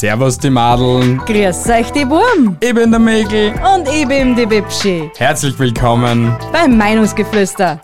Servus 0.00 0.38
die 0.38 0.48
Madeln, 0.48 1.18
Grüß 1.26 1.68
euch 1.68 1.90
die 1.92 2.08
Wurm 2.08 2.56
ich 2.60 2.74
bin 2.74 2.90
der 2.90 2.98
Mäkel. 2.98 3.52
und 3.74 3.86
ich 3.86 4.08
bin 4.08 4.34
die 4.34 4.46
Bibschi 4.46 5.10
Herzlich 5.18 5.58
willkommen. 5.58 6.34
beim 6.52 6.78
Meinungsgeflüster. 6.78 7.78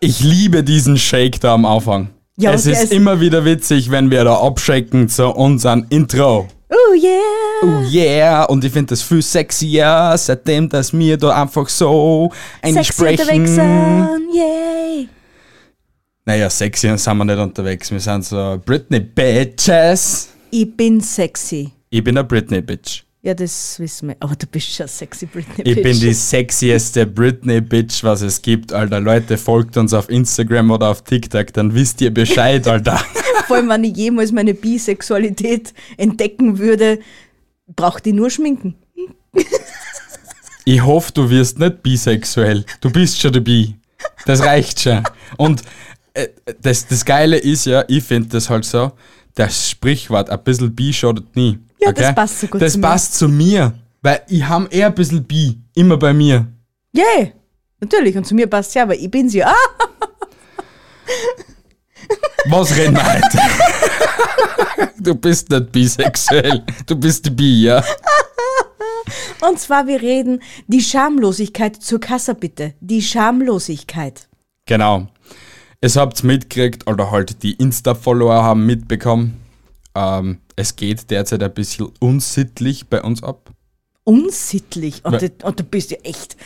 Ich 0.00 0.20
liebe 0.20 0.62
diesen 0.62 0.96
Shake 0.98 1.40
da 1.40 1.54
am 1.54 1.64
Anfang. 1.64 2.08
Ja, 2.36 2.52
es 2.52 2.66
ist 2.66 2.84
ist- 2.84 2.92
immer 2.92 3.20
wieder 3.20 3.44
witzig, 3.44 3.90
wenn 3.90 4.10
wir 4.10 4.24
da 4.24 4.36
abschaken 4.40 5.08
zu 5.08 5.28
unserem 5.28 5.86
Intro. 5.88 6.48
Oh 6.70 6.94
yeah! 6.94 7.20
Oh 7.62 7.80
yeah, 7.90 8.44
und 8.44 8.64
ich 8.64 8.72
finde 8.72 8.88
das 8.90 9.02
viel 9.02 9.22
sexier, 9.22 10.14
seitdem 10.16 10.68
dass 10.68 10.92
wir 10.92 11.16
da 11.16 11.42
einfach 11.42 11.68
so 11.68 12.30
Sexy 12.62 12.76
einsprechen. 13.06 13.20
unterwegs 13.42 13.50
sind, 13.54 14.34
yay! 14.34 15.08
Naja, 16.26 16.48
sexy 16.50 16.96
sind 16.96 17.16
wir 17.18 17.24
nicht 17.24 17.38
unterwegs. 17.38 17.90
Wir 17.90 18.00
sind 18.00 18.24
so 18.24 18.60
Britney 18.64 19.00
Bitches. 19.00 20.30
Ich 20.50 20.76
bin 20.76 21.00
sexy. 21.00 21.70
Ich 21.90 22.02
bin 22.02 22.16
eine 22.16 22.26
Britney 22.26 22.60
Bitch. 22.62 23.02
Ja, 23.22 23.32
das 23.34 23.78
wissen 23.78 24.08
wir. 24.08 24.16
Aber 24.20 24.34
du 24.36 24.46
bist 24.46 24.74
schon 24.74 24.86
sexy, 24.88 25.26
Britney 25.26 25.64
Ich 25.64 25.74
Bitch. 25.76 25.82
bin 25.82 26.00
die 26.00 26.12
sexieste 26.14 27.06
Britney 27.06 27.60
Bitch, 27.60 28.02
was 28.04 28.20
es 28.22 28.40
gibt, 28.42 28.72
Alter. 28.72 29.00
Leute, 29.00 29.38
folgt 29.38 29.76
uns 29.76 29.92
auf 29.94 30.08
Instagram 30.10 30.70
oder 30.70 30.88
auf 30.90 31.02
TikTok, 31.02 31.52
dann 31.54 31.74
wisst 31.74 32.00
ihr 32.00 32.12
Bescheid, 32.12 32.66
Alter. 32.68 32.98
Vor 33.46 33.56
allem, 33.56 33.68
wenn 33.68 33.84
ich 33.84 33.96
jemals 33.96 34.32
meine 34.32 34.54
Bisexualität 34.54 35.72
entdecken 35.98 36.58
würde, 36.58 36.98
braucht 37.66 38.06
ich 38.06 38.14
nur 38.14 38.30
schminken. 38.30 38.76
Ich 40.64 40.82
hoffe, 40.82 41.12
du 41.12 41.28
wirst 41.28 41.58
nicht 41.58 41.82
bisexuell. 41.82 42.64
Du 42.80 42.90
bist 42.90 43.20
schon 43.20 43.32
dabei. 43.32 43.74
Das 44.26 44.40
reicht 44.40 44.80
schon. 44.80 45.02
Und 45.36 45.62
äh, 46.14 46.28
das, 46.62 46.86
das 46.86 47.04
Geile 47.04 47.36
ist 47.36 47.66
ja, 47.66 47.84
ich 47.88 48.02
finde 48.04 48.28
das 48.30 48.48
halt 48.48 48.64
so, 48.64 48.92
das 49.34 49.68
Sprichwort, 49.70 50.30
ein 50.30 50.42
bisschen 50.42 50.74
bi 50.74 50.92
schadet 50.92 51.34
nie. 51.36 51.58
Ja, 51.80 51.92
das 51.92 52.14
passt 52.14 52.40
so 52.40 52.46
gut 52.46 52.62
Das 52.62 52.72
zu 52.72 52.78
mir. 52.78 52.86
passt 52.86 53.14
zu 53.14 53.28
mir. 53.28 53.74
Weil 54.00 54.22
ich 54.28 54.42
habe 54.44 54.68
eher 54.70 54.86
ein 54.86 54.94
bisschen 54.94 55.24
bi. 55.24 55.58
Immer 55.74 55.96
bei 55.96 56.12
mir. 56.14 56.46
Yay! 56.92 57.32
Natürlich, 57.80 58.16
und 58.16 58.24
zu 58.26 58.34
mir 58.34 58.46
passt 58.46 58.74
ja, 58.74 58.84
aber 58.84 58.94
ich 58.96 59.10
bin 59.10 59.28
sie. 59.28 59.42
Was 62.48 62.76
reden 62.76 62.94
wir 62.96 63.04
heute? 63.14 63.38
du 64.98 65.14
bist 65.14 65.50
nicht 65.50 65.72
bisexuell. 65.72 66.62
Du 66.86 66.96
bist 66.96 67.24
die 67.26 67.30
Bi, 67.30 67.64
ja? 67.64 67.82
Und 69.46 69.58
zwar, 69.60 69.86
wir 69.86 70.00
reden 70.00 70.42
die 70.66 70.80
Schamlosigkeit 70.82 71.76
zur 71.76 72.00
Kasse, 72.00 72.34
bitte. 72.34 72.74
Die 72.80 73.02
Schamlosigkeit. 73.02 74.28
Genau. 74.66 75.08
Es 75.80 75.96
habt's 75.96 76.22
mitgekriegt, 76.22 76.86
oder 76.88 77.10
halt 77.10 77.42
die 77.42 77.52
Insta-Follower 77.52 78.42
haben 78.42 78.64
mitbekommen. 78.64 79.40
Ähm, 79.94 80.38
es 80.56 80.76
geht 80.76 81.10
derzeit 81.10 81.42
ein 81.42 81.52
bisschen 81.52 81.88
unsittlich 82.00 82.88
bei 82.88 83.02
uns 83.02 83.22
ab. 83.22 83.50
unsittlich. 84.04 85.04
Und, 85.04 85.12
Weil- 85.12 85.28
du, 85.30 85.46
und 85.46 85.60
du 85.60 85.64
bist 85.64 85.90
ja 85.90 85.98
echt, 86.04 86.36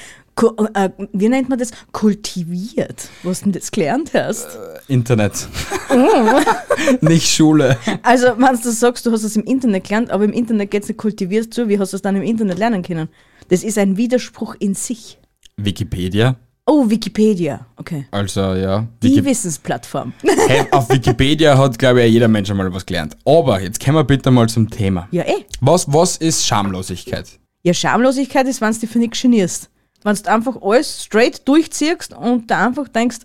äh, 0.75 0.91
wie 1.13 1.29
nennt 1.29 1.49
man 1.49 1.59
das? 1.59 1.71
Kultiviert. 1.93 3.09
Was 3.23 3.41
denn 3.43 3.53
das 3.53 3.71
gelernt 3.71 4.13
hast. 4.15 4.47
Internet. 4.89 5.49
Nicht 7.01 7.29
Schule. 7.29 7.77
Also, 8.03 8.27
wenn 8.39 8.61
du 8.61 8.71
sagst, 8.71 9.07
du 9.07 9.13
hast 9.13 9.23
es 9.23 9.37
im 9.37 9.45
Internet 9.45 9.85
gelernt, 9.85 10.11
aber 10.11 10.25
im 10.25 10.33
Internet 10.33 10.71
geht 10.71 10.83
es 10.83 10.89
nicht 10.89 10.99
kultiviert 10.99 11.53
zu, 11.53 11.69
wie 11.69 11.79
hast 11.79 11.93
du 11.93 11.97
es 11.97 12.03
dann 12.03 12.17
im 12.17 12.23
Internet 12.23 12.59
lernen 12.59 12.83
können? 12.83 13.09
Das 13.49 13.63
ist 13.63 13.79
ein 13.79 13.97
Widerspruch 13.97 14.55
in 14.59 14.75
sich. 14.75 15.19
Wikipedia. 15.57 16.37
Oh, 16.67 16.89
Wikipedia. 16.89 17.67
Okay. 17.77 18.07
Also 18.11 18.41
ja. 18.55 18.87
Die 19.03 19.09
Wiki 19.09 19.25
Wissensplattform. 19.25 20.13
hey, 20.49 20.67
auf 20.71 20.91
Wikipedia 20.91 21.57
hat, 21.57 21.79
glaube 21.79 22.03
ich, 22.03 22.13
jeder 22.13 22.29
Mensch 22.29 22.51
einmal 22.51 22.73
was 22.75 22.85
gelernt. 22.85 23.17
Aber 23.25 23.61
jetzt 23.61 23.83
kommen 23.83 23.97
wir 23.97 24.05
bitte 24.05 24.31
mal 24.31 24.49
zum 24.51 24.69
Thema. 24.69 25.09
ja, 25.11 25.23
eh. 25.25 25.47
Was, 25.63 25.91
was 25.91 26.19
ist 26.19 26.47
Schamlosigkeit? 26.47 27.27
Ja, 27.63 27.73
Schamlosigkeit 27.73 28.47
ist, 28.47 28.61
wenn 28.61 28.73
du 28.73 28.81
dich 28.81 28.91
für 28.91 28.99
nichts 28.99 29.21
genierst. 29.23 29.71
Wenn 30.03 30.15
du 30.15 30.31
einfach 30.31 30.57
alles 30.63 31.05
straight 31.05 31.47
durchziehst 31.47 32.15
und 32.15 32.51
da 32.51 32.67
einfach 32.67 32.89
denkst, 32.89 33.19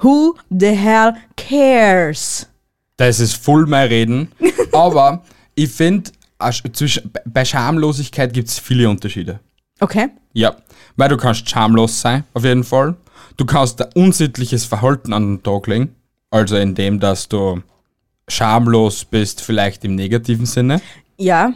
who 0.00 0.34
the 0.50 0.68
hell 0.68 1.14
cares? 1.36 2.48
Das 2.96 3.20
ist 3.20 3.34
voll 3.34 3.66
mein 3.66 3.88
Reden. 3.88 4.32
Aber 4.72 5.24
ich 5.54 5.70
finde, 5.70 6.10
bei 7.26 7.44
Schamlosigkeit 7.44 8.32
gibt 8.32 8.48
es 8.48 8.58
viele 8.58 8.88
Unterschiede. 8.88 9.40
Okay. 9.80 10.08
Ja, 10.32 10.56
weil 10.96 11.08
du 11.08 11.16
kannst 11.16 11.48
schamlos 11.48 12.00
sein, 12.00 12.24
auf 12.34 12.44
jeden 12.44 12.64
Fall. 12.64 12.96
Du 13.36 13.44
kannst 13.44 13.82
ein 13.82 13.90
unsittliches 13.94 14.64
Verhalten 14.64 15.12
an 15.12 15.36
den 15.36 15.42
Tag 15.42 15.66
legen. 15.66 15.94
Also 16.30 16.56
indem, 16.56 17.00
dass 17.00 17.28
du 17.28 17.62
schamlos 18.28 19.04
bist, 19.04 19.40
vielleicht 19.40 19.84
im 19.84 19.94
negativen 19.94 20.46
Sinne. 20.46 20.80
Ja, 21.16 21.52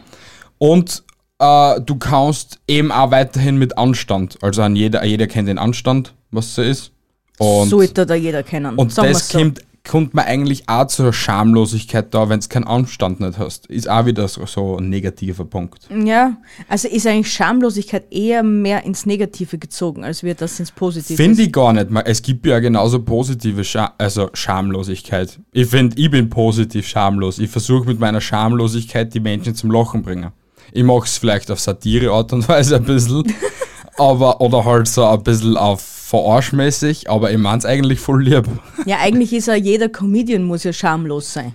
Und 0.57 1.03
äh, 1.39 1.81
du 1.81 1.95
kannst 1.95 2.59
eben 2.67 2.91
auch 2.91 3.11
weiterhin 3.11 3.57
mit 3.57 3.77
Anstand. 3.77 4.37
Also 4.41 4.61
an 4.61 4.75
jeder, 4.75 5.03
jeder 5.05 5.27
kennt 5.27 5.47
den 5.47 5.57
Anstand, 5.57 6.13
was 6.31 6.55
so 6.55 6.61
ist. 6.61 6.91
Und, 7.37 7.69
sollte 7.69 8.05
da 8.05 8.15
jeder 8.15 8.43
kennen. 8.43 8.75
und 8.75 8.91
Sagen 8.91 9.13
das 9.13 9.29
so. 9.29 9.37
kommt, 9.37 9.61
kommt 9.87 10.13
man 10.13 10.25
eigentlich 10.25 10.67
auch 10.67 10.87
zur 10.87 11.13
Schamlosigkeit 11.13 12.13
da, 12.13 12.27
wenn 12.27 12.41
du 12.41 12.47
keinen 12.49 12.65
Anstand 12.65 13.21
nicht 13.21 13.39
hast. 13.39 13.67
Ist 13.67 13.89
auch 13.89 14.05
wieder 14.05 14.27
so, 14.27 14.45
so 14.45 14.77
ein 14.77 14.89
negativer 14.89 15.45
Punkt. 15.45 15.87
Ja, 15.89 16.35
also 16.67 16.89
ist 16.89 17.07
eigentlich 17.07 17.31
Schamlosigkeit 17.33 18.11
eher 18.11 18.43
mehr 18.43 18.83
ins 18.83 19.05
Negative 19.05 19.57
gezogen, 19.57 20.03
als 20.03 20.21
wird 20.21 20.41
das 20.41 20.59
ins 20.59 20.71
Positive. 20.71 21.15
Finde 21.15 21.43
ich 21.43 21.53
gar 21.53 21.71
nicht. 21.71 21.87
Es 22.03 22.21
gibt 22.21 22.45
ja 22.45 22.59
genauso 22.59 23.01
positive 23.01 23.63
Scha 23.63 23.93
also 23.97 24.29
Schamlosigkeit. 24.33 25.39
Ich 25.53 25.67
finde, 25.67 25.97
ich 25.97 26.11
bin 26.11 26.29
positiv 26.29 26.85
schamlos. 26.85 27.39
Ich 27.39 27.49
versuche 27.49 27.87
mit 27.87 28.01
meiner 28.01 28.19
Schamlosigkeit 28.19 29.13
die 29.13 29.21
Menschen 29.21 29.55
zum 29.55 29.71
Lachen 29.71 30.03
bringen. 30.03 30.31
Ich 30.71 30.83
mache 30.83 31.05
es 31.05 31.17
vielleicht 31.17 31.51
auf 31.51 31.59
Satire-Art 31.59 32.33
und 32.33 32.47
Weise 32.47 32.77
ein 32.77 32.83
bisschen, 32.83 33.23
aber 33.97 34.41
oder 34.41 34.65
halt 34.65 34.87
so 34.87 35.05
ein 35.05 35.23
bisschen 35.23 35.57
auf 35.57 35.81
verarschmäßig, 35.81 37.09
aber 37.09 37.31
ich 37.31 37.37
meine 37.37 37.59
es 37.59 37.65
eigentlich 37.65 37.99
voll 37.99 38.23
lieb. 38.23 38.45
Ja, 38.85 38.97
eigentlich 38.99 39.31
ist 39.31 39.47
ja 39.47 39.53
jeder 39.53 39.89
Comedian 39.89 40.43
muss 40.43 40.63
ja 40.63 40.73
schamlos 40.73 41.33
sein. 41.33 41.53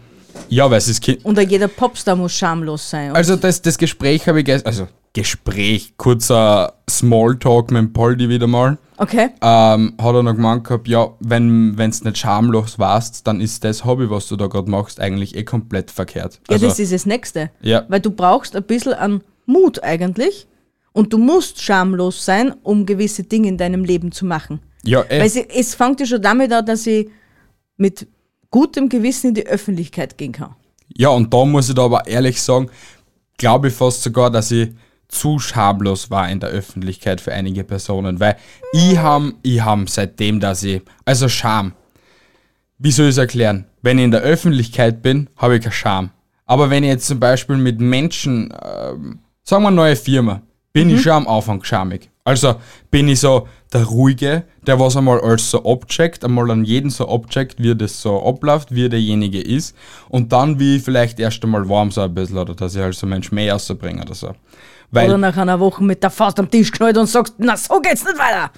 Ja, 0.49 0.71
weil 0.71 0.79
es 0.79 0.89
ist 0.89 1.01
Kind. 1.03 1.25
Und 1.25 1.39
jeder 1.51 1.69
Popstar 1.69 2.17
muss 2.17 2.33
schamlos 2.33 2.89
sein. 2.91 3.11
Und 3.11 3.17
Also 3.17 3.37
das, 3.37 3.63
das 3.63 3.79
Gespräch 3.79 4.27
habe 4.29 4.41
ich 4.41 4.45
gestern, 4.45 4.67
also 4.69 4.89
Gespräch, 5.13 5.95
kurzer 5.97 6.75
Smalltalk 6.91 7.71
mit 7.71 7.81
dem 7.81 7.93
Poldi 7.93 8.29
wieder 8.29 8.47
mal. 8.49 8.79
okay, 8.97 9.29
ähm, 9.41 9.95
hat 10.01 10.15
er 10.15 10.23
noch 10.25 10.35
gemeint 10.35 10.65
gehabt, 10.65 10.89
ja, 10.89 11.09
wenn 11.21 11.79
wenn's 11.79 12.03
nicht 12.05 12.19
schamlos 12.19 12.79
warst, 12.81 13.27
dann 13.27 13.41
ist 13.41 13.63
das 13.65 13.85
Hobby, 13.85 14.11
was 14.11 14.27
du 14.29 14.37
da 14.37 14.49
gerade 14.49 14.69
machst, 14.71 15.01
eigentlich 15.01 15.37
eh 15.37 15.45
komplett 15.45 15.91
verkehrt. 15.93 16.41
ja, 16.49 16.55
Also, 16.55 16.67
das 16.67 16.79
ist 16.81 16.93
das 16.93 17.07
Nächste. 17.07 17.51
Ja. 17.63 17.85
Weil 17.89 18.01
du 18.01 18.11
brauchst 18.11 18.57
ein 18.57 18.65
bisschen 18.65 18.95
an 18.95 19.23
Mut 19.47 19.83
eigentlich 19.85 20.47
und 20.93 21.13
du 21.13 21.19
musst 21.19 21.63
schamlos 21.63 22.25
sein, 22.25 22.53
um 22.65 22.85
gewisse 22.85 23.23
Dinge 23.23 23.49
in 23.49 23.57
deinem 23.57 23.85
Leben 23.85 24.11
zu 24.11 24.27
machen. 24.27 24.61
ja, 24.83 25.03
eh, 25.09 25.21
Weil 25.21 25.29
sie, 25.31 25.47
es 25.49 25.75
fängt 25.77 26.01
ja 26.01 26.07
schon 26.07 26.23
damit 26.23 26.53
an, 26.53 26.67
dass 26.67 26.87
ich 26.87 27.09
mit 27.77 28.07
gutem 28.55 28.89
Gewissen 28.89 29.31
in 29.31 29.35
die 29.35 29.49
Öffentlichkeit 29.49 30.17
gehen 30.17 30.31
kann. 30.31 30.55
ja, 30.97 31.09
und 31.09 31.35
da 31.35 31.45
muss 31.45 31.69
ich 31.69 31.75
da 31.75 31.87
aber 31.87 32.07
ehrlich 32.07 32.41
sagen, 32.41 32.71
glaube 33.37 33.67
ich 33.67 33.75
fast 33.75 34.05
sogar, 34.05 34.31
dass 34.31 34.53
ich 34.53 34.69
zu 35.09 35.41
schamlos 35.41 36.09
war 36.09 36.29
in 36.31 36.39
der 36.39 36.51
Öffentlichkeit 36.51 37.21
für 37.21 37.33
einige 37.33 37.65
Personen, 37.65 38.21
weil 38.21 38.37
ich 38.73 38.97
ham, 38.97 39.35
ich 39.43 39.61
ham 39.61 39.89
seitdem, 39.89 40.39
dass 40.39 40.63
ich, 40.63 40.83
also 41.05 41.29
Scham, 41.29 41.73
wie 42.79 42.93
soll 42.93 43.07
ich 43.07 43.11
es 43.11 43.19
erklären? 43.19 43.67
Wenn 43.83 43.99
ich 43.99 44.05
in 44.05 44.13
der 44.13 44.21
Öffentlichkeit 44.21 45.03
bin, 45.03 45.29
habe 45.37 45.57
ich 45.57 45.63
keine 45.63 45.73
Scham. 45.73 46.11
Aber 46.47 46.71
wenn 46.71 46.85
ich 46.85 46.91
jetzt 46.91 47.09
zum 47.09 47.19
Beispiel 47.19 47.57
mit 47.57 47.81
Menschen, 47.81 48.55
ähm, 48.65 49.19
sagen 49.43 49.65
wir 49.65 49.73
neue 49.73 49.97
Firma, 49.97 50.43
bin 50.73 50.91
ich 50.91 51.03
schon 51.03 51.13
am 51.13 51.27
Anfang 51.27 51.65
schamig. 51.65 52.09
Also 52.27 52.55
bin 52.91 53.07
ich 53.09 53.21
so 53.21 53.47
der 53.71 53.85
Ruhige, 53.85 54.45
der 54.67 54.81
was 54.81 54.97
einmal 54.97 55.21
alles 55.21 55.51
so 55.51 55.63
abcheckt, 55.63 56.25
einmal 56.25 56.51
an 56.51 56.65
jeden 56.65 56.89
so 56.89 57.07
abcheckt, 57.07 57.63
wie 57.63 57.75
das 57.75 58.01
so 58.01 58.25
abläuft, 58.25 58.75
wie 58.75 58.89
derjenige 58.89 59.43
ist. 59.43 59.77
Und 60.09 60.33
dann 60.33 60.59
wie 60.59 60.77
ich 60.77 60.83
vielleicht 60.83 61.21
erst 61.21 61.45
einmal 61.45 61.69
warm 61.69 61.91
so 61.91 62.01
ein 62.01 62.15
bisschen 62.15 62.39
oder 62.39 62.55
dass 62.55 62.75
ich 62.75 62.81
halt 62.81 62.95
so 62.95 63.07
Mensch 63.07 63.31
mehr 63.31 63.53
rausbringe 63.53 64.03
oder 64.03 64.15
so. 64.15 64.35
Weil, 64.91 65.09
Oder 65.09 65.19
nach 65.19 65.37
einer 65.37 65.61
Woche 65.61 65.85
mit 65.85 66.03
der 66.03 66.11
Faust 66.11 66.39
am 66.39 66.51
Tisch 66.51 66.71
knallt 66.73 66.97
und 66.97 67.09
sagst, 67.09 67.35
na 67.39 67.57
so 67.59 67.79
geht's 67.81 68.05
nicht 68.05 68.17
weiter. 68.19 68.51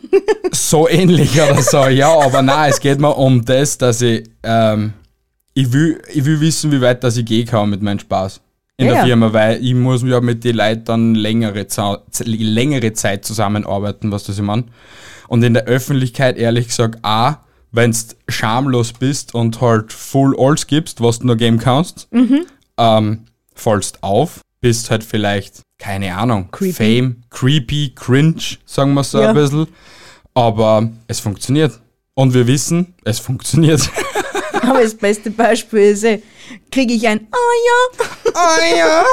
so 0.52 0.88
ähnlich 0.88 1.40
oder 1.40 1.62
so, 1.62 1.86
ja, 1.86 2.08
aber 2.18 2.42
nein, 2.42 2.70
es 2.70 2.80
geht 2.80 2.98
mir 2.98 3.14
um 3.14 3.44
das, 3.44 3.78
dass 3.78 4.00
ich, 4.00 4.24
ähm, 4.42 4.94
ich 5.54 5.72
will, 5.72 6.02
ich 6.12 6.24
will 6.24 6.40
wissen, 6.40 6.72
wie 6.72 6.80
weit 6.80 7.04
dass 7.04 7.16
ich 7.16 7.26
gehen 7.26 7.46
kann 7.46 7.70
mit 7.70 7.82
meinem 7.82 7.98
Spaß 8.00 8.40
in 8.78 8.86
Ja, 8.86 8.94
der. 8.94 9.04
Firma, 9.04 9.32
weil 9.32 9.64
ich 9.64 9.74
muss 9.74 10.02
ja 10.02 10.20
mit 10.20 10.44
den 10.44 10.56
Leuten 10.56 10.84
dann 10.84 11.14
längere, 11.14 11.66
längere 12.24 12.92
Zeit 12.94 13.24
zusammenarbeiten, 13.24 14.10
was 14.12 14.24
das 14.24 14.36
ich 14.38 14.42
meine. 14.44 14.64
Und 15.28 15.42
in 15.42 15.54
der 15.54 15.64
Öffentlichkeit, 15.64 16.36
ehrlich 16.36 16.68
gesagt, 16.68 16.98
auch, 17.02 17.34
wenn 17.70 17.92
du 17.92 17.98
schamlos 18.28 18.92
bist 18.92 19.34
und 19.34 19.60
halt 19.60 19.92
full 19.92 20.34
alles 20.38 20.66
gibst, 20.66 21.00
was 21.00 21.20
du 21.20 21.26
nur 21.26 21.36
geben 21.36 21.58
kannst, 21.58 22.08
Mhm. 22.12 22.46
ähm, 22.78 23.18
fallst 23.54 24.02
auf, 24.02 24.40
bist 24.60 24.90
halt 24.90 25.04
vielleicht, 25.04 25.60
keine 25.78 26.14
Ahnung, 26.16 26.48
Creepy. 26.50 26.72
Fame, 26.72 27.16
creepy, 27.30 27.92
cringe, 27.94 28.42
sagen 28.66 28.94
wir 28.94 29.04
so 29.04 29.20
Ja. 29.20 29.30
ein 29.30 29.34
bisschen. 29.34 29.66
Aber 30.34 30.88
es 31.08 31.20
funktioniert. 31.20 31.78
Und 32.14 32.34
wir 32.34 32.46
wissen, 32.46 32.94
es 33.04 33.18
funktioniert. 33.18 33.88
Aber 34.62 34.82
das 34.82 34.94
beste 34.94 35.30
Beispiel 35.30 35.80
ist, 35.80 36.04
eh, 36.04 36.22
kriege 36.70 36.94
ich 36.94 37.06
ein, 37.06 37.26
ah 37.30 37.36
ja, 37.66 38.04
Ah 38.34 38.76
ja. 38.76 39.04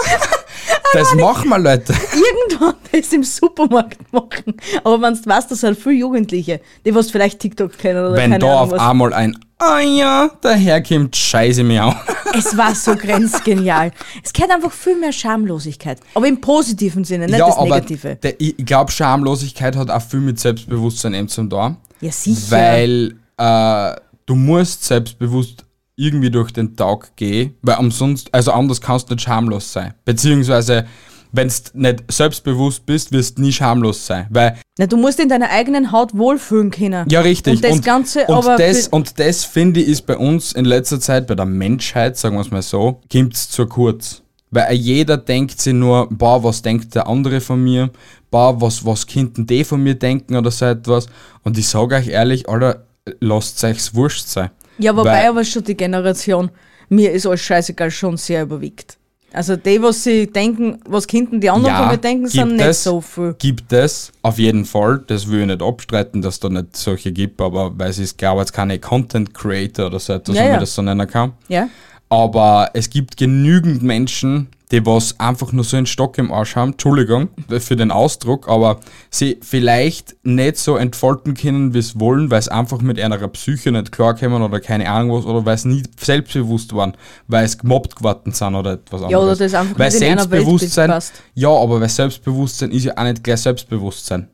Das 0.93 1.13
machen 1.15 1.49
wir, 1.49 1.59
Leute. 1.59 1.93
irgendwann 2.13 2.75
das 2.91 3.11
im 3.13 3.23
Supermarkt 3.23 4.11
machen. 4.11 4.55
Aber 4.83 5.01
wenn 5.01 5.13
du 5.13 5.25
weißt, 5.25 5.51
das 5.51 5.61
sind 5.61 5.77
viele 5.77 5.95
Jugendliche, 5.95 6.61
die 6.85 6.93
was 6.93 7.11
vielleicht 7.11 7.39
TikTok 7.39 7.77
kennen 7.77 8.05
oder 8.05 8.15
Wenn 8.15 8.31
keine 8.31 8.39
da 8.39 8.61
Ahnung 8.61 8.73
auf 8.73 8.79
einmal 8.79 9.13
ein 9.13 9.37
Ah 9.61 9.81
ja 9.81 10.31
daherkommt, 10.39 11.15
scheiße 11.17 11.63
mich 11.63 11.79
an. 11.81 11.95
Es 12.37 12.55
war 12.55 12.75
so 12.75 12.95
grenzgenial. 12.95 13.91
Es 14.23 14.31
gehört 14.31 14.51
einfach 14.51 14.71
viel 14.71 14.95
mehr 14.95 15.11
Schamlosigkeit. 15.11 15.99
Aber 16.13 16.27
im 16.27 16.39
positiven 16.39 17.03
Sinne, 17.03 17.25
nicht 17.25 17.39
das 17.39 17.59
Negative. 17.59 18.15
Der, 18.17 18.39
ich 18.39 18.55
glaube, 18.57 18.91
Schamlosigkeit 18.91 19.75
hat 19.75 19.89
auch 19.89 20.01
viel 20.01 20.19
mit 20.19 20.39
Selbstbewusstsein 20.39 21.15
eben 21.15 21.27
zum 21.27 21.49
tun. 21.49 21.77
Ja, 22.01 22.11
sicher. 22.11 22.51
Weil 22.51 23.15
äh, 23.37 23.99
du 24.29 24.35
musst 24.35 24.85
selbstbewusst 24.85 25.65
irgendwie 25.95 26.29
durch 26.29 26.51
den 26.51 26.75
Tag 26.75 27.15
gehen, 27.15 27.55
weil 27.61 27.77
umsonst, 27.77 28.33
also 28.33 28.51
anders 28.51 28.79
kannst 28.79 29.09
du 29.09 29.15
nicht 29.15 29.23
schamlos 29.23 29.73
sein. 29.73 29.95
Beziehungsweise, 30.05 30.85
wenn 31.31 31.47
du 31.47 31.53
nicht 31.73 32.03
selbstbewusst 32.11 32.85
bist, 32.85 33.11
wirst 33.11 33.37
du 33.37 33.41
nie 33.41 33.51
schamlos 33.51 34.05
sein. 34.05 34.27
Weil 34.29 34.57
Na, 34.77 34.85
du 34.85 34.97
musst 34.97 35.19
in 35.19 35.29
deiner 35.29 35.49
eigenen 35.49 35.91
Haut 35.91 36.15
wohlfühlen 36.15 36.69
können. 36.69 37.09
Ja, 37.09 37.21
richtig. 37.21 37.55
Und 37.55 37.63
das 37.63 37.81
Ganze 37.81 38.25
und 38.25 38.35
aber. 38.35 38.55
Das, 38.55 38.87
und 38.87 39.19
das 39.19 39.43
finde 39.43 39.81
ich 39.81 39.87
ist 39.87 40.05
bei 40.05 40.15
uns 40.15 40.53
in 40.53 40.65
letzter 40.65 40.99
Zeit, 40.99 41.25
bei 41.27 41.35
der 41.35 41.45
Menschheit, 41.45 42.15
sagen 42.15 42.35
wir 42.35 42.41
es 42.41 42.51
mal 42.51 42.61
so, 42.61 43.01
kommt 43.11 43.33
es 43.33 43.49
zu 43.49 43.65
kurz. 43.65 44.21
Weil 44.51 44.73
jeder 44.75 45.17
denkt 45.17 45.59
sich 45.59 45.73
nur, 45.73 46.07
boah, 46.09 46.43
was 46.43 46.61
denkt 46.61 46.95
der 46.95 47.07
andere 47.07 47.41
von 47.41 47.63
mir? 47.63 47.91
Boah, 48.31 48.59
was, 48.61 48.85
was 48.85 49.05
könnten 49.05 49.45
die 49.45 49.63
von 49.63 49.81
mir 49.83 49.95
denken 49.95 50.35
oder 50.35 50.49
so 50.49 50.65
etwas? 50.65 51.07
Und 51.43 51.57
ich 51.57 51.67
sage 51.67 51.95
euch 51.95 52.07
ehrlich, 52.07 52.49
Alter, 52.49 52.85
lasst 53.19 53.63
euch's 53.63 53.93
wurscht 53.93 54.27
sein. 54.27 54.49
ja, 54.77 54.95
wobei 54.95 55.27
aber 55.29 55.43
schon 55.43 55.63
die 55.63 55.75
Generation, 55.77 56.49
mir 56.89 57.11
ist 57.11 57.25
alles 57.25 57.41
scheißegal, 57.41 57.91
schon 57.91 58.17
sehr 58.17 58.43
überwiegt. 58.43 58.97
Also 59.31 59.55
die, 59.55 59.79
was 59.79 60.03
sie 60.03 60.25
denken, 60.25 60.79
was 60.87 61.05
könnten 61.07 61.39
die 61.39 61.51
anderen 61.51 61.75
Ja, 61.75 61.81
von 61.83 61.89
mir 61.91 61.97
denken, 61.99 62.27
sind 62.27 62.53
nicht 62.55 62.65
es. 62.65 62.83
so 62.83 62.99
viel. 62.99 63.35
Gibt 63.37 63.71
es, 63.71 64.11
auf 64.23 64.39
jeden 64.39 64.65
Fall. 64.65 65.03
Das 65.05 65.29
will 65.29 65.41
ich 65.41 65.45
nicht 65.45 65.61
abstreiten, 65.61 66.23
dass 66.23 66.39
da 66.39 66.49
nicht 66.49 66.75
solche 66.75 67.11
gibt, 67.11 67.39
aber 67.39 67.77
weil 67.77 67.91
es 67.91 67.99
ist, 67.99 68.17
glaube 68.17 68.41
ich, 68.43 68.51
keine 68.51 68.79
Content 68.79 69.31
Creator 69.35 69.85
oder 69.85 69.99
so 69.99 70.13
etwas, 70.13 70.35
Ja, 70.35 70.41
wenn 70.41 70.47
ja. 70.47 70.53
man 70.55 70.59
das 70.61 70.73
so 70.73 70.81
nennen 70.81 71.07
kann. 71.07 71.33
Ja? 71.47 71.69
Aber 72.09 72.71
es 72.73 72.89
gibt 72.89 73.17
genügend 73.17 73.83
Menschen, 73.83 74.47
die 74.71 74.85
was 74.85 75.19
einfach 75.19 75.51
nur 75.51 75.63
so 75.63 75.77
einen 75.77 75.85
Stock 75.85 76.17
im 76.17 76.31
Arsch 76.31 76.55
haben, 76.55 76.71
Entschuldigung 76.71 77.29
für 77.59 77.75
den 77.75 77.91
Ausdruck, 77.91 78.47
aber 78.47 78.79
sie 79.09 79.39
vielleicht 79.41 80.15
nicht 80.23 80.57
so 80.57 80.77
entfalten 80.77 81.33
können, 81.33 81.73
wie 81.73 81.79
es 81.79 81.99
wollen, 81.99 82.29
weil 82.29 82.39
es 82.39 82.47
einfach 82.47 82.81
mit 82.81 82.99
einer 82.99 83.27
Psyche 83.29 83.71
nicht 83.71 83.91
klarkommen 83.91 84.41
oder 84.43 84.59
keine 84.59 84.89
Ahnung 84.89 85.17
was, 85.17 85.25
oder 85.25 85.45
weil 85.45 85.55
es 85.55 85.65
nie 85.65 85.83
selbstbewusst 85.99 86.73
waren, 86.73 86.93
weil 87.27 87.45
es 87.45 87.57
gemobbt 87.57 87.95
geworden 87.95 88.31
sind 88.31 88.55
oder 88.55 88.73
etwas 88.73 89.01
anderes. 89.01 89.11
Ja, 89.11 89.19
oder 89.19 89.35
das 89.35 89.53
einfach 89.53 89.79
weil 89.79 89.89
nicht 89.89 90.01
in 90.01 90.11
einer 90.11 90.29
Weltbild 90.29 90.75
passt. 90.75 91.13
ja, 91.33 91.49
aber 91.49 91.81
weil 91.81 91.89
Selbstbewusstsein 91.89 92.71
ist 92.71 92.85
ja 92.85 92.97
auch 92.97 93.03
nicht 93.03 93.23
gleich 93.23 93.41
Selbstbewusstsein. 93.41 94.29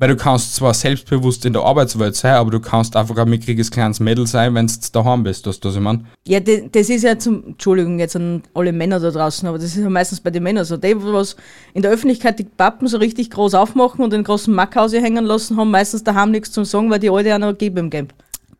Weil 0.00 0.08
du 0.08 0.16
kannst 0.16 0.54
zwar 0.54 0.72
selbstbewusst 0.72 1.44
in 1.44 1.52
der 1.52 1.60
Arbeitswelt 1.60 2.16
sein, 2.16 2.32
aber 2.32 2.50
du 2.50 2.58
kannst 2.58 2.96
einfach 2.96 3.16
ein 3.18 3.28
mickriges 3.28 3.70
kleines 3.70 4.00
Mädel 4.00 4.26
sein, 4.26 4.54
wenn 4.54 4.66
du 4.66 4.72
daheim 4.92 5.22
bist, 5.22 5.46
das 5.46 5.60
was 5.62 5.74
ich 5.74 5.80
meine. 5.80 6.06
Ja, 6.26 6.40
das 6.40 6.88
ist 6.88 7.02
ja 7.04 7.18
zum, 7.18 7.48
Entschuldigung 7.48 7.98
jetzt 7.98 8.16
an 8.16 8.42
alle 8.54 8.72
Männer 8.72 8.98
da 8.98 9.10
draußen, 9.10 9.46
aber 9.46 9.58
das 9.58 9.66
ist 9.66 9.76
ja 9.76 9.90
meistens 9.90 10.20
bei 10.20 10.30
den 10.30 10.42
Männern 10.42 10.64
so. 10.64 10.78
Die, 10.78 10.96
was 10.96 11.36
in 11.74 11.82
der 11.82 11.90
Öffentlichkeit 11.90 12.38
die 12.38 12.44
Pappen 12.44 12.88
so 12.88 12.96
richtig 12.96 13.28
groß 13.28 13.52
aufmachen 13.52 14.02
und 14.02 14.14
den 14.14 14.24
großen 14.24 14.54
Mackhause 14.54 15.02
hängen 15.02 15.26
lassen, 15.26 15.58
haben 15.58 15.70
meistens 15.70 16.02
daheim 16.02 16.30
nichts 16.30 16.50
zum 16.50 16.64
sagen, 16.64 16.90
weil 16.90 16.98
die 16.98 17.10
alte 17.10 17.34
auch 17.34 17.38
noch 17.38 17.58
geben 17.58 17.76
im 17.76 17.90
Game. 17.90 18.08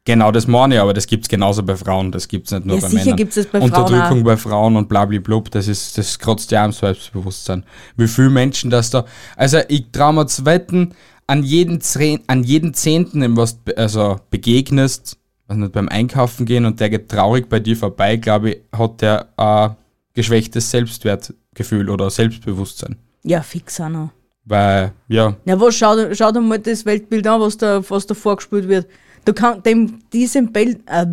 Genau, 0.05 0.33
das 0.33 0.47
meine 0.47 0.75
ich, 0.75 0.81
aber 0.81 0.93
das 0.93 1.07
gibt 1.07 1.25
es 1.25 1.29
genauso 1.29 1.63
bei 1.63 1.77
Frauen, 1.77 2.13
das 2.13 2.29
gibt 2.29 2.47
es 2.47 2.53
nicht 2.53 2.67
nur 2.67 2.77
Ja, 2.77 2.83
bei 2.83 2.89
sicher 2.89 3.05
Männern. 3.05 3.17
gibt's 3.17 3.35
das 3.37 3.47
bei 3.47 3.61
Frauen 3.61 3.71
Unterdrückung 3.71 4.25
bei 4.25 4.37
Frauen 4.37 4.77
und 4.77 4.89
blablablub, 4.89 5.51
das 5.51 5.69
ist, 5.69 5.97
das 5.97 6.19
kratzt 6.19 6.51
ja 6.51 6.65
am 6.65 6.73
Selbstbewusstsein. 6.73 7.65
Wie 7.97 8.09
viele 8.09 8.31
Menschen 8.31 8.71
das 8.71 8.91
da, 8.91 9.05
also 9.37 9.59
ich 9.69 9.91
traue 9.93 10.15
mir 10.15 10.27
zu 10.27 10.45
wetten, 10.45 10.95
an 11.31 11.43
jeden, 11.45 11.81
Zehn, 11.81 12.21
an 12.27 12.43
jeden 12.45 12.75
Zehnten, 12.75 13.21
dem 13.21 13.37
was 13.37 13.59
also 13.77 14.17
begegnest, 14.31 15.17
also 15.49 15.61
nicht 15.61 15.73
beim 15.73 15.89
Einkaufen 15.89 16.45
gehen 16.47 16.65
und 16.65 16.81
der 16.81 16.91
geht 16.91 17.09
traurig 17.09 17.49
bei 17.49 17.61
dir 17.61 17.77
vorbei, 17.77 18.17
glaube 18.17 18.51
ich, 18.51 18.59
hat 18.77 19.01
der 19.01 19.29
ein 19.37 19.77
geschwächtes 20.15 20.71
Selbstwertgefühl 20.71 21.89
oder 21.91 22.11
Selbstbewusstsein. 22.11 22.97
Ja, 23.23 23.43
fix 23.43 23.81
auch 23.81 23.89
noch. 23.89 24.11
Weil, 24.45 24.93
ja, 25.09 25.37
Ja, 25.45 25.61
was, 25.61 25.75
schau, 25.77 25.95
dir- 25.95 26.15
schau 26.15 26.33
dir 26.33 26.41
mal 26.41 26.59
das 26.59 26.85
Weltbild 26.85 27.27
an, 27.27 27.41
was 27.41 27.57
da, 27.57 27.83
was 27.89 28.07
da 28.07 28.15
vorgespielt 28.15 28.69
wird. 28.69 28.87
Du 29.25 29.33
kann, 29.33 29.63
dem, 29.63 30.01
diesem, 30.13 30.53
Bild, 30.53 30.81
äh, 30.87 31.07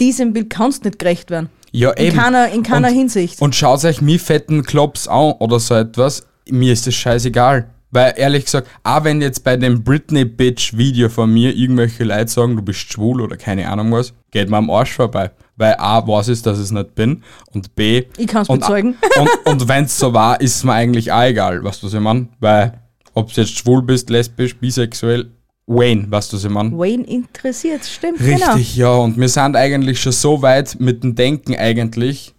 diesem 0.00 0.32
Bild 0.32 0.50
kannst 0.50 0.84
nicht 0.84 0.98
gerecht 0.98 1.30
werden. 1.30 1.48
ja 1.72 1.90
In 1.92 2.06
eben. 2.08 2.16
keiner, 2.16 2.48
in 2.50 2.62
keiner 2.62 2.88
Und- 2.88 2.94
Hinsicht. 2.94 3.40
Und 3.40 3.54
schaut 3.54 3.84
euch 3.84 4.00
mir 4.00 4.20
fetten 4.20 4.62
Klops 4.64 5.08
an 5.08 5.32
oder 5.38 5.58
so 5.60 5.74
etwas, 5.74 6.26
mir 6.48 6.72
ist 6.72 6.86
das 6.86 6.94
scheißegal. 6.94 7.70
Weil 7.90 8.14
ehrlich 8.16 8.44
gesagt, 8.44 8.68
auch 8.84 9.04
wenn 9.04 9.20
jetzt 9.20 9.42
bei 9.42 9.56
dem 9.56 9.82
Britney 9.82 10.24
Bitch 10.24 10.76
Video 10.76 11.08
von 11.08 11.32
mir 11.32 11.54
irgendwelche 11.54 12.04
Leute 12.04 12.28
sagen, 12.28 12.54
du 12.54 12.62
bist 12.62 12.92
schwul 12.92 13.20
oder 13.20 13.36
keine 13.36 13.68
Ahnung 13.68 13.90
was, 13.92 14.12
geht 14.30 14.48
mir 14.48 14.58
am 14.58 14.70
Arsch 14.70 14.92
vorbei. 14.92 15.32
Weil 15.56 15.74
A, 15.78 16.06
weiß 16.06 16.28
ich, 16.28 16.42
dass 16.42 16.58
ich 16.58 16.64
es 16.64 16.70
nicht 16.70 16.94
bin 16.94 17.22
und 17.52 17.74
B, 17.74 18.04
Ich 18.16 18.28
kann's 18.28 18.48
und, 18.48 18.60
bezeugen. 18.60 18.96
Und, 19.18 19.46
und 19.46 19.68
wenn 19.68 19.84
es 19.84 19.98
so 19.98 20.14
war, 20.14 20.40
ist 20.40 20.56
es 20.56 20.64
mir 20.64 20.72
eigentlich 20.72 21.10
auch 21.10 21.24
egal, 21.24 21.62
weißt 21.62 21.82
du, 21.82 21.86
was 21.86 21.94
ich 21.94 22.00
meine? 22.00 22.28
Weil, 22.38 22.80
ob 23.12 23.32
du 23.32 23.40
jetzt 23.40 23.58
schwul 23.58 23.82
bist, 23.82 24.08
lesbisch, 24.08 24.56
bisexuell, 24.56 25.30
Wayne, 25.66 26.10
weißt 26.10 26.32
du, 26.32 26.36
was 26.36 26.44
ich 26.44 26.50
meine? 26.50 26.76
Wayne 26.78 27.04
interessiert, 27.04 27.84
stimmt, 27.84 28.18
genau. 28.18 28.54
Richtig, 28.54 28.76
ja, 28.76 28.94
und 28.94 29.18
wir 29.18 29.28
sind 29.28 29.56
eigentlich 29.56 30.00
schon 30.00 30.12
so 30.12 30.40
weit 30.42 30.76
mit 30.78 31.02
dem 31.02 31.14
Denken 31.14 31.56
eigentlich, 31.56 32.34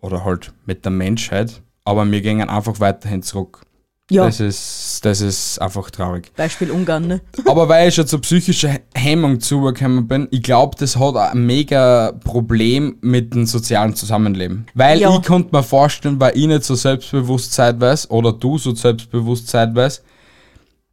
oder 0.00 0.24
halt 0.24 0.52
mit 0.66 0.84
der 0.84 0.92
Menschheit, 0.92 1.62
aber 1.84 2.10
wir 2.10 2.20
gehen 2.20 2.42
einfach 2.42 2.78
weiterhin 2.80 3.22
zurück. 3.22 3.62
Ja, 4.08 4.24
Das, 4.26 4.38
ist, 4.38 5.04
das 5.04 5.20
ist 5.20 5.60
einfach 5.60 5.90
traurig. 5.90 6.30
Beispiel 6.36 6.70
Ungarn, 6.70 7.08
ne? 7.08 7.20
Aber 7.44 7.68
weil 7.68 7.88
ich 7.88 7.94
schon 7.96 8.06
zur 8.06 8.20
psychischen 8.20 8.78
Hemmung 8.94 9.40
zugekommen 9.40 10.06
bin, 10.06 10.28
ich 10.30 10.42
glaube, 10.44 10.76
das 10.78 10.96
hat 10.96 11.16
ein 11.16 11.44
mega 11.44 12.12
Problem 12.22 12.98
mit 13.00 13.34
dem 13.34 13.46
sozialen 13.46 13.96
Zusammenleben. 13.96 14.66
Weil 14.74 15.00
Ja. 15.00 15.12
ich 15.16 15.22
konnte 15.26 15.54
mir 15.54 15.64
vorstellen, 15.64 16.20
weil 16.20 16.36
ich 16.38 16.46
nicht 16.46 16.62
so 16.62 16.76
selbstbewusst 16.76 17.52
zeitweise 17.52 18.08
oder 18.10 18.32
du 18.32 18.58
so 18.58 18.72
selbstbewusst 18.74 19.48
zeitweise, 19.48 20.02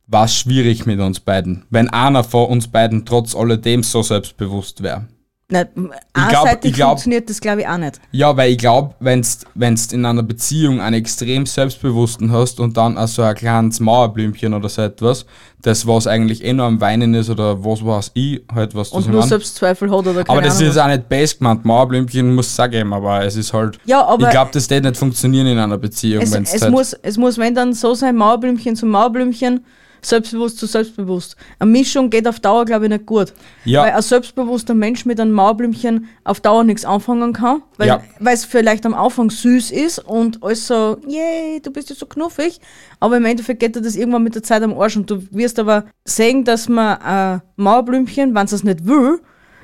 war 0.07 0.25
es 0.25 0.35
schwierig 0.35 0.85
mit 0.87 0.99
uns 0.99 1.19
beiden. 1.19 1.65
Wenn 1.69 1.89
einer 1.89 2.23
von 2.23 2.47
uns 2.49 2.67
beiden 2.67 3.05
trotz 3.05 3.35
alledem 3.35 3.83
so 3.83 4.01
selbstbewusst 4.01 4.81
wäre. 4.81 5.07
Nein, 5.49 5.67
einseitig 6.13 6.71
ich 6.71 6.75
glaub- 6.77 6.91
funktioniert 6.91 7.29
das, 7.29 7.41
glaube 7.41 7.61
ich, 7.61 7.67
auch 7.67 7.77
nicht. 7.77 7.99
Ja, 8.11 8.35
weil 8.35 8.51
ich 8.51 8.57
glaube, 8.57 8.95
wenn 8.99 9.21
du 9.21 9.95
in 9.95 10.05
einer 10.05 10.23
Beziehung 10.23 10.79
einen 10.79 10.95
extrem 10.95 11.45
Selbstbewussten 11.45 12.31
hast 12.31 12.59
und 12.59 12.77
dann 12.77 12.97
auch 12.97 13.07
so 13.07 13.21
ein 13.21 13.35
kleines 13.35 13.79
Mauerblümchen 13.79 14.53
oder 14.53 14.69
so 14.69 14.81
etwas, 14.81 15.25
das 15.61 15.85
was 15.85 16.07
eigentlich 16.07 16.43
eh 16.43 16.53
nur 16.53 16.65
am 16.65 16.79
Weinen 16.81 17.13
ist 17.13 17.29
oder 17.29 17.63
was 17.63 17.85
weiß 17.85 18.11
ich, 18.15 18.41
halt 18.53 18.73
was 18.73 18.89
Und 18.89 19.05
nur 19.07 19.15
ich 19.15 19.19
mein. 19.19 19.29
Selbstzweifel 19.29 19.91
hat 19.91 19.99
oder 19.99 20.23
keine 20.23 20.29
Aber 20.29 20.41
das 20.41 20.57
Ahnung 20.57 20.69
ist 20.71 20.77
auch 20.77 20.87
nicht 20.87 21.09
base 21.09 21.37
gemeint. 21.37 21.65
Mauerblümchen 21.65 22.33
muss 22.33 22.47
es 22.47 22.59
auch 22.59 22.69
geben, 22.69 22.93
aber 22.93 23.23
es 23.23 23.35
ist 23.35 23.53
halt. 23.53 23.77
Ja, 23.85 24.03
aber 24.05 24.25
ich 24.25 24.31
glaube, 24.31 24.51
das 24.53 24.69
wird 24.69 24.85
nicht 24.85 24.97
funktionieren 24.97 25.47
in 25.47 25.59
einer 25.59 25.77
Beziehung, 25.77 26.23
es, 26.23 26.31
wenn 26.31 26.43
es, 26.43 26.61
halt, 26.61 26.71
muss, 26.71 26.93
es 26.93 27.17
muss, 27.17 27.37
wenn 27.37 27.53
dann 27.53 27.73
so 27.73 27.93
sein, 27.93 28.15
Mauerblümchen 28.15 28.75
zu 28.75 28.85
Mauerblümchen, 28.85 29.65
selbstbewusst 30.05 30.57
zu 30.57 30.65
selbstbewusst. 30.65 31.35
Eine 31.59 31.71
Mischung 31.71 32.09
geht 32.09 32.27
auf 32.27 32.39
Dauer, 32.39 32.65
glaube 32.65 32.85
ich, 32.85 32.91
nicht 32.91 33.05
gut. 33.05 33.33
Ja. 33.65 33.83
Weil 33.83 33.91
ein 33.91 34.01
selbstbewusster 34.01 34.73
Mensch 34.73 35.05
mit 35.05 35.19
einem 35.19 35.31
Mauerblümchen 35.31 36.07
auf 36.23 36.39
Dauer 36.41 36.63
nichts 36.63 36.85
anfangen 36.85 37.33
kann, 37.33 37.61
weil 37.77 37.87
Ja. 37.87 38.01
es 38.25 38.45
vielleicht 38.45 38.85
am 38.85 38.93
Anfang 38.93 39.29
süß 39.29 39.71
ist 39.71 39.99
und 39.99 40.43
alles 40.43 40.67
so, 40.67 40.97
yay, 41.07 41.59
du 41.61 41.71
bist 41.71 41.89
ja 41.89 41.95
so 41.95 42.05
knuffig, 42.05 42.59
aber 42.99 43.17
im 43.17 43.25
Endeffekt 43.25 43.59
geht 43.59 43.75
dir 43.75 43.81
das 43.81 43.95
irgendwann 43.95 44.23
mit 44.23 44.35
der 44.35 44.43
Zeit 44.43 44.61
am 44.63 44.77
Arsch 44.79 44.95
und 44.97 45.09
du 45.09 45.23
wirst 45.31 45.59
aber 45.59 45.85
sehen, 46.05 46.43
dass 46.43 46.69
man 46.69 46.97
ein 47.01 47.41
Mauerblümchen, 47.55 48.33
wenn 48.35 48.45
es 48.45 48.51
es 48.51 48.63
nicht 48.63 48.85
will, 48.85 49.19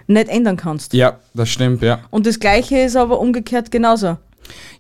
nicht 0.08 0.30
ändern 0.30 0.58
kannst. 0.58 0.94
Ja, 0.94 1.20
das 1.34 1.50
stimmt, 1.50 1.82
ja. 1.84 2.00
Und 2.10 2.26
das 2.26 2.40
Gleiche 2.40 2.80
ist 2.80 2.96
aber 2.96 3.20
umgekehrt 3.20 3.70
genauso. 3.72 4.18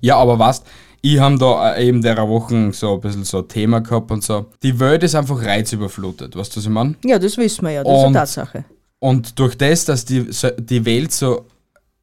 Ja, 0.02 0.16
aber 0.18 0.40
was? 0.40 0.64
Ich 1.02 1.20
habe 1.20 1.38
da 1.38 1.78
eben 1.78 2.02
der 2.02 2.18
Wochen 2.28 2.74
so 2.74 2.96
ein 2.96 3.02
bisschen 3.02 3.24
so 3.24 3.40
ein 3.40 3.48
Thema 3.48 3.80
gehabt 3.80 4.12
und 4.12 4.24
so. 4.24 4.48
Die 4.64 4.80
Welt 4.80 5.04
ist 5.04 5.16
einfach 5.16 5.42
reizüberflutet, 5.44 6.36
weißt 6.36 6.56
du, 6.56 6.58
was 6.60 6.66
ich 6.66 6.70
meine? 6.72 6.96
Ja, 7.06 7.18
das 7.20 7.38
wissen 7.38 7.64
wir 7.66 7.72
ja, 7.72 7.84
das 7.84 7.92
ist 7.94 8.00
Und- 8.00 8.06
eine 8.08 8.14
Tatsache. 8.16 8.66
Und 9.02 9.40
durch 9.40 9.56
das, 9.58 9.86
dass 9.86 10.04
die, 10.04 10.28
die 10.60 10.84
Welt 10.86 11.14
so 11.14 11.46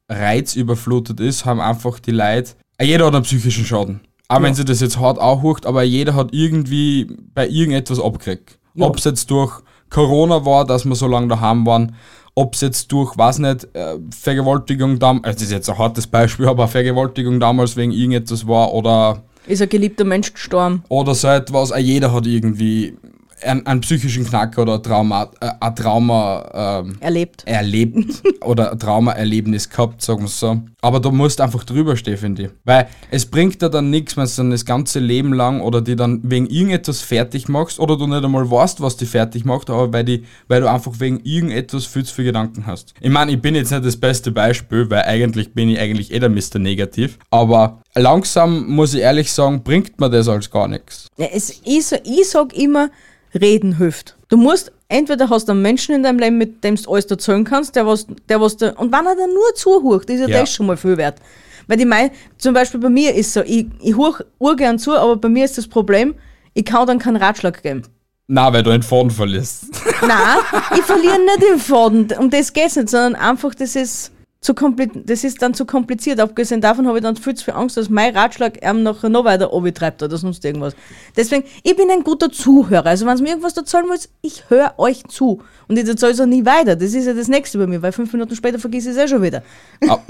reizüberflutet 0.09 1.19
ist, 1.19 1.45
haben 1.45 1.59
einfach 1.61 1.99
die 1.99 2.11
Leute, 2.11 2.51
jeder 2.81 3.05
hat 3.07 3.15
einen 3.15 3.23
psychischen 3.23 3.65
Schaden. 3.65 4.01
Auch 4.29 4.41
wenn 4.41 4.53
sie 4.55 4.65
das 4.65 4.81
jetzt 4.81 4.99
hart 4.99 5.19
anhucht, 5.19 5.65
aber 5.65 5.83
jeder 5.83 6.15
hat 6.15 6.29
irgendwie 6.33 7.07
bei 7.33 7.47
irgendetwas 7.47 7.99
abgekriegt. 7.99 8.57
Ja. 8.73 8.87
Ob 8.87 8.97
es 8.97 9.03
jetzt 9.05 9.29
durch 9.31 9.61
Corona 9.89 10.43
war, 10.45 10.65
dass 10.65 10.85
wir 10.85 10.95
so 10.95 11.07
lange 11.07 11.27
daheim 11.29 11.65
waren, 11.65 11.95
ob 12.37 12.53
es 12.53 12.61
jetzt 12.61 12.91
durch, 12.91 13.17
weiß 13.17 13.39
nicht, 13.39 13.67
äh, 13.73 13.97
Vergewaltigung 14.11 14.99
damals, 14.99 15.25
also 15.25 15.35
das 15.37 15.43
ist 15.45 15.51
jetzt 15.51 15.69
ein 15.71 15.77
hartes 15.79 16.05
Beispiel, 16.05 16.47
aber 16.47 16.67
Vergewaltigung 16.67 17.39
damals 17.39 17.75
wegen 17.75 17.91
irgendetwas 17.91 18.47
war 18.47 18.73
oder 18.73 19.23
Ist 19.47 19.63
ein 19.63 19.69
geliebter 19.69 20.03
Mensch 20.03 20.31
gestorben. 20.31 20.83
oder 20.87 21.15
so 21.15 21.29
etwas, 21.29 21.71
auch 21.71 21.77
jeder 21.77 22.13
hat 22.13 22.27
irgendwie 22.27 22.95
einen, 23.43 23.65
einen 23.65 23.81
psychischen 23.81 24.25
Knack 24.25 24.57
oder 24.57 24.81
Trauma, 24.81 25.29
äh, 25.39 25.51
ein 25.59 25.75
Trauma 25.75 26.81
ähm, 26.83 26.97
Erlebt. 26.99 27.43
erlebt 27.45 28.23
oder 28.43 28.71
ein 28.71 28.79
Traumaerlebnis 28.79 29.69
gehabt, 29.69 30.01
sagen 30.01 30.21
wir 30.21 30.27
so. 30.27 30.61
Aber 30.81 30.99
du 30.99 31.11
musst 31.11 31.41
einfach 31.41 31.63
drüber 31.63 31.95
stehen, 31.95 32.17
finde 32.17 32.43
ich. 32.43 32.49
Weil 32.63 32.87
es 33.11 33.25
bringt 33.25 33.61
dir 33.61 33.69
dann 33.69 33.89
nichts, 33.89 34.15
wenn 34.17 34.25
du 34.25 34.31
dann 34.37 34.51
das 34.51 34.65
ganze 34.65 34.99
Leben 34.99 35.33
lang 35.33 35.61
oder 35.61 35.81
die 35.81 35.95
dann 35.95 36.21
wegen 36.23 36.47
irgendetwas 36.47 37.01
fertig 37.01 37.47
machst 37.47 37.79
oder 37.79 37.97
du 37.97 38.07
nicht 38.07 38.23
einmal 38.23 38.49
weißt, 38.49 38.81
was 38.81 38.97
die 38.97 39.05
fertig 39.05 39.45
macht, 39.45 39.69
aber 39.69 39.91
weil, 39.93 40.03
die, 40.03 40.23
weil 40.47 40.61
du 40.61 40.69
einfach 40.69 40.93
wegen 40.99 41.19
irgendetwas 41.23 41.85
viel 41.85 42.05
zu 42.05 42.13
viel 42.15 42.25
Gedanken 42.25 42.65
hast. 42.65 42.93
Ich 43.01 43.09
meine, 43.09 43.31
ich 43.31 43.41
bin 43.41 43.55
jetzt 43.55 43.71
nicht 43.71 43.85
das 43.85 43.97
beste 43.97 44.31
Beispiel, 44.31 44.89
weil 44.89 45.03
eigentlich 45.03 45.53
bin 45.53 45.69
ich 45.69 45.79
eigentlich 45.79 46.13
eh 46.13 46.19
der 46.19 46.29
Mr. 46.29 46.59
Negativ. 46.59 47.17
Aber 47.31 47.81
langsam, 47.95 48.67
muss 48.67 48.93
ich 48.93 49.01
ehrlich 49.01 49.31
sagen, 49.31 49.63
bringt 49.63 49.99
mir 49.99 50.09
das 50.09 50.27
als 50.27 50.49
gar 50.49 50.67
nichts. 50.67 51.07
Ja, 51.17 51.27
es, 51.33 51.49
ich, 51.49 51.91
ich 52.03 52.29
sag 52.29 52.53
immer, 52.55 52.89
reden 53.33 53.77
hilft. 53.77 54.15
Du 54.29 54.37
musst, 54.37 54.71
entweder 54.89 55.29
hast 55.29 55.47
du 55.47 55.51
einen 55.53 55.61
Menschen 55.61 55.95
in 55.95 56.03
deinem 56.03 56.19
Leben, 56.19 56.37
mit 56.37 56.63
dem 56.63 56.75
du 56.75 56.91
alles 56.91 57.05
erzählen 57.05 57.43
kannst, 57.43 57.75
der 57.75 57.85
was, 57.85 58.07
der 58.29 58.39
was 58.41 58.57
da, 58.57 58.71
und 58.71 58.91
wenn 58.91 59.05
er 59.05 59.15
dann 59.15 59.33
nur 59.33 59.55
zuhört, 59.55 60.09
ist 60.09 60.19
ja, 60.21 60.27
Ja. 60.27 60.39
das 60.41 60.53
schon 60.53 60.65
mal 60.65 60.77
viel 60.77 60.97
wert. 60.97 61.19
Weil 61.67 61.79
ich 61.79 61.85
meine, 61.85 62.11
zum 62.37 62.53
Beispiel 62.53 62.79
bei 62.79 62.89
mir 62.89 63.13
ist 63.13 63.33
so, 63.33 63.41
ich, 63.41 63.67
ich 63.81 63.95
höre 63.97 64.25
urgern 64.39 64.79
zu, 64.79 64.95
aber 64.95 65.17
bei 65.17 65.29
mir 65.29 65.45
ist 65.45 65.57
das 65.57 65.67
Problem, 65.67 66.15
ich 66.53 66.65
kann 66.65 66.87
dann 66.87 66.99
keinen 66.99 67.17
Ratschlag 67.17 67.61
geben. 67.61 67.83
Na, 68.27 68.51
weil 68.51 68.63
du 68.63 68.71
den 68.71 68.83
Faden 68.83 69.11
verlierst. 69.11 69.65
Nein, 70.01 70.37
ich 70.75 70.81
verliere 70.83 71.17
nicht 71.19 71.41
den 71.49 71.59
Faden. 71.59 72.07
Um 72.19 72.29
das 72.29 72.51
geht's 72.51 72.75
nicht, 72.75 72.89
sondern 72.89 73.15
einfach, 73.15 73.55
das 73.55 73.75
ist 73.75 74.11
zu 74.39 74.53
das 74.53 75.23
ist 75.23 75.41
dann 75.41 75.53
zu 75.53 75.65
kompliziert. 75.65 76.19
Abgesehen 76.19 76.61
davon 76.61 76.87
habe 76.87 76.99
ich 76.99 77.03
dann 77.03 77.15
viel 77.15 77.33
zu 77.33 77.45
viel 77.45 77.55
Angst, 77.55 77.75
dass 77.75 77.89
mein 77.89 78.15
Ratschlag 78.15 78.63
ihm 78.63 78.83
nachher 78.83 79.09
noch 79.09 79.25
weiter 79.25 79.49
treibt 79.73 80.03
oder 80.03 80.17
sonst 80.17 80.45
irgendwas. 80.45 80.75
Deswegen, 81.15 81.43
ich 81.63 81.75
bin 81.75 81.89
ein 81.89 82.03
guter 82.03 82.31
Zuhörer. 82.31 82.85
Also, 82.85 83.05
wenn 83.05 83.17
ihr 83.17 83.23
mir 83.23 83.29
irgendwas 83.29 83.57
erzählen 83.57 83.87
wollt, 83.89 84.09
ich 84.21 84.49
höre 84.49 84.73
euch 84.77 85.03
zu. 85.07 85.41
Und 85.67 85.77
ich 85.77 85.87
erzähle 85.87 86.11
es 86.11 86.21
auch 86.21 86.25
nie 86.27 86.45
weiter. 86.45 86.75
Das 86.75 86.93
ist 86.93 87.05
ja 87.05 87.13
das 87.13 87.27
Nächste 87.27 87.57
bei 87.57 87.67
mir, 87.67 87.81
weil 87.81 87.91
fünf 87.91 88.13
Minuten 88.13 88.35
später 88.35 88.59
vergesse 88.59 88.91
ich 88.91 88.97
es 88.97 89.03
eh 89.03 89.07
schon 89.07 89.23
wieder. 89.23 89.41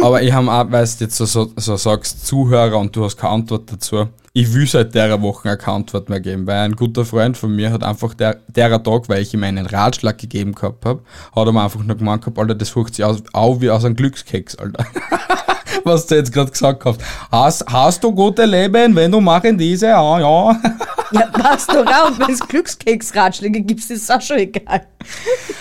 Aber 0.01 0.22
ich 0.22 0.31
habe 0.31 0.51
auch, 0.51 0.72
weil 0.72 0.86
du 0.86 1.03
jetzt 1.05 1.15
so, 1.15 1.25
so, 1.25 1.51
so 1.55 1.77
sagst, 1.77 2.25
Zuhörer 2.27 2.77
und 2.77 2.96
du 2.96 3.05
hast 3.05 3.17
keine 3.17 3.34
Antwort 3.34 3.72
dazu. 3.72 4.07
Ich 4.39 4.53
will 4.53 4.67
seit 4.67 4.94
der 4.94 5.20
Woche 5.20 5.58
keine 5.58 5.77
Antwort 5.77 6.10
mehr 6.10 6.20
geben, 6.20 6.46
weil 6.46 6.60
ein 6.60 6.75
guter 6.75 7.06
Freund 7.06 7.36
von 7.36 7.56
mir 7.56 7.72
hat 7.72 7.84
einfach 7.84 8.13
der, 8.13 8.38
der 8.48 8.84
Tag, 8.84 9.10
weil 9.10 9.24
ich 9.24 9.34
ihm 9.34 9.41
einen 9.41 9.65
Ratschlag 9.65 10.20
gegeben 10.20 10.53
gehabt 10.53 10.86
habe, 10.86 11.01
hat 11.36 11.48
er 11.48 11.51
mir 11.51 11.63
einfach 11.63 11.84
nur 11.84 11.98
gemeint 11.98 12.22
gehabt, 12.22 12.38
Alter, 12.38 12.53
das 12.53 12.70
fucht 12.70 12.94
sich 12.94 13.03
aus, 13.03 13.24
au 13.34 13.60
wie 13.62 13.72
aus 13.72 13.84
einem 13.84 13.96
Glückskeks, 13.96 14.56
Alter. 14.58 14.86
Was 15.86 16.06
du 16.06 16.13
jetzt 16.13 16.32
gerade 16.32 16.51
gesagt 16.51 16.86
hast. 16.86 17.01
Hast, 17.32 17.65
hast 17.67 18.03
du 18.03 18.13
gute 18.13 18.46
Leben, 18.46 18.96
wenn 18.96 19.12
du 19.12 19.20
machen 19.22 19.58
diese? 19.58 19.88
Ja, 19.88 20.20
ja. 20.20 20.62
Ja, 21.12 21.22
passt 21.27 21.70
doch. 21.70 21.86
Und 22.10 22.20
wenn 22.20 22.34
es 22.34 22.41
Glückskeks-Ratschläge 22.41 23.62
gibt, 23.62 23.79
ist 23.79 23.89
es 23.91 24.12
auch 24.12 24.20
schon 24.20 24.39
egal. 24.39 24.86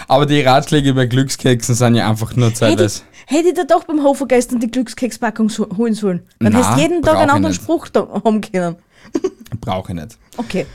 Aber 0.09 0.27
die 0.27 0.41
Ratschläge 0.41 0.93
bei 0.93 1.07
Glückskeksen 1.07 1.77
sind 1.77 1.95
ja 1.95 2.11
einfach 2.11 2.35
nur 2.35 2.53
zeitweise. 2.53 3.03
Hätte 3.27 3.49
ich 3.49 3.55
da 3.55 3.65
doch 3.65 3.85
beim 3.85 4.03
Hofer 4.03 4.27
gestern 4.27 4.59
die 4.61 4.71
Glückskekspackung 4.71 5.49
so- 5.51 5.69
holen 5.77 5.95
sollen. 5.95 6.23
Dann 6.39 6.53
Na, 6.55 6.59
hast 6.65 6.77
du 6.79 6.83
jeden 6.83 7.03
Tag 7.03 7.17
einen 7.19 7.31
anderen. 7.31 7.55
Spruch 7.55 7.89
da 7.89 8.09
haben 8.25 8.41
können. 8.41 8.77
Brauche 9.61 9.93
ich 9.93 9.99
nicht. 10.01 10.19
Okay. 10.37 10.67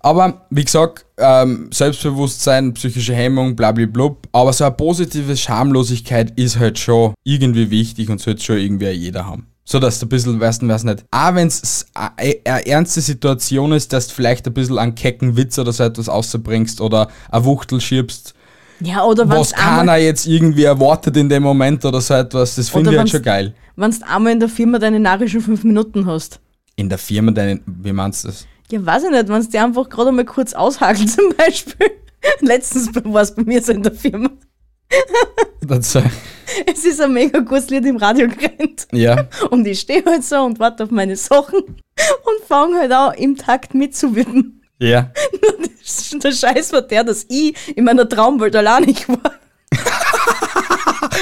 Aber 0.00 0.46
wie 0.50 0.64
gesagt, 0.64 1.06
ähm, 1.16 1.70
Selbstbewusstsein, 1.72 2.74
psychische 2.74 3.14
Hemmung, 3.14 3.56
blablablub. 3.56 4.28
Aber 4.32 4.52
so 4.52 4.64
eine 4.64 4.74
positive 4.74 5.36
Schamlosigkeit 5.36 6.38
ist 6.38 6.58
halt 6.58 6.78
schon 6.78 7.14
irgendwie 7.24 7.70
wichtig 7.70 8.08
und 8.10 8.20
sollte 8.20 8.42
schon 8.42 8.58
irgendwie 8.58 8.88
jeder 8.90 9.26
haben. 9.26 9.46
So 9.64 9.78
dass 9.78 9.98
du 9.98 10.06
ein 10.06 10.08
bisschen, 10.08 10.40
weißt 10.40 10.62
du, 10.62 10.68
weiß 10.68 10.84
nicht, 10.84 11.04
auch 11.10 11.34
wenn 11.34 11.46
es 11.48 11.86
eine 11.94 12.66
ernste 12.66 13.02
Situation 13.02 13.72
ist, 13.72 13.92
dass 13.92 14.08
du 14.08 14.14
vielleicht 14.14 14.46
ein 14.46 14.54
bisschen 14.54 14.78
einen 14.78 14.94
kecken 14.94 15.36
Witz 15.36 15.58
oder 15.58 15.72
so 15.72 15.84
etwas 15.84 16.08
außerbringst 16.08 16.80
oder 16.80 17.08
eine 17.30 17.44
Wuchtel 17.44 17.78
schiebst, 17.80 18.32
Ja, 18.80 19.04
oder 19.04 19.28
was 19.28 19.52
wenn 19.52 19.58
keiner 19.58 19.96
jetzt 19.96 20.26
irgendwie 20.26 20.64
erwartet 20.64 21.16
in 21.16 21.28
dem 21.28 21.42
Moment 21.42 21.84
oder 21.84 22.00
so 22.00 22.14
etwas, 22.14 22.54
das 22.56 22.68
finde 22.68 22.90
ich 22.90 22.96
halt 22.96 23.06
wenn's- 23.06 23.10
schon 23.10 23.22
geil. 23.22 23.54
du 23.76 23.82
einmal 24.06 24.32
in 24.32 24.40
der 24.40 24.48
Firma 24.48 24.78
deine 24.78 25.00
narischen 25.00 25.40
fünf 25.40 25.64
Minuten 25.64 26.06
hast. 26.06 26.40
In 26.76 26.88
der 26.88 26.98
Firma 26.98 27.32
deinen, 27.32 27.60
wie 27.66 27.92
meinst 27.92 28.24
du 28.24 28.28
das? 28.28 28.46
Ja, 28.70 28.84
weiß 28.84 29.04
ich 29.04 29.10
nicht, 29.10 29.28
wenn 29.28 29.36
es 29.40 29.48
dir 29.48 29.64
einfach 29.64 29.88
gerade 29.88 30.12
mal 30.12 30.24
kurz 30.24 30.52
aushagelt 30.52 31.10
zum 31.18 31.24
Beispiel. 31.36 31.90
Letztens 32.40 32.90
war 33.04 33.22
es 33.22 33.34
bei 33.34 33.42
mir 33.42 33.62
so 33.62 33.72
in 33.72 33.82
der 33.82 33.92
Firma. 33.92 34.30
Das, 35.60 35.94
Es 36.66 36.84
ist 36.84 37.00
ein 37.00 37.12
mega 37.12 37.40
gutes 37.40 37.68
Lied 37.70 37.84
im 37.84 37.96
Radio 37.98 38.26
gerannt. 38.28 38.86
ja, 38.92 39.26
Und 39.50 39.66
ich 39.66 39.80
stehe 39.80 40.02
halt 40.04 40.24
so 40.24 40.36
und 40.42 40.58
warte 40.58 40.84
auf 40.84 40.90
meine 40.90 41.14
Sachen 41.16 41.58
und 41.60 42.46
fange 42.46 42.78
halt 42.78 42.92
auch 42.92 43.12
im 43.14 43.36
Takt 43.36 43.74
mitzuwippen. 43.74 44.57
Ja. 44.78 45.10
Der 46.22 46.32
Scheiß 46.32 46.72
war 46.72 46.82
der, 46.82 47.04
dass 47.04 47.24
ich 47.28 47.54
in 47.74 47.84
meiner 47.84 48.08
Traumwelt 48.08 48.54
alleinig 48.54 49.08
war. 49.08 49.32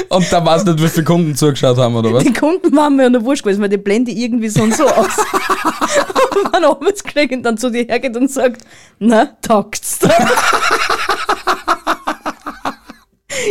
Und 0.08 0.32
da 0.32 0.44
weißt 0.44 0.66
du 0.66 0.72
nicht, 0.72 0.82
wie 0.82 0.88
viele 0.88 1.04
Kunden 1.04 1.34
zugeschaut 1.34 1.78
haben, 1.78 1.94
oder 1.96 2.12
was? 2.12 2.24
Die 2.24 2.32
Kunden 2.32 2.74
waren 2.76 2.96
mir 2.96 3.06
an 3.06 3.12
der 3.12 3.24
Wurscht 3.24 3.42
gewesen, 3.42 3.62
weil 3.62 3.68
die 3.68 3.76
blende 3.76 4.10
ich 4.10 4.18
irgendwie 4.18 4.48
so 4.48 4.62
und 4.62 4.74
so 4.74 4.86
aus. 4.86 5.16
und 6.34 6.52
mein 6.52 6.64
Arbeitskollege 6.64 7.40
dann 7.40 7.58
zu 7.58 7.70
dir 7.70 7.84
hergeht 7.84 8.16
und 8.16 8.30
sagt, 8.30 8.62
na, 8.98 9.36
taugt's 9.42 9.98
da? 9.98 10.10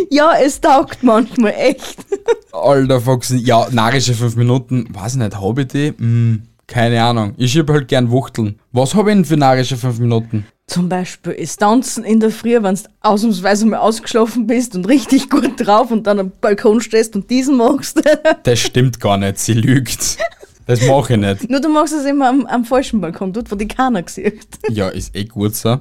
ja, 0.09 0.33
es 0.41 0.61
taugt 0.61 1.03
manchmal 1.03 1.53
echt. 1.57 1.97
Alter 2.51 3.01
Foxen, 3.01 3.39
ja, 3.39 3.67
narische 3.71 4.13
5 4.13 4.35
Minuten, 4.35 4.87
weiß 4.91 5.13
ich 5.13 5.19
nicht, 5.19 5.39
hab 5.39 5.57
ich 5.57 5.67
die? 5.67 5.93
Hm, 5.97 6.43
keine 6.67 7.03
Ahnung. 7.03 7.33
Ich 7.37 7.51
schieb 7.51 7.69
halt 7.69 7.87
gern 7.87 8.09
Wuchteln. 8.11 8.59
Was 8.71 8.95
hab 8.95 9.07
ich 9.07 9.13
denn 9.13 9.25
für 9.25 9.37
narische 9.37 9.77
5 9.77 9.99
Minuten? 9.99 10.45
Zum 10.67 10.89
Beispiel 10.89 11.33
ist 11.33 11.59
Tanzen 11.59 12.03
in 12.03 12.19
der 12.19 12.31
Früh, 12.31 12.61
wenn 12.61 12.73
du 12.75 12.81
ausnahmsweise 13.01 13.67
mal 13.67 13.77
ausgeschlafen 13.77 14.47
bist 14.47 14.75
und 14.75 14.87
richtig 14.87 15.29
gut 15.29 15.53
drauf 15.57 15.91
und 15.91 16.07
dann 16.07 16.19
am 16.19 16.31
Balkon 16.41 16.81
stehst 16.81 17.15
und 17.15 17.29
diesen 17.29 17.57
machst. 17.57 18.01
Das 18.43 18.59
stimmt 18.59 18.99
gar 18.99 19.17
nicht, 19.17 19.37
sie 19.39 19.53
lügt. 19.53 20.17
Das 20.65 20.81
mache 20.87 21.13
ich 21.13 21.19
nicht. 21.19 21.49
Nur 21.49 21.59
du 21.61 21.69
machst 21.69 21.93
es 21.93 22.05
immer 22.05 22.29
am, 22.29 22.45
am 22.47 22.65
falschen 22.65 22.99
Balkon, 22.99 23.31
dort, 23.31 23.51
wo 23.51 23.55
die 23.55 23.67
keiner 23.67 24.03
sieht. 24.07 24.47
Ja, 24.69 24.89
ist 24.89 25.15
eh 25.15 25.25
gut 25.25 25.55
so. 25.55 25.79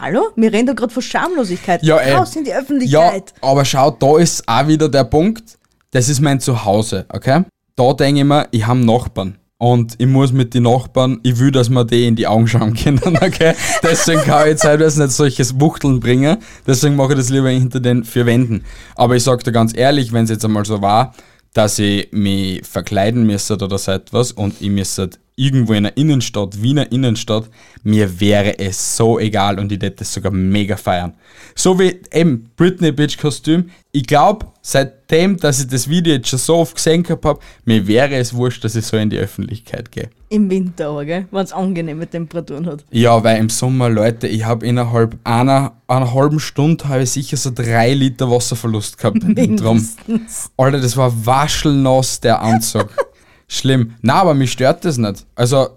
Hallo? 0.00 0.28
Wir 0.36 0.52
reden 0.52 0.66
da 0.68 0.72
gerade 0.72 0.92
von 0.94 1.02
Schamlosigkeit. 1.02 1.82
Ja, 1.82 1.96
ey. 1.98 2.14
Raus 2.14 2.34
in 2.36 2.44
die 2.44 2.50
Ja, 2.50 2.58
Öffentlichkeit. 2.60 3.34
aber 3.42 3.64
schau, 3.64 3.90
da 3.90 4.18
ist 4.18 4.48
auch 4.48 4.66
wieder 4.68 4.88
der 4.88 5.04
Punkt, 5.04 5.58
das 5.90 6.08
ist 6.08 6.20
mein 6.20 6.38
Zuhause, 6.40 7.04
okay? 7.08 7.42
Da 7.74 7.92
denke 7.92 8.20
ich 8.20 8.26
mir, 8.26 8.46
ich 8.52 8.66
habe 8.66 8.78
Nachbarn. 8.78 9.36
Und 9.58 9.94
ich 9.96 10.06
muss 10.06 10.32
mit 10.32 10.52
den 10.52 10.64
Nachbarn, 10.64 11.18
ich 11.22 11.38
will, 11.38 11.50
dass 11.50 11.70
wir 11.70 11.84
die 11.84 12.06
in 12.06 12.14
die 12.14 12.26
Augen 12.26 12.46
schauen 12.46 12.74
können, 12.74 13.00
okay? 13.22 13.54
Deswegen 13.82 14.20
kann 14.20 14.50
ich 14.50 14.58
zeitweise 14.58 15.02
nicht 15.02 15.14
solches 15.14 15.58
Wuchteln 15.58 15.98
bringen. 15.98 16.36
Deswegen 16.66 16.94
mache 16.96 17.12
ich 17.12 17.18
das 17.18 17.30
lieber 17.30 17.48
hinter 17.48 17.80
den 17.80 18.04
vier 18.04 18.26
Wänden. 18.26 18.64
Aber 18.96 19.16
ich 19.16 19.22
sag 19.22 19.42
dir 19.44 19.52
ganz 19.52 19.74
ehrlich, 19.74 20.12
wenn 20.12 20.24
es 20.24 20.30
jetzt 20.30 20.44
einmal 20.44 20.66
so 20.66 20.82
war, 20.82 21.14
dass 21.54 21.78
ich 21.78 22.08
mich 22.12 22.66
verkleiden 22.66 23.24
müsste 23.24 23.54
oder 23.54 23.78
so 23.78 23.92
etwas 23.92 24.32
und 24.32 24.60
ich 24.60 24.68
müsste 24.68 25.10
irgendwo 25.36 25.74
in 25.74 25.84
der 25.84 25.96
Innenstadt, 25.96 26.60
Wiener 26.60 26.90
Innenstadt, 26.90 27.44
mir 27.82 28.20
wäre 28.20 28.58
es 28.58 28.96
so 28.96 29.18
egal 29.18 29.58
und 29.58 29.70
ich 29.70 29.80
hätte 29.80 30.02
es 30.02 30.12
sogar 30.12 30.32
mega 30.32 30.76
feiern. 30.76 31.14
So 31.54 31.78
wie 31.78 32.00
eben 32.12 32.50
Britney 32.56 32.90
Bitch 32.90 33.18
Kostüm. 33.18 33.70
Ich 33.92 34.06
glaube, 34.06 34.46
seitdem, 34.62 35.36
dass 35.36 35.60
ich 35.60 35.68
das 35.68 35.88
Video 35.88 36.14
jetzt 36.14 36.28
schon 36.28 36.38
so 36.38 36.56
oft 36.56 36.74
gesehen 36.74 37.06
habe, 37.08 37.38
mir 37.64 37.86
wäre 37.86 38.14
es 38.16 38.34
wurscht, 38.34 38.64
dass 38.64 38.76
ich 38.76 38.86
so 38.86 38.96
in 38.96 39.10
die 39.10 39.18
Öffentlichkeit 39.18 39.92
gehe. 39.92 40.10
Im 40.28 40.50
Winter 40.50 40.88
aber, 40.88 41.04
gell? 41.04 41.26
Wenn 41.30 41.44
es 41.44 41.52
angenehme 41.52 42.06
Temperaturen 42.06 42.66
hat. 42.66 42.84
Ja, 42.90 43.22
weil 43.22 43.38
im 43.38 43.48
Sommer, 43.48 43.88
Leute, 43.88 44.26
ich 44.26 44.44
habe 44.44 44.66
innerhalb 44.66 45.16
einer, 45.24 45.74
einer 45.86 46.12
halben 46.14 46.40
Stunde 46.40 46.88
habe 46.88 47.02
ich 47.02 47.10
sicher 47.10 47.36
so 47.36 47.50
drei 47.54 47.92
Liter 47.94 48.30
Wasserverlust 48.30 48.98
gehabt 48.98 49.22
in 49.22 49.34
dem 49.34 49.56
Drum. 49.58 49.76
Mindestens. 49.76 50.50
Alter, 50.56 50.80
das 50.80 50.96
war 50.96 51.12
waschelnass, 51.26 52.20
der 52.20 52.42
Anzug. 52.42 52.88
Schlimm. 53.48 53.94
Na, 54.02 54.14
aber 54.14 54.34
mich 54.34 54.52
stört 54.52 54.84
das 54.84 54.98
nicht. 54.98 55.24
Also, 55.34 55.68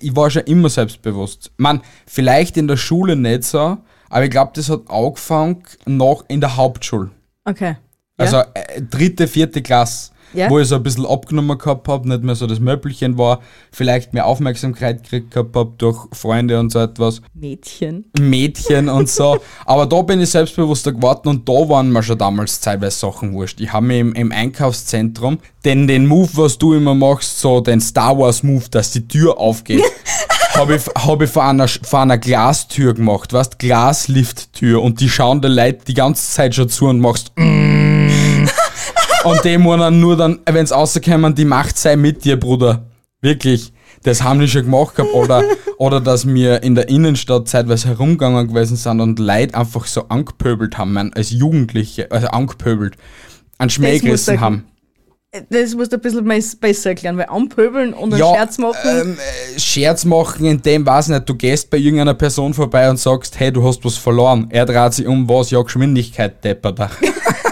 ich 0.00 0.14
war 0.14 0.30
schon 0.30 0.42
immer 0.42 0.68
selbstbewusst. 0.68 1.52
Man, 1.56 1.80
vielleicht 2.06 2.56
in 2.56 2.68
der 2.68 2.76
Schule 2.76 3.16
nicht 3.16 3.44
so, 3.44 3.78
aber 4.10 4.24
ich 4.24 4.30
glaube, 4.30 4.52
das 4.54 4.68
hat 4.68 4.82
angefangen 4.88 5.62
noch 5.86 6.24
in 6.28 6.40
der 6.40 6.56
Hauptschule. 6.56 7.10
Okay. 7.44 7.76
Ja? 8.18 8.24
Also 8.24 8.36
äh, 8.54 8.80
dritte, 8.82 9.26
vierte 9.26 9.62
Klasse. 9.62 10.12
Ja. 10.34 10.50
wo 10.50 10.58
ich 10.58 10.68
so 10.68 10.76
ein 10.76 10.82
bisschen 10.82 11.06
abgenommen 11.06 11.56
gehabt 11.58 11.88
habe, 11.88 12.08
nicht 12.08 12.22
mehr 12.22 12.34
so 12.34 12.46
das 12.46 12.60
Möppelchen 12.60 13.16
war, 13.18 13.40
vielleicht 13.70 14.12
mehr 14.12 14.26
Aufmerksamkeit 14.26 15.02
gekriegt 15.02 15.30
gehabt 15.30 15.54
habe 15.56 15.72
durch 15.78 16.06
Freunde 16.12 16.58
und 16.58 16.70
so 16.70 16.80
etwas. 16.80 17.22
Mädchen. 17.34 18.06
Mädchen 18.18 18.88
und 18.88 19.08
so. 19.08 19.38
Aber 19.66 19.86
da 19.86 20.02
bin 20.02 20.20
ich 20.20 20.30
selbstbewusster 20.30 20.92
geworden 20.92 21.28
und 21.28 21.48
da 21.48 21.52
waren 21.52 21.90
mir 21.90 22.02
schon 22.02 22.18
damals 22.18 22.60
zeitweise 22.60 22.98
Sachen 22.98 23.32
wurscht. 23.32 23.60
Ich 23.60 23.72
habe 23.72 23.86
mir 23.86 24.00
im, 24.00 24.12
im 24.14 24.32
Einkaufszentrum 24.32 25.38
den, 25.64 25.86
den 25.86 26.06
Move, 26.06 26.30
was 26.34 26.58
du 26.58 26.74
immer 26.74 26.94
machst, 26.94 27.40
so 27.40 27.60
den 27.60 27.80
Star 27.80 28.18
Wars 28.18 28.42
Move, 28.42 28.64
dass 28.70 28.90
die 28.90 29.06
Tür 29.06 29.38
aufgeht, 29.38 29.82
habe 30.54 30.76
ich, 30.76 30.82
hab 30.94 31.20
ich 31.22 31.30
vor, 31.30 31.44
einer, 31.44 31.68
vor 31.68 32.00
einer 32.00 32.18
Glastür 32.18 32.94
gemacht, 32.94 33.32
weißt 33.32 33.58
Glaslift-Tür 33.58 34.82
und 34.82 35.00
die 35.00 35.08
schauen 35.08 35.40
die 35.40 35.48
Leute 35.48 35.84
die 35.86 35.94
ganze 35.94 36.30
Zeit 36.30 36.54
schon 36.54 36.68
zu 36.68 36.86
und 36.86 37.00
machst 37.00 37.32
mm. 37.36 37.73
Und 39.24 39.44
die 39.44 39.56
dann 39.56 40.00
nur 40.00 40.16
dann, 40.16 40.40
wenn 40.46 40.64
es 40.64 40.72
rauskommen, 40.72 41.34
die 41.34 41.44
Macht 41.44 41.78
sei 41.78 41.96
mit 41.96 42.24
dir, 42.24 42.38
Bruder. 42.38 42.86
Wirklich. 43.20 43.72
Das 44.02 44.22
haben 44.22 44.38
die 44.38 44.48
schon 44.48 44.64
gemacht 44.64 44.96
gehabt. 44.96 45.14
Oder, 45.14 45.42
oder 45.78 46.00
dass 46.00 46.26
wir 46.26 46.62
in 46.62 46.74
der 46.74 46.88
Innenstadt 46.88 47.48
zeitweise 47.48 47.88
herumgegangen 47.88 48.48
gewesen 48.48 48.76
sind 48.76 49.00
und 49.00 49.18
Leute 49.18 49.54
einfach 49.54 49.86
so 49.86 50.08
angepöbelt 50.08 50.76
haben, 50.76 50.92
man, 50.92 51.12
als 51.14 51.30
Jugendliche, 51.30 52.10
also 52.12 52.26
angepöbelt, 52.28 52.96
an 53.58 53.70
Schmäh 53.70 53.98
gerissen 53.98 54.40
haben. 54.40 54.64
Das 55.50 55.74
musst 55.74 55.90
du 55.90 55.96
ein 55.96 56.00
bisschen 56.00 56.60
besser 56.60 56.90
erklären, 56.90 57.16
weil 57.16 57.26
anpöbeln 57.26 57.92
und 57.92 58.12
einen 58.12 58.20
Ja, 58.20 58.34
Scherz 58.34 58.58
machen. 58.58 58.76
Ähm, 58.84 59.16
äh, 59.16 59.58
Scherz 59.58 60.04
machen, 60.04 60.46
in 60.46 60.62
dem, 60.62 60.86
weiß 60.86 61.08
nicht, 61.08 61.28
du 61.28 61.34
gehst 61.34 61.70
bei 61.70 61.78
irgendeiner 61.78 62.14
Person 62.14 62.54
vorbei 62.54 62.88
und 62.88 63.00
sagst, 63.00 63.40
hey, 63.40 63.50
du 63.50 63.66
hast 63.66 63.84
was 63.84 63.96
verloren. 63.96 64.46
Er 64.50 64.64
dreht 64.64 64.94
sich 64.94 65.06
um, 65.08 65.28
was? 65.28 65.50
Ja, 65.50 65.60
Geschwindigkeit, 65.62 66.44
Depperter. 66.44 66.90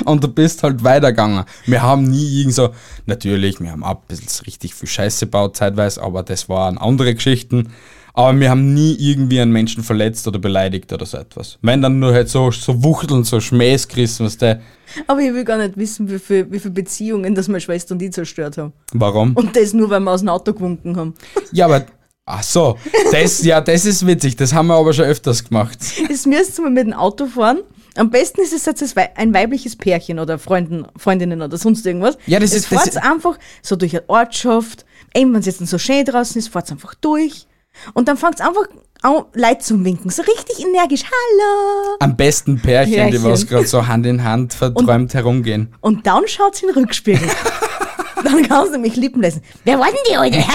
und 0.04 0.22
du 0.24 0.28
bist 0.28 0.62
halt 0.62 0.84
weitergegangen. 0.84 1.44
Wir 1.66 1.82
haben 1.82 2.04
nie 2.04 2.40
irgend 2.40 2.54
so, 2.54 2.70
natürlich, 3.06 3.60
wir 3.60 3.72
haben 3.72 3.84
auch 3.84 3.96
ein 3.96 4.06
bisschen 4.08 4.44
richtig 4.46 4.74
viel 4.74 4.88
Scheiße 4.88 5.26
gebaut 5.26 5.56
zeitweise, 5.56 6.02
aber 6.02 6.22
das 6.22 6.48
waren 6.48 6.78
andere 6.78 7.14
Geschichten. 7.14 7.72
Aber 8.12 8.38
wir 8.38 8.50
haben 8.50 8.74
nie 8.74 8.96
irgendwie 8.98 9.40
einen 9.40 9.52
Menschen 9.52 9.82
verletzt 9.84 10.26
oder 10.26 10.38
beleidigt 10.38 10.92
oder 10.92 11.06
so 11.06 11.16
etwas. 11.16 11.58
Wenn 11.62 11.80
dann 11.80 12.00
nur 12.00 12.12
halt 12.12 12.28
so, 12.28 12.50
so 12.50 12.82
Wuchteln, 12.82 13.24
so 13.24 13.40
Schmähs 13.40 13.86
gerissen, 13.86 14.26
was 14.26 14.36
der, 14.36 14.60
Aber 15.06 15.20
ich 15.20 15.32
will 15.32 15.44
gar 15.44 15.58
nicht 15.58 15.76
wissen, 15.76 16.10
wie 16.10 16.18
viele 16.18 16.50
wie 16.50 16.58
viel 16.58 16.70
Beziehungen 16.70 17.34
das 17.34 17.48
meine 17.48 17.60
Schwester 17.60 17.94
und 17.94 18.02
ich 18.02 18.12
zerstört 18.12 18.58
haben. 18.58 18.72
warum? 18.92 19.34
Und 19.34 19.54
das 19.56 19.72
nur, 19.72 19.90
weil 19.90 20.00
wir 20.00 20.10
aus 20.10 20.20
dem 20.20 20.28
Auto 20.28 20.52
gewunken 20.52 20.96
haben. 20.96 21.14
Ja, 21.52 21.66
aber, 21.66 21.84
ach 22.26 22.42
so, 22.42 22.76
das, 23.12 23.42
ja, 23.42 23.60
das 23.60 23.86
ist 23.86 24.06
witzig, 24.06 24.36
das 24.36 24.52
haben 24.52 24.68
wir 24.68 24.74
aber 24.74 24.92
schon 24.92 25.04
öfters 25.04 25.44
gemacht. 25.44 25.78
Jetzt 26.08 26.26
müsst 26.26 26.58
ihr 26.58 26.62
mal 26.62 26.70
mit 26.70 26.86
dem 26.86 26.92
Auto 26.92 27.26
fahren. 27.26 27.60
Am 27.96 28.10
besten 28.10 28.40
ist 28.40 28.52
es 28.52 28.66
jetzt 28.66 28.82
das 28.82 28.94
ein 28.96 29.34
weibliches 29.34 29.76
Pärchen 29.76 30.18
oder 30.18 30.38
Freunden, 30.38 30.86
Freundinnen 30.96 31.42
oder 31.42 31.56
sonst 31.58 31.84
irgendwas. 31.86 32.16
Ja, 32.26 32.38
das 32.38 32.52
Jetzt 32.52 32.70
ist- 32.72 32.86
das- 32.86 32.96
einfach 32.96 33.38
so 33.62 33.76
durch 33.76 33.94
eine 33.96 34.08
Ortschaft. 34.08 34.84
Eben, 35.14 35.32
wenn 35.32 35.40
es 35.40 35.46
jetzt 35.46 35.58
so 35.66 35.78
schön 35.78 36.04
draußen 36.04 36.38
ist, 36.38 36.48
fahrt's 36.48 36.70
einfach 36.70 36.94
durch. 36.94 37.46
Und 37.94 38.08
dann 38.08 38.16
fangt's 38.16 38.40
einfach 38.40 38.64
an, 39.02 39.24
Leute 39.34 39.58
zum 39.60 39.84
Winken. 39.84 40.10
So 40.10 40.22
richtig 40.22 40.60
energisch. 40.64 41.02
Hallo! 41.04 41.96
Am 42.00 42.16
besten 42.16 42.60
Pärchen, 42.60 42.92
die 42.92 42.98
Pärchen. 43.12 43.24
was 43.24 43.46
gerade 43.46 43.66
so 43.66 43.86
Hand 43.86 44.06
in 44.06 44.22
Hand 44.22 44.54
verträumt 44.54 45.14
herumgehen. 45.14 45.74
Und 45.80 46.06
dann 46.06 46.26
schaut's 46.28 46.62
in 46.62 46.68
den 46.68 46.76
Rückspiegel. 46.78 47.28
dann 48.24 48.42
kannst 48.46 48.74
du 48.74 48.78
mich 48.78 48.96
lippen 48.96 49.22
lassen. 49.22 49.42
Wer 49.64 49.78
war 49.78 49.86
denn 49.86 49.96
die 50.10 50.18
heute, 50.18 50.38
hä? 50.38 50.52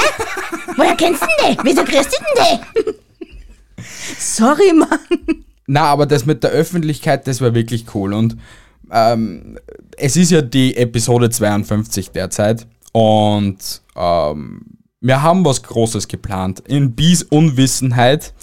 Woher 0.78 0.96
kennst 0.96 1.22
du 1.22 1.26
denn 1.42 1.54
die? 1.58 1.60
Wieso 1.64 1.84
kriegst 1.84 2.12
du 2.14 2.18
denn 2.44 2.60
die? 2.86 2.94
Sorry, 4.20 4.74
Mann. 4.74 5.00
Na, 5.68 5.86
aber 5.86 6.06
das 6.06 6.26
mit 6.26 6.44
der 6.44 6.52
Öffentlichkeit, 6.52 7.28
das 7.28 7.42
war 7.42 7.54
wirklich 7.54 7.86
cool. 7.94 8.14
Und 8.14 8.38
ähm, 8.92 9.58
es 9.98 10.16
ist 10.16 10.32
ja 10.32 10.42
die 10.42 10.78
Episode 10.78 11.30
52 11.30 12.12
derzeit. 12.12 12.68
Und 12.92 13.82
ähm, 13.96 14.62
wir 15.02 15.22
haben 15.22 15.44
was 15.46 15.64
Großes 15.64 16.08
geplant. 16.08 16.62
In 16.68 16.94
Bies 16.94 17.24
Unwissenheit 17.24 18.34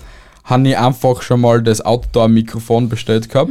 habe 0.45 0.69
ich 0.69 0.79
einfach 0.79 1.23
schon 1.23 1.41
mal 1.41 1.63
das 1.63 1.81
Outdoor-Mikrofon 1.81 2.89
bestellt 2.89 3.29
gehabt, 3.29 3.51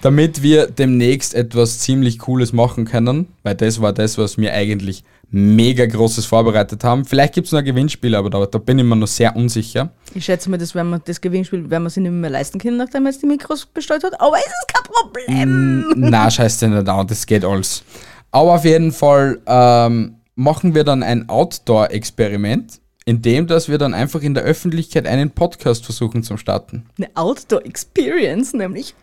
damit 0.00 0.42
wir 0.42 0.66
demnächst 0.66 1.34
etwas 1.34 1.80
ziemlich 1.80 2.18
Cooles 2.18 2.52
machen 2.52 2.86
können. 2.86 3.28
Weil 3.42 3.54
das 3.54 3.80
war 3.80 3.92
das, 3.92 4.16
was 4.18 4.38
wir 4.38 4.52
eigentlich 4.52 5.04
mega 5.30 5.84
Großes 5.86 6.26
vorbereitet 6.26 6.84
haben. 6.84 7.04
Vielleicht 7.04 7.34
gibt 7.34 7.46
es 7.46 7.52
noch 7.52 7.58
ein 7.58 7.64
Gewinnspiel, 7.64 8.14
aber 8.14 8.30
da, 8.30 8.46
da 8.46 8.58
bin 8.58 8.78
ich 8.78 8.84
mir 8.84 8.96
noch 8.96 9.06
sehr 9.06 9.34
unsicher. 9.34 9.90
Ich 10.14 10.24
schätze 10.24 10.48
mal, 10.50 10.56
das, 10.56 10.74
werden 10.74 10.90
wir, 10.90 10.98
das 11.00 11.20
Gewinnspiel 11.20 11.68
werden 11.68 11.82
wir 11.82 11.90
sich 11.90 12.02
nicht 12.02 12.12
mehr 12.12 12.30
leisten 12.30 12.58
können, 12.58 12.76
nachdem 12.76 13.06
er 13.06 13.12
jetzt 13.12 13.22
die 13.22 13.26
Mikros 13.26 13.66
bestellt 13.66 14.04
hat. 14.04 14.20
Aber 14.20 14.36
es 14.38 14.46
ist 14.46 14.68
kein 14.68 14.84
Problem. 14.84 15.94
Na, 15.96 16.30
scheiß 16.30 16.58
dir 16.58 16.68
nicht 16.68 16.88
an, 16.88 17.06
das 17.06 17.26
geht 17.26 17.44
alles. 17.44 17.82
Aber 18.30 18.54
auf 18.54 18.64
jeden 18.64 18.92
Fall 18.92 19.40
ähm, 19.46 20.16
machen 20.36 20.74
wir 20.74 20.84
dann 20.84 21.02
ein 21.02 21.28
Outdoor-Experiment, 21.28 22.80
in 23.04 23.22
dem, 23.22 23.46
dass 23.46 23.68
wir 23.68 23.78
dann 23.78 23.94
einfach 23.94 24.20
in 24.20 24.34
der 24.34 24.42
Öffentlichkeit 24.42 25.06
einen 25.06 25.30
Podcast 25.30 25.84
versuchen 25.84 26.22
zu 26.22 26.36
starten. 26.36 26.86
Eine 26.98 27.08
Outdoor-Experience, 27.14 28.52
nämlich. 28.52 28.94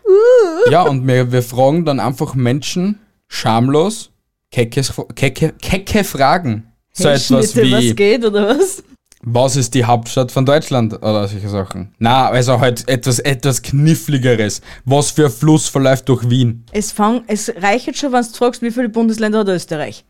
Ja, 0.70 0.82
und 0.82 1.06
wir, 1.06 1.32
wir 1.32 1.42
fragen 1.42 1.84
dann 1.84 2.00
einfach 2.00 2.34
Menschen 2.34 3.00
schamlos 3.28 4.10
keckes, 4.54 4.92
kecke, 5.14 5.52
kecke 5.60 6.04
Fragen. 6.04 6.72
So 6.92 7.08
Hey, 7.08 7.16
etwas 7.16 7.26
Schnitte, 7.26 7.72
was 7.72 7.82
wie, 7.82 7.94
geht 7.94 8.24
oder 8.24 8.48
was? 8.48 8.84
was 9.26 9.56
ist 9.56 9.74
die 9.74 9.84
Hauptstadt 9.84 10.30
von 10.30 10.44
Deutschland 10.46 10.92
oder 10.92 11.26
solche 11.26 11.48
Sachen. 11.48 11.94
Na, 11.98 12.28
also 12.28 12.60
halt 12.60 12.88
etwas, 12.88 13.18
etwas 13.18 13.62
kniffligeres. 13.62 14.60
Was 14.84 15.10
für 15.10 15.26
ein 15.26 15.32
Fluss 15.32 15.66
verläuft 15.66 16.08
durch 16.08 16.28
Wien? 16.28 16.64
Es, 16.72 16.92
fang, 16.92 17.22
es 17.26 17.52
reicht 17.56 17.86
jetzt 17.86 17.98
schon, 17.98 18.12
wenn 18.12 18.22
du 18.22 18.28
fragst, 18.28 18.62
wie 18.62 18.70
viele 18.70 18.90
Bundesländer 18.90 19.40
hat 19.40 19.48
Österreich. 19.48 20.04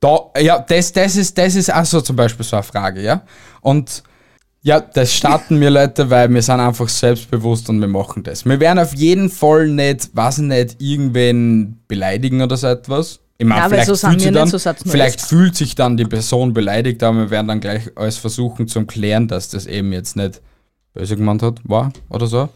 Da, 0.00 0.30
ja, 0.38 0.58
das, 0.58 0.92
das, 0.92 1.16
ist, 1.16 1.38
das 1.38 1.54
ist 1.54 1.72
auch 1.72 1.84
so 1.84 2.00
zum 2.00 2.16
Beispiel 2.16 2.44
so 2.44 2.56
eine 2.56 2.64
Frage, 2.64 3.02
ja. 3.02 3.22
Und 3.62 4.02
ja, 4.62 4.80
das 4.80 5.14
starten 5.14 5.60
wir 5.60 5.70
Leute, 5.70 6.10
weil 6.10 6.28
wir 6.28 6.42
sind 6.42 6.60
einfach 6.60 6.88
selbstbewusst 6.88 7.70
und 7.70 7.80
wir 7.80 7.88
machen 7.88 8.24
das. 8.24 8.44
Wir 8.44 8.58
werden 8.58 8.80
auf 8.80 8.94
jeden 8.94 9.30
Fall 9.30 9.68
nicht, 9.68 10.10
weiß 10.12 10.38
ich 10.38 10.44
nicht, 10.44 10.82
irgendwen 10.82 11.80
beleidigen 11.86 12.42
oder 12.42 12.56
so 12.56 12.66
etwas. 12.66 13.20
Ich 13.38 13.46
meine, 13.46 13.60
Ja, 13.60 13.68
vielleicht, 13.68 13.86
so 13.86 13.96
fühlt, 13.96 14.20
nicht, 14.20 14.34
dann, 14.34 14.48
so 14.48 14.58
vielleicht 14.58 15.20
fühlt 15.20 15.56
sich 15.56 15.74
dann 15.74 15.96
die 15.96 16.06
Person 16.06 16.54
beleidigt, 16.54 17.02
aber 17.02 17.18
wir 17.18 17.30
werden 17.30 17.48
dann 17.48 17.60
gleich 17.60 17.90
alles 17.94 18.16
versuchen 18.16 18.66
zu 18.66 18.84
klären, 18.86 19.28
dass 19.28 19.50
das 19.50 19.66
eben 19.66 19.92
jetzt 19.92 20.16
nicht 20.16 20.40
böse 20.94 21.16
gemeint 21.16 21.42
hat, 21.42 21.60
war 21.64 21.92
oder 22.08 22.26
so. 22.26 22.48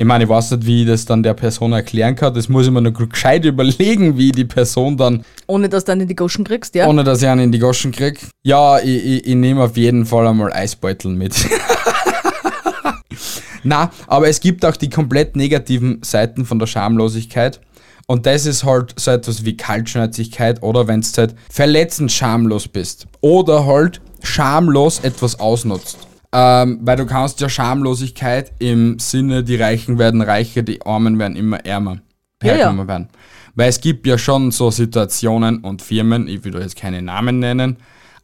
Ich 0.00 0.04
meine, 0.04 0.22
ich 0.22 0.30
weiß 0.30 0.52
nicht, 0.52 0.64
wie 0.64 0.82
ich 0.82 0.88
das 0.88 1.04
dann 1.06 1.24
der 1.24 1.34
Person 1.34 1.72
erklären 1.72 2.14
kann. 2.14 2.32
Das 2.32 2.48
muss 2.48 2.66
ich 2.66 2.72
mir 2.72 2.80
noch 2.80 2.92
gescheit 2.92 3.44
überlegen, 3.44 4.16
wie 4.16 4.30
die 4.30 4.44
Person 4.44 4.96
dann 4.96 5.24
Ohne 5.48 5.68
dass 5.68 5.84
du 5.84 5.90
dann 5.90 6.00
in 6.02 6.06
die 6.06 6.14
Goschen 6.14 6.44
kriegst, 6.44 6.76
ja? 6.76 6.86
ohne 6.86 7.02
dass 7.02 7.20
ich 7.20 7.26
einen 7.26 7.40
in 7.40 7.52
die 7.52 7.58
Goschen 7.58 7.90
krieg. 7.90 8.20
Ja, 8.44 8.78
ich, 8.78 9.04
ich, 9.04 9.26
ich 9.26 9.34
nehme 9.34 9.60
auf 9.64 9.76
jeden 9.76 10.06
Fall 10.06 10.28
einmal 10.28 10.52
Eisbeutel 10.52 11.10
mit. 11.10 11.34
Na, 13.64 13.90
aber 14.06 14.28
es 14.28 14.38
gibt 14.38 14.64
auch 14.64 14.76
die 14.76 14.88
komplett 14.88 15.34
negativen 15.34 15.98
Seiten 16.02 16.44
von 16.44 16.60
der 16.60 16.68
Schamlosigkeit. 16.68 17.60
Und 18.10 18.24
das 18.24 18.46
ist 18.46 18.64
halt 18.64 18.98
so 18.98 19.10
etwas 19.10 19.44
wie 19.44 19.54
Kaltschnäuzigkeit 19.54 20.62
oder 20.62 20.88
wenn 20.88 21.02
du 21.02 21.08
halt 21.18 21.34
verletzend 21.50 22.10
schamlos 22.10 22.66
bist. 22.66 23.06
Oder 23.20 23.66
halt 23.66 24.00
schamlos 24.22 25.00
etwas 25.00 25.38
ausnutzt. 25.38 25.98
Ähm, 26.32 26.78
weil 26.82 26.96
du 26.96 27.04
kannst 27.04 27.40
ja 27.42 27.50
Schamlosigkeit 27.50 28.52
im 28.60 28.98
Sinne, 28.98 29.44
die 29.44 29.56
Reichen 29.56 29.98
werden 29.98 30.22
reicher, 30.22 30.62
die 30.62 30.80
Armen 30.86 31.18
werden 31.18 31.36
immer 31.36 31.64
ärmer. 31.66 31.98
Ja, 32.42 32.56
ja. 32.56 32.88
werden. 32.88 33.08
Weil 33.54 33.68
es 33.68 33.80
gibt 33.80 34.06
ja 34.06 34.16
schon 34.16 34.52
so 34.52 34.70
Situationen 34.70 35.58
und 35.58 35.82
Firmen, 35.82 36.28
ich 36.28 36.44
will 36.44 36.52
da 36.52 36.60
jetzt 36.60 36.76
keine 36.76 37.02
Namen 37.02 37.40
nennen, 37.40 37.76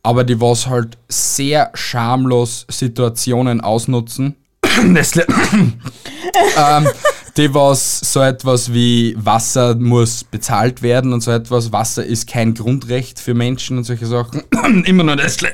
aber 0.02 0.24
die 0.24 0.40
was 0.40 0.66
halt 0.66 0.96
sehr 1.08 1.70
schamlos 1.74 2.66
Situationen 2.70 3.60
ausnutzen. 3.60 4.36
Nestle. 4.82 5.26
ähm, 6.56 6.88
die 7.36 7.52
was 7.52 8.00
so 8.00 8.20
etwas 8.20 8.72
wie 8.72 9.14
Wasser 9.18 9.74
muss 9.74 10.24
bezahlt 10.24 10.82
werden 10.82 11.12
und 11.12 11.20
so 11.20 11.30
etwas. 11.30 11.72
Wasser 11.72 12.04
ist 12.04 12.28
kein 12.28 12.54
Grundrecht 12.54 13.18
für 13.18 13.34
Menschen 13.34 13.78
und 13.78 13.84
solche 13.84 14.06
Sachen. 14.06 14.42
Immer 14.84 15.04
nur 15.04 15.16
Nestle. 15.16 15.52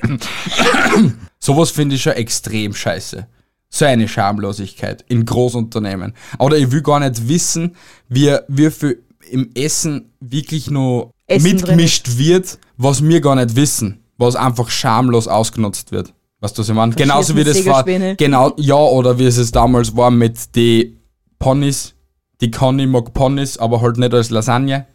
Sowas 1.38 1.70
finde 1.70 1.96
ich 1.96 2.02
schon 2.02 2.12
extrem 2.12 2.74
scheiße. 2.74 3.26
So 3.70 3.84
eine 3.84 4.08
Schamlosigkeit 4.08 5.04
in 5.08 5.24
Großunternehmen. 5.24 6.12
Oder 6.38 6.58
ich 6.58 6.70
will 6.70 6.82
gar 6.82 7.00
nicht 7.00 7.28
wissen, 7.28 7.76
wie, 8.08 8.36
wie 8.48 8.70
viel 8.70 9.02
im 9.30 9.50
Essen 9.54 10.10
wirklich 10.20 10.70
noch 10.70 11.12
Essen 11.26 11.44
mitgemischt 11.44 12.18
wird, 12.18 12.58
was 12.76 13.02
wir 13.02 13.20
gar 13.20 13.36
nicht 13.36 13.56
wissen. 13.56 14.00
Was 14.18 14.36
einfach 14.36 14.68
schamlos 14.68 15.28
ausgenutzt 15.28 15.92
wird. 15.92 16.12
Weißt 16.40 16.58
du, 16.58 16.62
was 16.62 16.68
ich 16.68 16.74
meine? 16.74 16.94
Genauso 16.94 17.36
wie 17.36 17.44
das 17.44 17.64
war. 17.64 17.84
Genau, 17.84 18.52
ja, 18.56 18.74
oder 18.74 19.18
wie 19.18 19.24
es 19.24 19.38
es 19.38 19.50
damals 19.50 19.96
war 19.96 20.10
mit 20.10 20.54
die 20.56 20.99
Ponys. 21.40 21.94
Die 22.40 22.50
Conny 22.52 22.86
mag 22.86 23.12
Ponys, 23.12 23.58
aber 23.58 23.82
halt 23.82 23.98
nicht 23.98 24.14
als 24.14 24.30
Lasagne. 24.30 24.86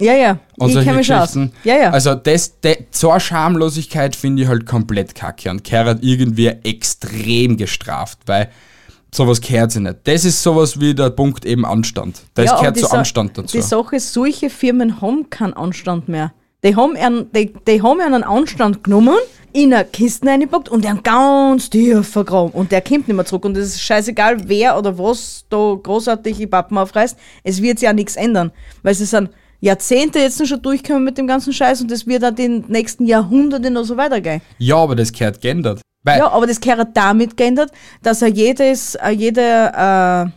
Ja, 0.00 0.14
ja. 0.14 0.38
Und 0.58 0.70
ich 0.70 0.84
kenne 0.84 0.98
mich 0.98 1.12
aus. 1.12 1.36
Ja, 1.64 1.76
ja. 1.76 1.90
Also 1.90 2.14
das, 2.14 2.60
de, 2.60 2.86
so 2.90 3.10
eine 3.10 3.20
Schamlosigkeit 3.20 4.16
finde 4.16 4.42
ich 4.42 4.48
halt 4.48 4.64
komplett 4.64 5.14
kacke 5.14 5.50
und 5.50 5.64
gehört 5.64 5.98
irgendwie 6.02 6.46
extrem 6.46 7.56
gestraft, 7.56 8.20
weil 8.26 8.48
sowas 9.12 9.40
gehört 9.40 9.72
sich 9.72 9.82
nicht. 9.82 9.96
Das 10.04 10.24
ist 10.24 10.40
sowas 10.42 10.80
wie 10.80 10.94
der 10.94 11.10
Punkt 11.10 11.44
eben 11.44 11.66
Anstand. 11.66 12.22
Das 12.34 12.46
ja, 12.46 12.58
gehört 12.58 12.78
zu 12.78 12.86
Sa- 12.86 12.98
Anstand 12.98 13.36
dazu. 13.36 13.56
Die 13.56 13.62
Sache 13.62 13.96
ist, 13.96 14.12
solche 14.12 14.50
Firmen 14.50 15.00
haben 15.00 15.30
keinen 15.30 15.54
Anstand 15.54 16.08
mehr. 16.08 16.32
Die 16.64 16.74
haben 16.74 16.96
einen, 16.96 17.30
die, 17.32 17.52
die 17.66 17.82
haben 17.82 18.00
einen 18.00 18.22
Anstand 18.24 18.84
genommen, 18.84 19.16
in 19.52 19.72
eine 19.72 19.84
Kiste 19.84 20.26
reingepackt 20.26 20.68
und 20.68 20.86
einen 20.86 21.02
ganz 21.02 21.70
tief 21.70 22.08
vergraben. 22.08 22.52
Und 22.52 22.72
der 22.72 22.80
kommt 22.80 23.08
nicht 23.08 23.16
mehr 23.16 23.24
zurück. 23.24 23.44
Und 23.44 23.56
es 23.56 23.68
ist 23.74 23.82
scheißegal, 23.82 24.48
wer 24.48 24.78
oder 24.78 24.98
was 24.98 25.44
da 25.48 25.76
großartig 25.82 26.36
die 26.36 26.46
Pappen 26.46 26.78
aufreißt. 26.78 27.16
Es 27.44 27.62
wird 27.62 27.78
sich 27.78 27.86
ja 27.86 27.92
nichts 27.92 28.16
ändern. 28.16 28.52
Weil 28.82 28.94
sie 28.94 29.04
sind 29.04 29.30
Jahrzehnte 29.60 30.20
jetzt 30.20 30.46
schon 30.46 30.62
durchgekommen 30.62 31.04
mit 31.04 31.18
dem 31.18 31.26
ganzen 31.26 31.52
Scheiß 31.52 31.80
und 31.80 31.90
es 31.90 32.06
wird 32.06 32.24
auch 32.24 32.30
den 32.30 32.64
nächsten 32.68 33.06
Jahrhunderten 33.06 33.72
noch 33.72 33.84
so 33.84 33.96
weitergehen. 33.96 34.40
Ja, 34.58 34.76
aber 34.76 34.94
das 34.94 35.12
gehört 35.12 35.40
geändert. 35.40 35.80
Ja, 36.06 36.30
aber 36.30 36.46
das 36.46 36.60
gehört 36.60 36.96
damit 36.96 37.36
geändert, 37.36 37.70
dass 38.02 38.22
er 38.22 38.28
jedes, 38.28 38.94
äh, 38.94 39.10
jede, 39.10 39.42
äh, 39.42 40.30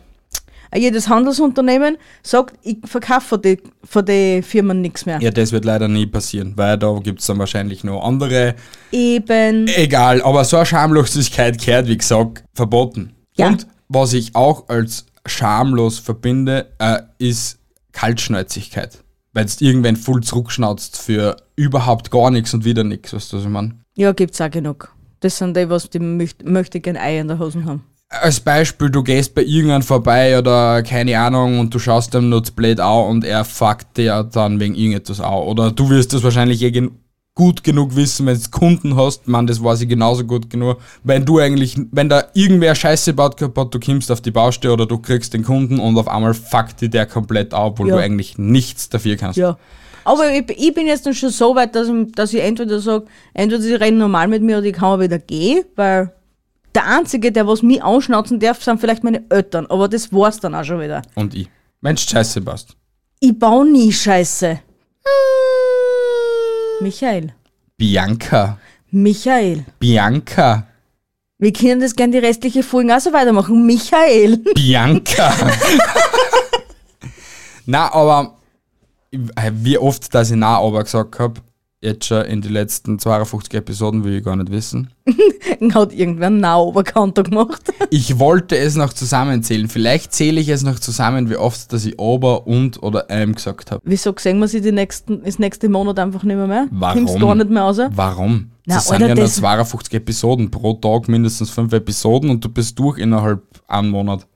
jedes 0.74 1.08
Handelsunternehmen 1.08 1.96
sagt, 2.22 2.56
ich 2.62 2.78
verkaufe 2.84 3.28
von 3.28 3.42
den 3.42 3.58
von 3.84 4.04
die 4.04 4.42
Firmen 4.42 4.80
nichts 4.80 5.06
mehr. 5.06 5.20
ja, 5.20 5.30
das 5.30 5.52
wird 5.52 5.64
leider 5.64 5.88
nie 5.88 6.06
passieren, 6.06 6.52
weil 6.56 6.78
da 6.78 6.98
gibt 7.02 7.20
es 7.20 7.26
dann 7.26 7.38
wahrscheinlich 7.38 7.84
noch 7.84 8.02
andere. 8.02 8.54
Eben. 8.90 9.66
Egal, 9.68 10.22
aber 10.22 10.44
so 10.44 10.56
eine 10.56 10.66
Schamlosigkeit 10.66 11.62
gehört, 11.64 11.88
wie 11.88 11.98
gesagt, 11.98 12.44
verboten. 12.54 13.12
Ja. 13.36 13.48
Und 13.48 13.66
was 13.88 14.12
ich 14.12 14.34
auch 14.34 14.68
als 14.68 15.06
schamlos 15.26 15.98
verbinde, 15.98 16.68
äh, 16.78 17.00
ist 17.18 17.58
Kaltschnäuzigkeit. 17.92 18.98
Weil 19.34 19.46
du 19.46 19.64
irgendwann 19.64 19.96
voll 19.96 20.22
zurückschnauzt 20.22 20.98
für 20.98 21.36
überhaupt 21.56 22.10
gar 22.10 22.30
nichts 22.30 22.52
und 22.54 22.64
wieder 22.64 22.84
nichts, 22.84 23.12
weißt 23.12 23.32
du, 23.32 23.36
was 23.38 23.44
ich 23.44 23.50
meine? 23.50 23.78
Ja, 23.96 24.12
gibt's 24.12 24.40
auch 24.40 24.50
genug. 24.50 24.94
Das 25.20 25.38
sind 25.38 25.56
die, 25.56 25.68
was 25.68 25.88
die 25.88 26.00
möcht, 26.00 26.44
möchte 26.44 26.80
gern 26.80 26.96
Ei 26.96 27.18
in 27.18 27.28
der 27.28 27.38
Hosen 27.38 27.64
haben. 27.64 27.84
Als 28.20 28.40
Beispiel, 28.40 28.90
du 28.90 29.02
gehst 29.02 29.34
bei 29.34 29.42
irgendjemandem 29.42 29.86
vorbei 29.86 30.38
oder 30.38 30.82
keine 30.82 31.18
Ahnung 31.18 31.58
und 31.58 31.74
du 31.74 31.78
schaust 31.78 32.14
ihm 32.14 32.28
nur 32.28 32.42
blöd 32.42 32.78
an 32.80 33.06
und 33.06 33.24
er 33.24 33.44
fuckt 33.44 33.96
dir 33.96 34.22
dann 34.24 34.60
wegen 34.60 34.74
irgendetwas 34.74 35.20
an. 35.20 35.34
Oder 35.34 35.70
du 35.70 35.88
wirst 35.88 36.12
das 36.12 36.22
wahrscheinlich 36.22 36.62
eh 36.62 36.90
gut 37.34 37.64
genug 37.64 37.96
wissen, 37.96 38.26
wenn 38.26 38.38
du 38.38 38.50
Kunden 38.50 38.96
hast, 38.96 39.26
man, 39.26 39.46
das 39.46 39.62
weiß 39.64 39.80
ich 39.80 39.88
genauso 39.88 40.24
gut 40.24 40.50
genug. 40.50 40.76
Wenn 41.02 41.24
du 41.24 41.38
eigentlich, 41.38 41.76
wenn 41.90 42.10
da 42.10 42.24
irgendwer 42.34 42.74
Scheiße 42.74 43.14
baut 43.14 43.38
gehabt 43.38 43.56
hat, 43.56 43.72
du 43.74 43.80
kommst 43.80 44.12
auf 44.12 44.20
die 44.20 44.30
Baustelle 44.30 44.74
oder 44.74 44.86
du 44.86 44.98
kriegst 44.98 45.32
den 45.32 45.42
Kunden 45.42 45.78
und 45.80 45.96
auf 45.96 46.08
einmal 46.08 46.34
fuckt 46.34 46.82
dir 46.82 46.90
der 46.90 47.06
komplett 47.06 47.54
ab, 47.54 47.72
obwohl 47.72 47.88
Ja. 47.88 47.96
du 47.96 48.02
eigentlich 48.02 48.36
nichts 48.36 48.90
dafür 48.90 49.16
kannst. 49.16 49.38
Ja. 49.38 49.56
Aber 50.04 50.30
ich, 50.30 50.44
ich 50.50 50.74
bin 50.74 50.86
jetzt 50.86 51.12
schon 51.16 51.30
so 51.30 51.54
weit, 51.54 51.74
dass 51.74 51.88
ich, 51.88 52.12
dass 52.14 52.34
ich 52.34 52.42
entweder 52.42 52.80
sage, 52.80 53.06
entweder 53.32 53.62
sie 53.62 53.74
reden 53.74 53.98
normal 53.98 54.28
mit 54.28 54.42
mir 54.42 54.58
oder 54.58 54.66
ich 54.66 54.72
kann 54.74 54.90
mal 54.90 55.00
wieder 55.00 55.18
gehen, 55.18 55.64
weil 55.76 56.12
der 56.74 56.86
Einzige, 56.86 57.32
der 57.32 57.46
was 57.46 57.62
mich 57.62 57.82
anschnauzen 57.82 58.40
darf, 58.40 58.62
sind 58.62 58.80
vielleicht 58.80 59.04
meine 59.04 59.22
Eltern. 59.30 59.66
Aber 59.66 59.88
das 59.88 60.12
war's 60.12 60.40
dann 60.40 60.54
auch 60.54 60.64
schon 60.64 60.80
wieder. 60.80 61.02
Und 61.14 61.34
ich. 61.34 61.48
Mensch, 61.80 62.08
Scheiße 62.08 62.40
baust. 62.40 62.76
Ich 63.20 63.38
baue 63.38 63.70
nie 63.70 63.92
Scheiße. 63.92 64.60
Michael. 66.80 67.34
Bianca. 67.76 68.58
Michael. 68.90 69.64
Bianca. 69.78 70.66
Wir 71.38 71.52
können 71.52 71.80
das 71.80 71.96
gern 71.96 72.12
die 72.12 72.18
restliche 72.18 72.62
Folgen 72.62 72.92
auch 72.92 73.00
so 73.00 73.12
weitermachen. 73.12 73.66
Michael. 73.66 74.36
Bianca. 74.54 75.34
na, 77.66 77.92
aber 77.92 78.36
wie 79.10 79.78
oft, 79.78 80.14
dass 80.14 80.30
ich 80.30 80.36
na 80.36 80.58
aber 80.58 80.84
gesagt 80.84 81.18
habe, 81.18 81.40
jetzt 81.82 82.06
schon 82.06 82.24
in 82.24 82.40
den 82.40 82.52
letzten 82.52 82.98
52 82.98 83.52
Episoden, 83.54 84.04
will 84.04 84.16
ich 84.18 84.24
gar 84.24 84.36
nicht 84.36 84.50
wissen. 84.50 84.90
Hat 85.74 85.92
irgendwer 85.92 86.28
einen 86.28 86.38
Nah-Oberkanter 86.40 87.22
gemacht. 87.22 87.62
Ich 87.94 88.18
wollte 88.18 88.56
es 88.56 88.74
noch 88.74 88.94
zusammenzählen. 88.94 89.68
Vielleicht 89.68 90.14
zähle 90.14 90.40
ich 90.40 90.48
es 90.48 90.62
noch 90.62 90.78
zusammen, 90.78 91.28
wie 91.28 91.36
oft, 91.36 91.70
dass 91.74 91.84
ich 91.84 91.98
Ober 91.98 92.46
und 92.46 92.82
oder 92.82 93.04
ähm 93.10 93.34
gesagt 93.34 93.70
habe. 93.70 93.82
Wieso 93.84 94.14
sehen 94.16 94.38
wir 94.38 94.48
sie 94.48 94.62
die 94.62 94.72
nächsten, 94.72 95.22
das 95.22 95.38
nächste 95.38 95.68
Monat 95.68 95.98
einfach 95.98 96.22
nicht 96.22 96.36
mehr 96.36 96.46
mehr? 96.46 96.68
Warum? 96.70 97.04
Kommst 97.04 97.20
gar 97.20 97.34
nicht 97.34 97.50
mehr 97.50 97.62
raus? 97.64 97.80
Warum? 97.90 98.52
Na, 98.64 98.76
das 98.76 98.88
sind 98.88 99.02
ja 99.02 99.08
nur 99.08 99.16
das- 99.24 99.34
52 99.36 99.92
Episoden 99.92 100.50
pro 100.50 100.72
Tag, 100.72 101.06
mindestens 101.08 101.50
fünf 101.50 101.74
Episoden 101.74 102.30
und 102.30 102.42
du 102.42 102.48
bist 102.48 102.78
durch 102.78 102.96
innerhalb 102.98 103.42
einem 103.68 103.90
Monat. 103.90 104.26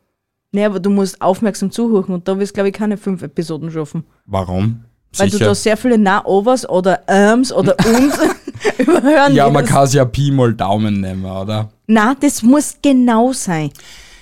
Nee, 0.52 0.64
aber 0.66 0.78
du 0.78 0.90
musst 0.90 1.20
aufmerksam 1.22 1.70
zuhören 1.70 2.12
und 2.14 2.28
da 2.28 2.38
wirst 2.38 2.52
glaube 2.52 2.68
ich 2.68 2.74
keine 2.74 2.98
fünf 2.98 3.22
Episoden 3.22 3.70
schaffen. 3.70 4.04
Warum? 4.26 4.84
Weil 5.16 5.30
du 5.30 5.38
da 5.38 5.54
sehr 5.54 5.76
viele 5.76 5.98
Nah-Overs 5.98 6.68
oder 6.68 7.08
Arms 7.08 7.52
oder 7.52 7.76
Ums 7.86 8.18
überhören 8.78 9.34
ja, 9.34 9.48
man 9.50 9.64
kann 9.64 9.84
es 9.84 9.92
ja 9.92 10.04
Pi 10.04 10.30
mal 10.30 10.54
Daumen 10.54 11.00
nehmen, 11.00 11.24
oder? 11.24 11.70
Na, 11.86 12.14
das 12.18 12.42
muss 12.42 12.76
genau 12.82 13.32
sein. 13.32 13.70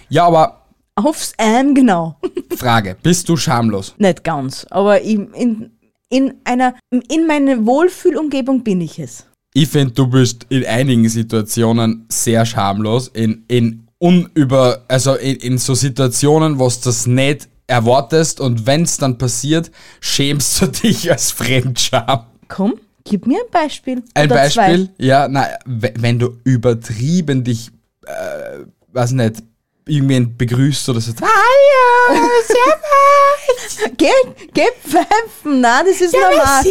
Ja, 0.09 0.27
aber 0.27 0.65
Aufs 0.97 1.33
Arm 1.39 1.75
genau. 1.75 2.17
Frage, 2.57 2.97
bist 3.03 3.29
du 3.29 3.37
schamlos? 3.37 3.95
Nicht 3.99 4.23
ganz, 4.23 4.65
aber 4.71 5.01
in, 5.01 5.33
in, 5.35 5.71
in 6.09 6.35
einer, 6.45 6.75
in 6.91 7.27
meiner 7.27 7.67
Wohlfühlumgebung 7.67 8.63
bin 8.63 8.81
ich 8.81 8.99
es. 8.99 9.27
Ich 9.55 9.69
finde, 9.69 9.95
du 9.95 10.07
bist 10.07 10.47
in 10.51 10.65
einigen 10.65 11.09
Situationen 11.09 12.07
sehr 12.09 12.47
schamlos, 12.47 13.09
in, 13.09 13.45
in 13.49 13.89
unüber, 13.99 14.85
also 14.89 15.15
in, 15.15 15.37
in 15.37 15.59
so 15.59 15.75
Situationen, 15.75 16.59
wo 16.59 16.69
du 16.69 16.75
das 16.85 17.07
nicht 17.07 17.49
erwartest 17.67 18.41
und 18.41 18.67
wenn 18.67 18.83
es 18.83 18.99
dann 18.99 19.19
passiert, 19.19 19.71
schämst 20.01 20.61
du 20.61 20.67
dich 20.67 21.11
als 21.11 21.31
Fremdscham. 21.31 22.27
Komm, 22.49 22.75
gib 23.05 23.27
mir 23.27 23.39
ein 23.39 23.51
Beispiel. 23.51 24.03
Ein 24.15 24.31
Oder 24.31 24.49
zwei. 24.51 24.67
Beispiel, 24.69 24.91
ja, 24.99 25.29
na, 25.29 25.49
we- 25.65 25.95
wenn 25.99 26.19
du 26.19 26.39
übertrieben 26.45 27.43
dich, 27.45 27.71
äh, 28.07 28.65
weiß 28.93 29.13
nicht, 29.13 29.43
irgendwen 29.87 30.37
begrüßt 30.37 30.89
oder 30.91 31.01
so. 31.01 31.13
Hallo, 31.21 32.21
servus. 32.47 33.91
Geh, 33.99 34.07
geh 34.55 34.63
pfeifen, 34.83 35.61
na, 35.61 35.83
das 35.83 36.01
ist 36.01 36.13
normal. 36.15 36.65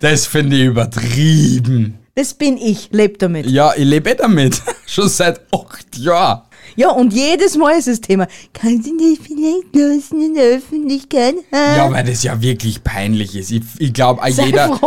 Das 0.00 0.26
finde 0.26 0.56
ich 0.56 0.64
übertrieben. 0.64 1.98
Das 2.14 2.34
bin 2.34 2.56
ich, 2.58 2.88
leb 2.90 3.18
damit. 3.18 3.46
Ja, 3.46 3.72
ich 3.74 3.84
lebe 3.84 4.10
eh 4.10 4.14
damit. 4.14 4.60
Schon 4.86 5.08
seit 5.08 5.40
acht 5.54 5.96
Jahren. 5.96 6.42
Ja, 6.80 6.92
und 6.92 7.12
jedes 7.12 7.58
Mal 7.58 7.72
ist 7.72 7.88
das 7.88 8.00
Thema, 8.00 8.26
kannst 8.54 8.88
du 8.88 8.96
das 8.96 9.18
vielleicht 9.26 9.74
lassen 9.74 10.22
in 10.22 10.34
der 10.34 10.56
Öffentlichkeit? 10.56 11.34
Ha? 11.52 11.76
Ja, 11.76 11.92
weil 11.92 12.04
das 12.04 12.22
ja 12.22 12.40
wirklich 12.40 12.82
peinlich 12.82 13.36
ist. 13.36 13.50
Ich, 13.50 13.60
ich 13.78 13.92
glaube, 13.92 14.26
jeder, 14.26 14.80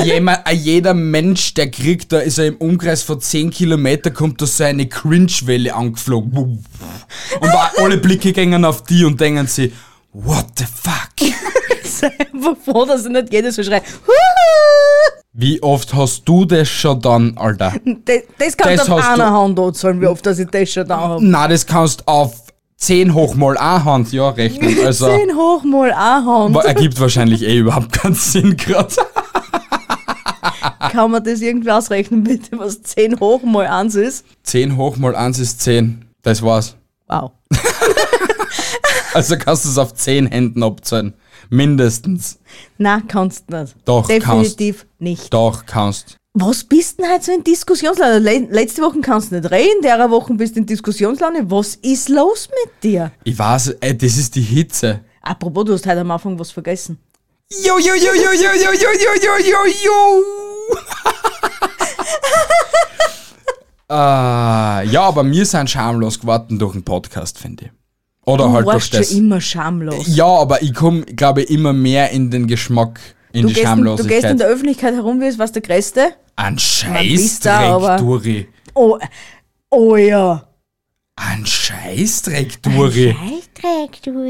jeder, 0.00 0.52
jeder 0.52 0.94
Mensch, 0.94 1.54
der 1.54 1.68
kriegt, 1.68 2.12
da 2.12 2.20
ist 2.20 2.38
er 2.38 2.46
im 2.46 2.56
Umkreis 2.58 3.02
von 3.02 3.20
10 3.20 3.50
Kilometer, 3.50 4.12
kommt 4.12 4.40
da 4.40 4.46
so 4.46 4.62
eine 4.62 4.86
Cringe-Welle 4.86 5.74
angeflogen. 5.74 6.64
Und 7.40 7.50
alle 7.78 7.96
Blicke 7.96 8.32
gehen 8.32 8.64
auf 8.64 8.84
die 8.84 9.04
und 9.04 9.20
denken 9.20 9.48
sie, 9.48 9.72
what 10.12 10.46
the 10.56 10.64
fuck? 10.64 11.32
Sei 11.82 12.12
einfach 12.32 12.56
froh, 12.64 12.84
dass 12.84 13.06
ich 13.06 13.10
nicht 13.10 13.32
jedes 13.32 13.56
so 13.56 13.64
schreit. 13.64 13.82
Wie 15.32 15.62
oft 15.62 15.94
hast 15.94 16.24
du 16.28 16.44
das 16.44 16.68
schon 16.68 17.00
dann, 17.00 17.36
Alter? 17.38 17.72
Das, 18.04 18.22
das 18.38 18.56
kann 18.56 18.76
Das 18.76 18.86
ich 18.88 18.92
auf 18.92 19.04
einer 19.08 19.16
du- 19.26 19.30
Hand 19.30 19.60
anzahlen, 19.60 20.00
wie 20.00 20.06
oft 20.06 20.26
dass 20.26 20.38
ich 20.40 20.48
das 20.48 20.70
schon 20.72 20.88
da 20.88 20.98
habe. 20.98 21.24
Na, 21.24 21.46
das 21.46 21.64
kannst 21.66 22.06
auf 22.08 22.34
10 22.78 23.14
hoch 23.14 23.34
mal 23.36 23.56
eine 23.56 23.84
Hand, 23.84 24.12
ja, 24.12 24.30
rechnen. 24.30 24.76
Also, 24.84 25.06
Zehn 25.06 25.36
hoch 25.36 25.62
mal 25.62 25.92
eine 25.92 26.26
Hand. 26.26 26.56
ergibt 26.64 26.98
wahrscheinlich 26.98 27.42
eh 27.44 27.58
überhaupt 27.58 27.92
keinen 27.92 28.14
Sinn 28.14 28.56
gerade. 28.56 28.94
Kann 30.90 31.10
man 31.12 31.22
das 31.22 31.40
irgendwie 31.40 31.70
ausrechnen, 31.70 32.24
bitte, 32.24 32.58
was 32.58 32.82
10 32.82 33.20
hoch 33.20 33.42
mal 33.44 33.66
1 33.66 33.94
ist? 33.94 34.24
10 34.42 34.76
hoch 34.76 34.96
mal 34.96 35.14
1 35.14 35.38
ist 35.38 35.60
10. 35.60 36.06
Das 36.22 36.42
war's. 36.42 36.74
Wow. 37.06 37.30
Also 39.12 39.36
kannst 39.36 39.64
du 39.64 39.70
es 39.70 39.76
auf 39.78 39.92
10 39.94 40.26
Händen 40.26 40.62
abzählen. 40.62 41.14
Mindestens. 41.50 42.38
Na, 42.78 43.00
kannst 43.06 43.50
nicht. 43.50 43.74
Doch, 43.84 44.06
Definitiv 44.06 44.86
nicht. 44.98 45.34
Doch, 45.34 45.66
kannst. 45.66 46.16
Was 46.32 46.62
bist 46.62 46.98
denn 47.00 47.10
heute 47.10 47.24
so 47.24 47.32
in 47.32 47.42
Diskussionslaune? 47.42 48.20
Le 48.20 48.38
letzte 48.50 48.82
Woche 48.82 49.00
kannst 49.00 49.32
du 49.32 49.36
nicht 49.40 49.50
reden, 49.50 49.82
derer 49.82 50.10
Woche 50.10 50.32
bist 50.34 50.54
du 50.54 50.60
in 50.60 50.66
Diskussionslaune. 50.66 51.50
Was 51.50 51.74
ist 51.74 52.08
los 52.08 52.48
mit 52.48 52.84
dir? 52.84 53.10
Ich 53.24 53.36
weiß, 53.36 53.70
ey, 53.80 53.98
das 53.98 54.16
ist 54.16 54.36
die 54.36 54.42
Hitze. 54.42 55.00
Apropos, 55.22 55.64
du 55.64 55.72
hast 55.72 55.84
heute 55.86 56.00
am 56.00 56.10
Anfang 56.12 56.38
was 56.38 56.52
vergessen. 56.52 56.98
Jo, 57.50 57.78
jo, 57.78 57.94
jo, 57.94 58.14
jo, 58.14 58.30
jo, 58.32 58.52
jo, 58.54 58.72
jo, 58.72 58.90
jo, 59.02 59.10
jo, 59.20 59.34
jo, 59.50 59.58
jo. 59.84 60.76
äh, 63.90 64.86
ja, 64.92 65.02
aber 65.02 65.28
wir 65.28 65.44
sind 65.44 65.68
schamlos 65.68 66.20
geworden 66.20 66.60
durch 66.60 66.74
den 66.74 66.84
Podcast, 66.84 67.38
finde 67.38 67.64
ich. 67.64 67.79
Oder 68.26 68.44
Du 68.44 68.52
halt 68.52 68.66
durch 68.66 68.74
warst 68.74 68.90
schon 68.90 68.98
das. 69.00 69.12
immer 69.12 69.40
schamlos. 69.40 70.04
Ja, 70.14 70.26
aber 70.26 70.62
ich 70.62 70.74
komme, 70.74 71.02
glaube 71.02 71.42
ich, 71.42 71.50
immer 71.50 71.72
mehr 71.72 72.10
in 72.10 72.30
den 72.30 72.46
Geschmack, 72.46 73.00
in 73.32 73.42
Du 73.42 73.48
die 73.48 73.54
gehst, 73.54 73.58
in, 73.58 73.64
du 73.64 73.68
Schamlosigkeit. 73.68 74.20
gehst 74.22 74.30
in 74.32 74.38
der 74.38 74.46
Öffentlichkeit 74.48 74.94
herum, 74.94 75.20
wie 75.20 75.26
es 75.26 75.38
was 75.38 75.52
der 75.52 75.62
Größte. 75.62 76.12
Ein 76.36 76.58
Scheißdreck, 76.58 77.52
aber- 77.52 77.96
Duri. 77.96 78.48
Oh, 78.74 78.98
oh 79.70 79.96
ja. 79.96 80.46
Ein 81.16 81.44
Scheißdreck, 81.44 82.62
Duri. 82.62 83.14
Scheißdreck, 83.18 84.02
du. 84.04 84.24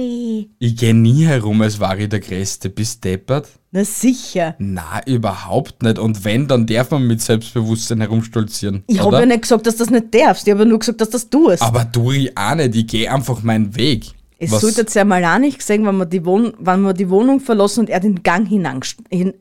Ich 0.58 0.76
gehe 0.76 0.94
nie 0.94 1.24
herum, 1.26 1.60
als 1.62 1.78
war 1.78 1.96
ich 1.98 2.08
der 2.08 2.20
Größte. 2.20 2.68
Bist 2.70 3.04
deppert? 3.04 3.48
Na 3.72 3.84
sicher. 3.84 4.56
Na, 4.58 5.00
überhaupt 5.06 5.82
nicht. 5.84 5.98
Und 5.98 6.24
wenn, 6.24 6.48
dann 6.48 6.66
darf 6.66 6.90
man 6.90 7.06
mit 7.06 7.20
Selbstbewusstsein 7.22 8.00
herumstolzieren. 8.00 8.82
Ich 8.88 8.98
habe 9.00 9.20
ja 9.20 9.26
nicht 9.26 9.42
gesagt, 9.42 9.64
dass 9.66 9.76
du 9.76 9.84
das 9.84 9.90
nicht 9.90 10.12
darfst. 10.12 10.46
Ich 10.46 10.50
habe 10.52 10.64
ja 10.64 10.68
nur 10.68 10.80
gesagt, 10.80 11.00
dass 11.00 11.08
du 11.10 11.12
das 11.12 11.30
tust. 11.30 11.62
Aber 11.62 11.84
Duri 11.84 12.32
auch 12.34 12.56
nicht. 12.56 12.74
Ich 12.74 12.86
gehe 12.88 13.12
einfach 13.12 13.42
meinen 13.44 13.76
Weg. 13.76 14.06
Es 14.38 14.50
Was- 14.50 14.62
sollte 14.62 14.84
ja 14.92 15.04
mal 15.04 15.24
auch 15.24 15.38
nicht 15.38 15.62
sehen, 15.62 15.86
wenn 15.86 15.96
wir, 15.98 16.06
die 16.06 16.24
Wohn 16.24 16.52
wenn 16.58 16.80
wir 16.80 16.94
die 16.94 17.10
Wohnung 17.10 17.38
verlassen 17.40 17.80
und 17.80 17.90
er 17.90 18.00
den 18.00 18.22
Gang 18.24 18.48
hinan, 18.48 18.80
hin, 19.08 19.34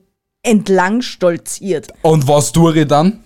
entlang 0.44 1.02
stolziert. 1.02 1.88
Und 2.04 2.28
was 2.28 2.52
tue 2.52 2.78
ich 2.78 2.88
dann? 2.88 3.22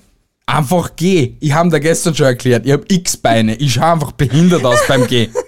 Einfach 0.45 0.95
geh. 0.95 1.35
Ich 1.39 1.51
habe 1.53 1.69
dir 1.69 1.79
gestern 1.79 2.15
schon 2.15 2.27
erklärt, 2.27 2.65
ich 2.65 2.71
habe 2.71 2.85
X-Beine. 2.87 3.55
Ich 3.55 3.73
schaue 3.73 3.93
einfach 3.93 4.11
behindert 4.13 4.63
aus 4.63 4.79
beim 4.87 5.07
Gehen. 5.07 5.31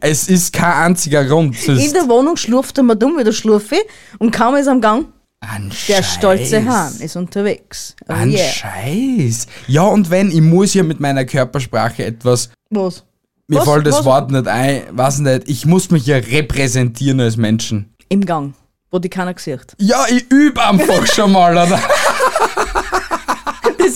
Es 0.00 0.28
ist 0.28 0.52
kein 0.52 0.72
einziger 0.72 1.24
Grund. 1.24 1.56
In 1.68 1.92
der 1.92 2.08
Wohnung 2.08 2.36
schlurft 2.36 2.76
er 2.78 2.84
mal 2.84 2.94
dumm 2.94 3.16
wie 3.18 3.24
der 3.24 3.32
Schlurfe 3.32 3.76
und 4.18 4.30
kaum 4.30 4.56
ist 4.56 4.68
am 4.68 4.80
Gang, 4.80 5.06
ein 5.40 5.70
der 5.88 5.96
Scheiß. 6.02 6.14
stolze 6.14 6.64
Hahn 6.64 6.92
ist 7.00 7.16
unterwegs. 7.16 7.94
Oh 8.08 8.12
Ein 8.12 8.32
yeah. 8.32 8.48
Scheiß. 8.48 9.46
Ja, 9.68 9.82
und 9.82 10.10
wenn, 10.10 10.30
ich 10.30 10.40
muss 10.40 10.74
ja 10.74 10.82
mit 10.82 10.98
meiner 10.98 11.24
Körpersprache 11.24 12.04
etwas. 12.04 12.50
Was? 12.70 13.04
Mir 13.46 13.60
Was? 13.60 13.68
fällt 13.68 13.86
das 13.86 13.98
Was? 13.98 14.04
Wort 14.04 14.30
nicht 14.30 14.48
ein, 14.48 14.82
weiß 14.90 15.18
nicht. 15.20 15.48
Ich 15.48 15.66
muss 15.66 15.90
mich 15.90 16.06
ja 16.06 16.16
repräsentieren 16.16 17.20
als 17.20 17.36
Menschen. 17.36 17.94
Im 18.08 18.24
Gang, 18.24 18.54
wo 18.90 18.98
die 18.98 19.08
keiner 19.08 19.34
sieht. 19.36 19.74
Ja, 19.78 20.06
ich 20.08 20.30
übe 20.30 20.62
einfach 20.64 21.06
schon 21.06 21.32
mal, 21.32 21.52
oder? 21.52 21.80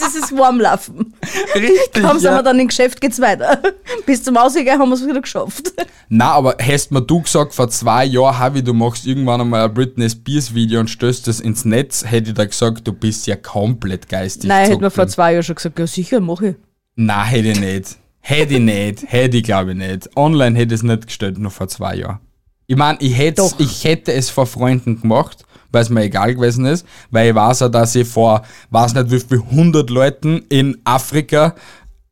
Das 0.00 0.14
ist 0.14 0.30
das 0.30 0.38
Warmlaufen. 0.38 1.14
Richtig. 1.54 2.02
Kaum 2.02 2.18
sind 2.18 2.30
ja. 2.30 2.38
wir 2.38 2.42
dann 2.42 2.58
im 2.58 2.68
Geschäft, 2.68 3.00
geht's 3.00 3.20
weiter. 3.20 3.60
Bis 4.06 4.22
zum 4.22 4.36
Ausgehen 4.36 4.78
haben 4.78 4.88
wir 4.88 4.94
es 4.94 5.06
wieder 5.06 5.20
geschafft. 5.20 5.72
Na, 6.08 6.32
aber 6.32 6.56
hast 6.60 6.90
mir 6.90 7.02
du 7.02 7.22
gesagt, 7.22 7.54
vor 7.54 7.68
zwei 7.68 8.04
Jahren, 8.04 8.38
Havi, 8.38 8.62
du 8.62 8.72
machst 8.72 9.06
irgendwann 9.06 9.40
einmal 9.40 9.64
ein 9.64 9.74
Britney 9.74 10.08
Spears 10.08 10.54
Video 10.54 10.80
und 10.80 10.88
stößt 10.88 11.26
das 11.26 11.40
ins 11.40 11.64
Netz, 11.64 12.04
hätte 12.04 12.30
ich 12.30 12.34
da 12.34 12.44
gesagt, 12.44 12.86
du 12.86 12.92
bist 12.92 13.26
ja 13.26 13.36
komplett 13.36 14.08
geistig. 14.08 14.48
Nein, 14.48 14.68
hätte 14.68 14.80
man 14.80 14.90
vor 14.90 15.06
zwei 15.06 15.34
Jahren 15.34 15.42
schon 15.42 15.56
gesagt, 15.56 15.78
ja 15.78 15.86
sicher, 15.86 16.20
mach 16.20 16.40
ich. 16.40 16.56
Nein, 16.96 17.26
hätte 17.26 17.48
ich 17.48 17.60
nicht. 17.60 17.96
Hätte 18.20 18.54
ich 18.54 18.60
nicht. 18.60 19.04
Hätte 19.06 19.36
ich 19.36 19.42
glaube 19.42 19.72
ich 19.72 19.78
nicht. 19.78 20.16
Online 20.16 20.56
hätte 20.56 20.74
ich 20.74 20.80
es 20.80 20.82
nicht 20.82 21.06
gestellt, 21.06 21.38
noch 21.38 21.52
vor 21.52 21.68
zwei 21.68 21.96
Jahren. 21.96 22.20
Ich 22.66 22.76
meine, 22.76 22.98
ich, 23.00 23.18
ich 23.58 23.84
hätte 23.84 24.12
es 24.12 24.30
vor 24.30 24.46
Freunden 24.46 25.00
gemacht, 25.00 25.44
weil 25.72 25.82
es 25.82 25.90
mir 25.90 26.02
egal 26.02 26.34
gewesen 26.34 26.64
ist, 26.64 26.86
weil 27.10 27.30
ich 27.30 27.34
weiß 27.34 27.60
ja, 27.60 27.68
dass 27.68 27.94
ich 27.94 28.08
vor, 28.08 28.42
weiß 28.70 28.94
nicht 28.94 29.10
wie 29.10 29.20
viel, 29.20 29.42
100 29.50 29.90
Leuten 29.90 30.44
in 30.48 30.78
Afrika, 30.84 31.54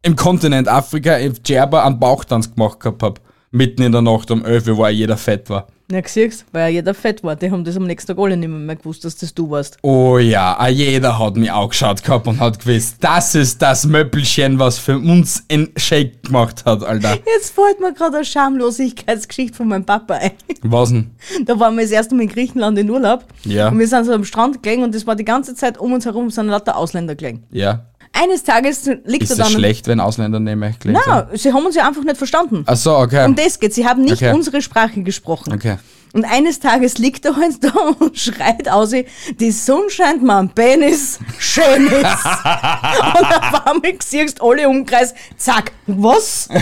im 0.03 0.16
Kontinent 0.16 0.68
Afrika, 0.68 1.16
in 1.16 1.35
Djerba 1.35 1.85
einen 1.85 1.99
Bauchtanz 1.99 2.55
gemacht 2.55 2.81
gehabt 2.81 3.03
habe. 3.03 3.21
Mitten 3.51 3.83
in 3.83 3.93
der 3.93 4.03
Nacht 4.03 4.31
um 4.31 4.45
11 4.45 4.69
Uhr, 4.69 4.77
wo 4.77 4.87
jeder 4.89 5.17
fett 5.17 5.49
war. 5.49 5.67
Ja, 5.91 6.03
siehst 6.05 6.45
weil 6.53 6.65
ja 6.65 6.69
jeder 6.69 6.93
fett 6.93 7.25
war. 7.25 7.35
Die 7.35 7.51
haben 7.51 7.65
das 7.65 7.75
am 7.79 7.85
nächsten 7.85 8.15
Tag 8.15 8.23
alle 8.23 8.37
nicht 8.37 8.51
mehr, 8.51 8.59
mehr 8.59 8.77
gewusst, 8.77 9.07
dass 9.07 9.17
das 9.17 9.33
du 9.33 9.49
warst. 9.49 9.79
Oh 9.81 10.19
ja, 10.19 10.55
ah, 10.59 10.69
jeder 10.69 11.19
hat 11.19 11.37
mich 11.37 11.51
auch 11.51 11.71
geschaut 11.71 12.05
gehabt 12.05 12.27
und 12.27 12.41
hat 12.41 12.59
gewusst, 12.59 12.97
das 13.01 13.35
ist 13.35 13.63
das 13.63 13.87
Möppelchen, 13.87 14.59
was 14.59 14.79
für 14.79 14.99
uns 14.99 15.45
in 15.49 15.71
Shake 15.77 16.25
gemacht 16.25 16.67
hat, 16.67 16.85
Alter. 16.85 17.17
Jetzt 17.25 17.55
fällt 17.55 17.81
mir 17.81 17.95
gerade 17.95 18.17
eine 18.17 18.25
Schamlosigkeitsgeschichte 18.27 19.57
von 19.57 19.69
meinem 19.69 19.87
Papa 19.87 20.15
ein. 20.15 20.33
Was 20.61 20.91
denn? 20.91 21.13
Da 21.47 21.59
waren 21.59 21.75
wir 21.75 21.85
das 21.85 21.93
erste 21.93 22.15
Mal 22.15 22.25
in 22.25 22.29
Griechenland 22.29 22.77
in 22.77 22.91
Urlaub. 22.91 23.25
Ja. 23.45 23.69
Und 23.69 23.79
wir 23.79 23.89
sind 23.89 24.05
so 24.05 24.13
am 24.13 24.25
Strand 24.25 24.63
gelegen 24.63 24.83
und 24.83 24.95
das 24.95 25.07
war 25.07 25.17
die 25.17 25.25
ganze 25.25 25.55
Zeit 25.55 25.79
um 25.79 25.95
uns 25.95 26.05
herum 26.05 26.29
sind 26.29 26.49
lauter 26.49 26.77
Ausländer 26.77 27.15
gelegen. 27.15 27.45
Ja. 27.51 27.87
Eines 28.20 28.42
Tages 28.42 28.88
liegt 29.04 29.24
Ist 29.24 29.31
er 29.31 29.37
dann. 29.37 29.52
schlecht, 29.52 29.87
wenn 29.87 30.00
Ausländer 30.00 30.40
gelegen 30.40 30.74
sind? 30.83 30.92
Nein, 30.92 31.24
sie 31.35 31.52
haben 31.52 31.64
uns 31.66 31.74
ja 31.76 31.87
einfach 31.87 32.02
nicht 32.04 32.16
verstanden. 32.16 32.64
Ach 32.66 32.76
so, 32.76 32.96
okay. 32.96 33.24
Um 33.26 33.35
das 33.37 33.59
geht. 33.59 33.74
Sie 33.74 33.87
haben 33.87 34.02
nicht 34.02 34.14
Okay. 34.14 34.33
unsere 34.33 34.61
Sprache 34.62 35.02
gesprochen. 35.02 35.52
Okay. 35.52 35.76
Und 36.14 36.24
eines 36.24 36.59
Tages 36.59 36.96
liegt 36.98 37.26
er 37.26 37.37
halt 37.37 37.57
da 37.62 37.70
und 37.98 38.18
schreit 38.18 38.68
aus, 38.68 38.92
die 39.38 39.50
Sonne 39.50 39.90
scheint 39.90 40.28
am 40.28 40.48
Penis, 40.48 41.18
schön 41.38 41.87
ist. 41.87 41.92
und 42.00 43.26
auf 43.26 43.66
einmal 43.66 43.94
siehst 44.02 44.40
alle 44.40 44.62
im 44.62 44.70
Umkreis, 44.70 45.14
zack, 45.37 45.72
was? 45.87 46.48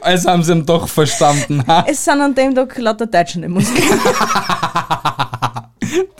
Also 0.00 0.30
haben 0.30 0.42
sie 0.42 0.52
ihn 0.52 0.66
doch 0.66 0.86
verstanden. 0.88 1.64
Es 1.86 2.04
sind 2.04 2.20
an 2.20 2.34
dem 2.34 2.54
Tag 2.54 2.76
lauter 2.78 3.06
Deutschen 3.06 3.42
im 3.42 3.52
Musik. 3.52 3.82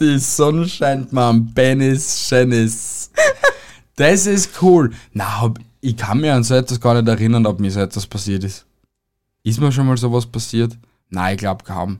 Die 0.00 0.18
Sonne 0.18 0.68
scheint 0.68 1.12
mir 1.12 1.22
am 1.22 1.52
Penis, 1.54 2.26
Schenis. 2.28 3.01
Das 3.96 4.26
ist 4.26 4.62
cool. 4.62 4.90
Na, 5.12 5.42
hab, 5.42 5.58
ich 5.82 5.96
kann 5.96 6.20
mir 6.20 6.34
an 6.34 6.44
so 6.44 6.54
etwas 6.54 6.80
gar 6.80 6.94
nicht 6.94 7.08
erinnern, 7.08 7.44
ob 7.44 7.60
mir 7.60 7.70
so 7.70 7.80
etwas 7.80 8.06
passiert 8.06 8.42
ist. 8.42 8.64
Ist 9.44 9.60
mir 9.60 9.70
schon 9.70 9.86
mal 9.86 9.96
sowas 9.98 10.24
passiert? 10.26 10.78
Nein, 11.10 11.34
ich 11.34 11.38
glaube 11.40 11.62
kaum. 11.64 11.98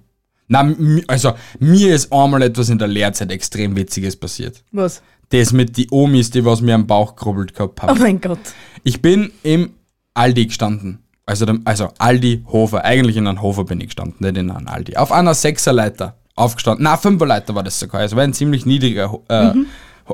Na, 0.49 0.69
also 1.07 1.35
mir 1.61 1.95
ist 1.95 2.11
einmal 2.13 2.43
etwas 2.43 2.71
in 2.71 2.79
der 2.79 2.89
Lehrzeit 2.89 3.31
extrem 3.31 3.77
Witziges 3.77 4.17
passiert. 4.17 4.65
Was? 4.73 5.03
Das 5.29 5.53
mit 5.53 5.77
die 5.77 5.89
Omis, 5.91 6.31
die 6.31 6.45
was 6.45 6.61
mir 6.63 6.75
am 6.75 6.87
Bauch 6.87 7.15
gerubbelt 7.15 7.55
gehabt 7.55 7.79
Oh 7.83 7.89
haben. 7.89 8.01
mein 8.01 8.21
Gott. 8.21 8.39
Ich 8.85 9.03
bin 9.03 9.31
im 9.43 9.73
Aldi 10.15 10.47
gestanden. 10.47 10.99
Also, 11.27 11.47
also 11.65 11.91
Aldi 11.99 12.43
Hofer. 12.49 12.85
Eigentlich 12.85 13.17
in 13.19 13.27
einem 13.27 13.43
Hofer 13.43 13.65
bin 13.65 13.81
ich 13.81 13.89
gestanden, 13.89 14.17
nicht 14.21 14.37
in 14.39 14.51
einem 14.51 14.67
Aldi. 14.69 14.97
Auf 14.97 15.13
einer 15.13 15.35
Sechserleiter 15.35 16.17
aufgestanden. 16.35 16.85
Na, 16.85 16.97
Fünferleiter 16.97 17.55
war 17.55 17.63
das 17.63 17.79
sogar. 17.79 18.01
Also 18.01 18.17
war 18.17 18.25
ein 18.25 18.33
ziemlich 18.35 18.65
niedriger 18.67 19.05
äh, 19.05 19.09
Ho- 19.09 19.65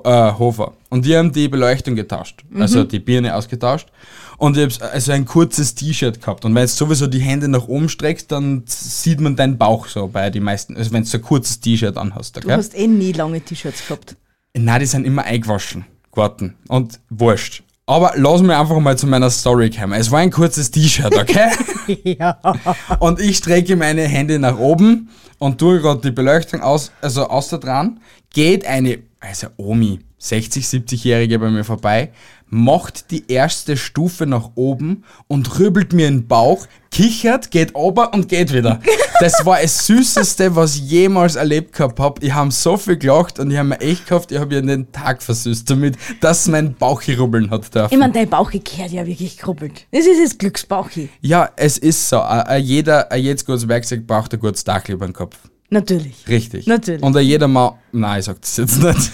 äh, 0.04 0.32
Hofer. 0.38 0.72
Und 0.90 1.04
die 1.04 1.16
haben 1.16 1.32
die 1.32 1.48
Beleuchtung 1.48 1.94
getauscht. 1.96 2.44
Also 2.58 2.84
die 2.84 2.98
Birne 2.98 3.34
ausgetauscht. 3.34 3.88
Und 4.36 4.56
ich 4.56 4.80
hab 4.80 4.92
also 4.94 5.12
ein 5.12 5.24
kurzes 5.24 5.74
T-Shirt 5.74 6.20
gehabt. 6.20 6.44
Und 6.44 6.54
wenn 6.54 6.62
du 6.62 6.68
sowieso 6.68 7.06
die 7.08 7.18
Hände 7.18 7.48
nach 7.48 7.66
oben 7.66 7.88
streckst, 7.88 8.30
dann 8.30 8.62
sieht 8.66 9.20
man 9.20 9.34
deinen 9.34 9.58
Bauch 9.58 9.88
so 9.88 10.06
bei 10.06 10.30
den 10.30 10.44
meisten. 10.44 10.76
Also 10.76 10.92
wenn 10.92 11.02
du 11.02 11.08
so 11.08 11.18
ein 11.18 11.22
kurzes 11.22 11.60
T-Shirt 11.60 11.96
anhast. 11.96 12.36
Du 12.36 12.40
Okay? 12.40 12.52
hast 12.52 12.74
eh 12.76 12.86
nie 12.86 13.12
lange 13.12 13.40
T-Shirts 13.40 13.86
gehabt. 13.88 14.16
Nein, 14.54 14.80
die 14.80 14.86
sind 14.86 15.04
immer 15.06 15.24
eingewaschen 15.24 15.84
geworden. 16.12 16.54
Und 16.68 17.00
wurscht. 17.10 17.62
Aber 17.86 18.12
lass 18.16 18.42
mich 18.42 18.54
einfach 18.54 18.78
mal 18.80 18.98
zu 18.98 19.06
meiner 19.06 19.30
Story 19.30 19.70
kommen. 19.70 19.94
Es 19.94 20.10
war 20.10 20.20
ein 20.20 20.30
kurzes 20.30 20.70
T-Shirt, 20.70 21.14
okay? 21.16 21.48
Ja. 22.04 22.38
und 22.98 23.18
ich 23.18 23.38
strecke 23.38 23.74
meine 23.74 24.02
Hände 24.02 24.38
nach 24.38 24.58
oben 24.58 25.08
und 25.38 25.56
tue 25.58 25.80
gerade 25.80 26.02
die 26.02 26.10
Beleuchtung 26.10 26.60
aus, 26.60 26.92
also 27.00 27.26
aus 27.28 27.48
der 27.48 27.60
dran. 27.60 28.00
Geht 28.34 28.66
eine, 28.66 28.98
also 29.20 29.48
Omi, 29.56 30.00
60, 30.18 30.64
70-Jährige 30.64 31.38
bei 31.38 31.50
mir 31.50 31.64
vorbei, 31.64 32.12
macht 32.46 33.10
die 33.10 33.30
erste 33.30 33.76
Stufe 33.76 34.26
nach 34.26 34.50
oben 34.54 35.04
und 35.26 35.58
rübelt 35.58 35.92
mir 35.92 36.08
in 36.08 36.20
den 36.20 36.28
Bauch, 36.28 36.66
kichert, 36.90 37.50
geht 37.50 37.74
ober 37.74 38.14
und 38.14 38.28
geht 38.28 38.52
wieder. 38.52 38.80
Das 39.20 39.44
war 39.44 39.60
das 39.60 39.84
Süßeste, 39.84 40.54
was 40.54 40.76
ich 40.76 40.88
jemals 40.88 41.34
erlebt 41.34 41.72
gehabt 41.72 41.98
habe. 41.98 42.24
Ich 42.24 42.32
habe 42.32 42.52
so 42.52 42.76
viel 42.76 42.96
gelacht 42.96 43.40
und 43.40 43.50
ich 43.50 43.56
habe 43.56 43.70
mir 43.70 43.80
echt 43.80 44.06
gehofft, 44.06 44.30
ich 44.30 44.38
habe 44.38 44.54
ihr 44.54 44.62
den 44.62 44.92
Tag 44.92 45.24
versüßt 45.24 45.68
damit, 45.68 45.96
dass 46.20 46.46
mein 46.46 46.74
Bauch 46.74 47.02
rubbeln 47.18 47.50
hat 47.50 47.74
dürfen. 47.74 47.92
Ich 47.92 47.98
meine, 47.98 48.12
dein 48.12 48.30
Bauchi 48.30 48.60
kehrt 48.60 48.92
ja 48.92 49.04
wirklich 49.04 49.36
krubbelt. 49.36 49.88
Das 49.90 50.06
ist 50.06 50.22
das 50.22 50.38
Glücksbauchi. 50.38 51.08
Ja, 51.20 51.50
es 51.56 51.78
ist 51.78 52.08
so. 52.08 52.18
A, 52.18 52.42
a 52.42 52.56
jeder, 52.58 53.10
a 53.10 53.16
jedes 53.16 53.44
gutes 53.44 53.66
Werkzeug 53.66 54.06
braucht 54.06 54.32
ein 54.34 54.38
gutes 54.38 54.62
Dach 54.62 54.88
über 54.88 55.04
den 55.04 55.14
Kopf. 55.14 55.36
Natürlich. 55.70 56.26
Richtig. 56.28 56.66
Natürlich. 56.66 57.02
Und 57.02 57.18
jeder 57.20 57.48
Mann, 57.48 57.74
nein, 57.92 58.20
ich 58.20 58.24
sag 58.24 58.40
das 58.40 58.56
jetzt 58.56 58.82
nicht. 58.82 59.12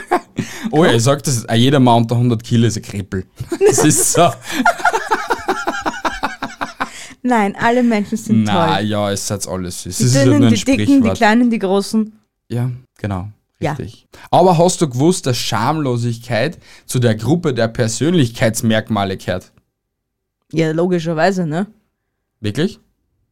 oh 0.70 0.84
ja, 0.84 0.92
ich 0.92 1.02
sag 1.02 1.22
das, 1.22 1.46
jeder 1.54 1.80
Mann 1.80 2.02
unter 2.02 2.14
100 2.16 2.42
Kilo 2.42 2.66
ist 2.66 2.76
ein 2.76 2.82
Krippel. 2.82 3.24
Das 3.66 3.84
ist 3.84 4.12
so. 4.12 4.30
Nein, 7.22 7.56
alle 7.60 7.82
Menschen 7.82 8.16
sind 8.16 8.44
Na 8.44 8.76
toll. 8.76 8.86
ja, 8.86 9.10
es 9.10 9.30
ist 9.30 9.46
alles 9.48 9.82
süß. 9.82 9.98
Die 9.98 10.04
Es 10.04 10.12
dünnen, 10.12 10.54
die 10.54 10.64
dicken, 10.64 11.02
die 11.02 11.10
kleinen, 11.10 11.50
die 11.50 11.58
großen. 11.58 12.12
Ja, 12.48 12.70
genau. 12.96 13.28
Ja. 13.60 13.72
Richtig. 13.72 14.06
Aber 14.30 14.56
hast 14.56 14.80
du 14.80 14.88
gewusst, 14.88 15.26
dass 15.26 15.36
Schamlosigkeit 15.36 16.58
zu 16.86 16.98
der 17.00 17.16
Gruppe 17.16 17.52
der 17.52 17.68
Persönlichkeitsmerkmale 17.68 19.16
gehört? 19.16 19.52
Ja, 20.52 20.70
logischerweise, 20.70 21.44
ne? 21.44 21.66
Wirklich? 22.40 22.78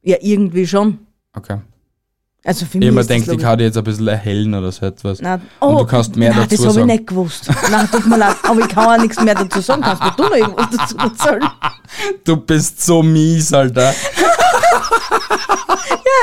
Ja, 0.02 0.16
irgendwie 0.20 0.66
schon. 0.66 0.98
Okay. 1.32 1.58
Also 2.46 2.64
für 2.64 2.78
Ich 2.78 2.84
mich 2.84 2.92
mir 2.94 3.00
ist 3.00 3.10
denkt, 3.10 3.22
ich 3.26 3.32
logisch. 3.32 3.44
kann 3.44 3.58
jetzt 3.60 3.76
ein 3.76 3.82
bisschen 3.84 4.06
erhellen 4.08 4.54
oder 4.54 4.70
so 4.70 4.86
etwas. 4.86 5.20
Nein. 5.20 5.42
Und 5.58 5.78
du 5.80 5.84
kannst 5.86 6.14
mehr 6.16 6.30
nein, 6.30 6.46
dazu 6.48 6.50
das 6.50 6.60
habe 6.60 6.68
ich 6.68 6.74
sagen. 6.74 6.86
nicht 6.86 7.06
gewusst. 7.08 7.50
Nein, 7.70 7.88
tut 7.90 8.06
mir 8.06 8.16
leid, 8.18 8.36
aber 8.44 8.60
ich 8.60 8.68
kann 8.68 8.86
auch 8.98 9.02
nichts 9.02 9.20
mehr 9.20 9.34
dazu 9.34 9.60
sagen. 9.60 9.82
Kannst 9.82 10.02
mir 10.02 10.12
du 10.16 10.22
noch 10.22 10.36
irgendwas 10.36 10.66
dazu 10.70 10.96
erzählen? 10.96 11.42
Du 12.24 12.36
bist 12.36 12.84
so 12.84 13.02
mies, 13.02 13.52
Alter. 13.52 13.92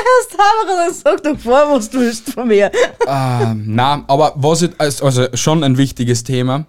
Erst 0.06 0.38
haben 0.38 0.68
wir 0.68 0.76
dann 0.76 0.94
sag 0.94 1.22
doch 1.22 1.38
vor, 1.38 1.76
was 1.76 1.90
du 1.90 2.00
willst 2.00 2.32
von 2.32 2.48
mir. 2.48 2.70
Ähm, 3.06 3.64
na, 3.66 4.04
aber 4.06 4.32
was 4.36 4.62
ich, 4.62 4.70
also 4.78 5.26
schon 5.34 5.62
ein 5.64 5.76
wichtiges 5.78 6.24
Thema. 6.24 6.64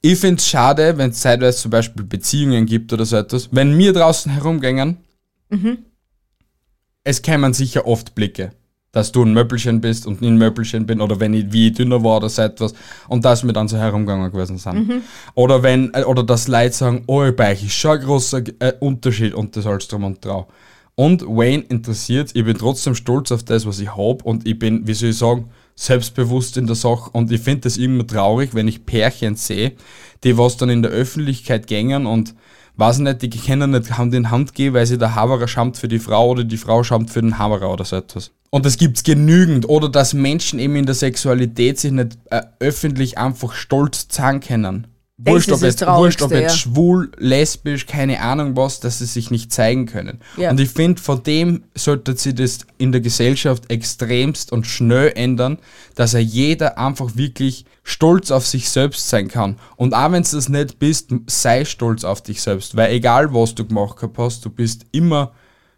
Ich 0.00 0.18
finde 0.18 0.36
es 0.40 0.48
schade, 0.48 0.98
wenn 0.98 1.10
es 1.10 1.20
zeitweise 1.20 1.58
zum 1.58 1.70
Beispiel 1.70 2.04
Beziehungen 2.04 2.66
gibt 2.66 2.92
oder 2.92 3.04
so 3.06 3.16
etwas. 3.16 3.48
Wenn 3.52 3.78
wir 3.78 3.92
draußen 3.92 4.32
herumgängen, 4.32 4.96
es 7.04 7.22
kämen 7.22 7.52
sicher 7.52 7.86
oft 7.86 8.14
Blicke, 8.14 8.52
dass 8.92 9.10
du 9.10 9.24
ein 9.24 9.32
Möppelchen 9.32 9.80
bist 9.80 10.06
und 10.06 10.20
ein 10.22 10.36
Möppelchen 10.36 10.86
bin 10.86 11.00
oder 11.00 11.18
wenn 11.18 11.32
ich 11.34 11.50
wie 11.50 11.68
ich 11.68 11.74
dünner 11.74 12.04
war 12.04 12.18
oder 12.18 12.28
so 12.28 12.42
etwas 12.42 12.74
und 13.08 13.24
dass 13.24 13.42
wir 13.42 13.52
dann 13.52 13.66
so 13.66 13.78
herumgegangen 13.78 14.30
gewesen 14.30 14.58
sind. 14.58 14.76
Oder 15.34 15.62
wenn, 15.62 15.92
äh, 15.94 16.04
oder 16.04 16.22
dass 16.22 16.46
Leute 16.46 16.74
sagen, 16.74 17.04
oh, 17.06 17.30
bei 17.32 17.52
euch 17.52 17.64
ist 17.64 17.72
schon 17.72 17.98
ein 17.98 18.04
großer 18.04 18.42
äh, 18.58 18.74
Unterschied 18.80 19.34
und 19.34 19.56
das 19.56 19.66
alles 19.66 19.88
drum 19.88 20.04
und 20.04 20.24
drauf. 20.24 20.46
Und 20.94 21.22
Wayne 21.22 21.64
interessiert, 21.68 22.32
ich 22.34 22.44
bin 22.44 22.56
trotzdem 22.58 22.94
stolz 22.94 23.32
auf 23.32 23.42
das, 23.42 23.64
was 23.66 23.80
ich 23.80 23.96
habe 23.96 24.22
und 24.24 24.46
ich 24.46 24.58
bin, 24.58 24.86
wie 24.86 24.92
soll 24.92 25.08
ich 25.08 25.16
sagen, 25.16 25.48
selbstbewusst 25.74 26.58
in 26.58 26.66
der 26.66 26.76
Sache 26.76 27.10
und 27.12 27.32
ich 27.32 27.40
finde 27.40 27.62
das 27.62 27.78
irgendwie 27.78 28.06
traurig, 28.06 28.54
wenn 28.54 28.68
ich 28.68 28.84
Pärchen 28.84 29.36
sehe, 29.36 29.72
die 30.22 30.36
was 30.36 30.58
dann 30.58 30.68
in 30.68 30.82
der 30.82 30.90
Öffentlichkeit 30.90 31.66
gängen 31.66 32.04
und 32.04 32.34
weiß 32.76 32.98
nicht, 32.98 33.22
die 33.22 33.30
können 33.30 33.70
nicht 33.70 33.98
Hand 33.98 34.14
in 34.14 34.30
Hand 34.30 34.54
gehen, 34.54 34.74
weil 34.74 34.86
sie 34.86 34.98
der 34.98 35.14
Haberer 35.14 35.48
schamt 35.48 35.76
für 35.76 35.88
die 35.88 35.98
Frau 35.98 36.30
oder 36.30 36.44
die 36.44 36.56
Frau 36.56 36.82
schamt 36.82 37.10
für 37.10 37.20
den 37.20 37.38
Haberer 37.38 37.72
oder 37.72 37.84
so 37.84 37.96
etwas. 37.96 38.30
Und 38.50 38.66
das 38.66 38.76
gibt's 38.76 39.02
genügend. 39.02 39.68
Oder 39.68 39.88
dass 39.88 40.12
Menschen 40.12 40.58
eben 40.58 40.76
in 40.76 40.86
der 40.86 40.94
Sexualität 40.94 41.80
sich 41.80 41.90
nicht 41.90 42.18
äh, 42.30 42.42
öffentlich 42.60 43.16
einfach 43.16 43.54
stolz 43.54 44.08
zeigen 44.08 44.40
können. 44.40 44.86
Das 45.18 45.34
Wurscht, 45.34 45.52
ob 45.52 45.60
das 45.60 45.80
jetzt, 45.80 45.86
wurscht, 45.86 46.22
ob 46.22 46.32
jetzt 46.32 46.42
ja. 46.42 46.56
schwul, 46.56 47.12
lesbisch, 47.18 47.86
keine 47.86 48.20
Ahnung 48.20 48.56
was, 48.56 48.80
dass 48.80 48.98
sie 48.98 49.04
sich 49.04 49.30
nicht 49.30 49.52
zeigen 49.52 49.86
können. 49.86 50.20
Ja. 50.36 50.50
Und 50.50 50.58
ich 50.58 50.70
finde, 50.70 51.00
von 51.00 51.22
dem 51.22 51.64
sollte 51.74 52.16
sich 52.16 52.34
das 52.34 52.60
in 52.78 52.92
der 52.92 53.02
Gesellschaft 53.02 53.70
extremst 53.70 54.50
und 54.50 54.66
schnell 54.66 55.12
ändern, 55.14 55.58
dass 55.94 56.14
er 56.14 56.20
jeder 56.20 56.78
einfach 56.78 57.14
wirklich 57.14 57.66
stolz 57.84 58.30
auf 58.30 58.46
sich 58.46 58.70
selbst 58.70 59.08
sein 59.08 59.28
kann. 59.28 59.58
Und 59.76 59.94
auch 59.94 60.10
wenn 60.10 60.22
du 60.22 60.30
das 60.32 60.48
nicht 60.48 60.78
bist, 60.78 61.10
sei 61.26 61.66
stolz 61.66 62.04
auf 62.04 62.22
dich 62.22 62.40
selbst. 62.40 62.74
Weil 62.76 62.92
egal, 62.92 63.34
was 63.34 63.54
du 63.54 63.66
gemacht 63.66 63.98
hast, 64.16 64.44
du 64.44 64.50
bist 64.50 64.86
immer 64.92 65.32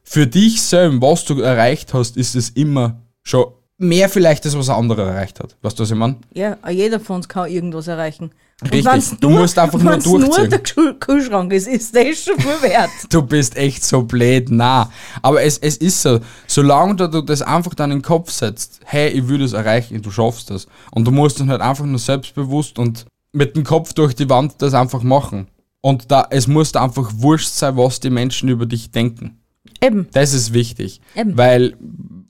für 0.04 0.26
dich 0.26 0.62
selbst, 0.62 1.00
was 1.02 1.24
du 1.24 1.40
erreicht 1.40 1.92
hast, 1.92 2.16
ist 2.16 2.36
es 2.36 2.50
immer 2.50 3.02
schon 3.22 3.46
mehr 3.78 4.08
vielleicht, 4.08 4.44
als 4.44 4.56
was 4.56 4.68
ein 4.68 4.76
anderer 4.76 5.08
erreicht 5.08 5.40
hat. 5.40 5.56
Weißt 5.62 5.78
du, 5.78 5.82
was 5.82 5.90
ich 5.90 5.96
meine? 5.96 6.16
Ja, 6.32 6.56
jeder 6.70 7.00
von 7.00 7.16
uns 7.16 7.28
kann 7.28 7.50
irgendwas 7.50 7.88
erreichen. 7.88 8.30
Richtig. 8.62 9.18
Du 9.20 9.30
musst 9.30 9.58
einfach 9.58 9.80
nur 9.80 9.92
wenn's 9.92 10.06
nur 10.06 10.20
durchziehen. 10.20 10.50
der 10.50 10.62
Kühl- 10.62 10.98
Kühlschrank 10.98 11.52
ist, 11.52 11.66
ist 11.66 11.94
das 11.94 12.22
schon 12.24 12.38
viel 12.38 12.62
wert. 12.70 12.90
du 13.10 13.22
bist 13.22 13.56
echt 13.56 13.84
so 13.84 14.02
blöd, 14.02 14.46
na. 14.50 14.90
Aber 15.22 15.42
es, 15.42 15.58
es 15.58 15.76
ist 15.76 16.00
so, 16.00 16.20
solange 16.46 16.94
du, 16.96 17.08
du 17.08 17.20
das 17.22 17.42
einfach 17.42 17.74
dann 17.74 17.90
in 17.90 17.98
den 17.98 18.04
Kopf 18.04 18.30
setzt, 18.30 18.80
hey, 18.84 19.08
ich 19.08 19.26
will 19.28 19.38
das 19.38 19.52
erreichen, 19.52 20.00
du 20.00 20.10
schaffst 20.10 20.50
das. 20.50 20.66
Und 20.92 21.04
du 21.04 21.10
musst 21.10 21.40
dann 21.40 21.50
halt 21.50 21.60
einfach 21.60 21.84
nur 21.84 21.98
selbstbewusst 21.98 22.78
und 22.78 23.06
mit 23.32 23.56
dem 23.56 23.64
Kopf 23.64 23.92
durch 23.92 24.14
die 24.14 24.30
Wand 24.30 24.54
das 24.58 24.72
einfach 24.74 25.02
machen. 25.02 25.48
Und 25.80 26.10
da, 26.10 26.26
es 26.30 26.46
muss 26.46 26.72
da 26.72 26.82
einfach 26.84 27.10
wurscht 27.16 27.48
sein, 27.48 27.76
was 27.76 28.00
die 28.00 28.10
Menschen 28.10 28.48
über 28.48 28.64
dich 28.66 28.90
denken. 28.90 29.38
Eben. 29.82 30.08
Das 30.12 30.32
ist 30.32 30.54
wichtig. 30.54 31.00
Eben. 31.14 31.36
Weil 31.36 31.76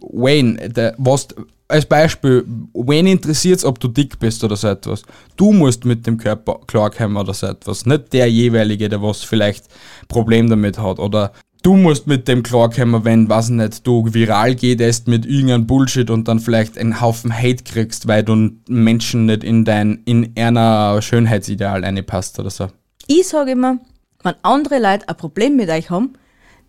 Wayne, 0.00 0.70
der, 0.70 0.94
was, 0.98 1.28
als 1.68 1.86
Beispiel, 1.86 2.44
Wayne 2.74 3.10
interessiert 3.12 3.58
es, 3.58 3.64
ob 3.64 3.80
du 3.80 3.88
dick 3.88 4.18
bist 4.18 4.44
oder 4.44 4.56
so 4.56 4.68
etwas. 4.68 5.02
Du 5.36 5.52
musst 5.52 5.84
mit 5.84 6.06
dem 6.06 6.18
Körper 6.18 6.60
klarkommen 6.66 7.16
oder 7.16 7.32
so 7.32 7.46
etwas. 7.46 7.86
Nicht 7.86 8.12
der 8.12 8.30
jeweilige, 8.30 8.88
der 8.88 9.02
was 9.02 9.24
vielleicht 9.24 9.66
Problem 10.08 10.50
damit 10.50 10.78
hat. 10.78 10.98
Oder 10.98 11.32
du 11.62 11.76
musst 11.76 12.06
mit 12.06 12.28
dem 12.28 12.42
klarkommen, 12.42 13.04
wenn, 13.04 13.28
was 13.28 13.48
nicht, 13.48 13.86
du 13.86 14.12
viral 14.12 14.54
gehst 14.54 15.08
mit 15.08 15.24
irgendeinem 15.24 15.66
Bullshit 15.66 16.10
und 16.10 16.28
dann 16.28 16.38
vielleicht 16.38 16.76
einen 16.76 17.00
Haufen 17.00 17.32
Hate 17.32 17.64
kriegst, 17.64 18.06
weil 18.06 18.22
du 18.22 18.50
Menschen 18.68 19.26
nicht 19.26 19.42
in 19.42 19.64
dein, 19.64 20.02
in 20.04 20.32
einer 20.36 21.00
Schönheitsideal 21.00 21.82
einpasst 21.82 22.38
oder 22.38 22.50
so. 22.50 22.68
Ich 23.06 23.28
sage 23.28 23.52
immer, 23.52 23.78
wenn 24.22 24.34
andere 24.42 24.78
Leute 24.78 25.08
ein 25.08 25.16
Problem 25.16 25.56
mit 25.56 25.70
euch 25.70 25.90
haben, 25.90 26.12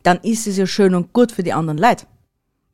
dann 0.03 0.19
ist 0.19 0.47
es 0.47 0.57
ja 0.57 0.67
schön 0.67 0.95
und 0.95 1.13
gut 1.13 1.31
für 1.31 1.43
die 1.43 1.53
anderen 1.53 1.77
Leute. 1.77 2.05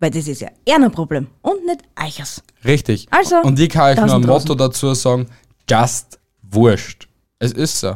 Weil 0.02 0.10
das 0.10 0.28
ist 0.28 0.42
ja 0.42 0.50
eher 0.66 0.78
ein 0.78 0.92
Problem 0.92 1.28
und 1.42 1.64
nicht 1.64 1.84
eichers. 1.94 2.42
Richtig. 2.66 3.08
Also, 3.12 3.40
und 3.42 3.60
ich 3.60 3.70
kann 3.70 3.92
euch 3.92 4.04
nur 4.04 4.16
ein 4.16 4.22
Motto 4.22 4.56
dazu 4.56 4.94
sagen: 4.96 5.28
Just 5.70 6.20
wurscht. 6.42 7.08
Es 7.38 7.52
ist 7.52 7.80
so. 7.80 7.96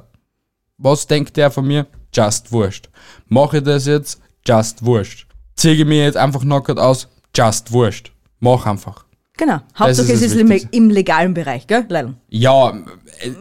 Was 0.77 1.07
denkt 1.07 1.35
der 1.35 1.49
von 1.49 1.65
mir? 1.65 1.87
Just 2.13 2.51
wurscht. 2.51 2.89
Mache 3.27 3.57
ich 3.57 3.63
das 3.63 3.87
jetzt? 3.87 4.21
Just 4.45 4.85
wurscht. 4.85 5.27
Ziehe 5.55 5.73
ich 5.73 5.85
mir 5.85 6.03
jetzt 6.03 6.17
einfach 6.17 6.41
knockert 6.41 6.77
aus? 6.77 7.07
Just 7.35 7.71
wurscht. 7.71 8.11
Mach 8.39 8.67
einfach. 8.67 9.05
Genau. 9.37 9.59
Hauptsache 9.77 10.11
ist 10.11 10.21
es 10.21 10.37
das 10.37 10.47
ist 10.61 10.67
im, 10.71 10.89
legalen 10.91 11.33
Bereich, 11.33 11.65
gell, 11.65 11.85
Leila? 11.89 12.13
Ja, 12.29 12.73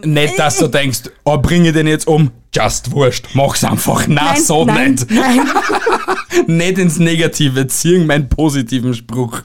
nicht, 0.03 0.37
dass 0.39 0.57
du 0.57 0.67
denkst, 0.67 1.01
oh, 1.23 1.37
bringe 1.37 1.67
ich 1.69 1.73
den 1.73 1.87
jetzt 1.87 2.07
um? 2.07 2.31
Just 2.53 2.91
wurscht. 2.91 3.27
Mach's 3.33 3.63
einfach. 3.63 4.05
Na, 4.07 4.35
so 4.35 4.65
nein, 4.65 4.91
nicht. 4.91 5.11
Nein. 5.11 5.41
Nicht 6.47 6.77
ins 6.77 6.99
Negative 6.99 7.65
ziehen, 7.67 8.05
meinen 8.07 8.27
positiven 8.27 8.93
Spruch. 8.93 9.41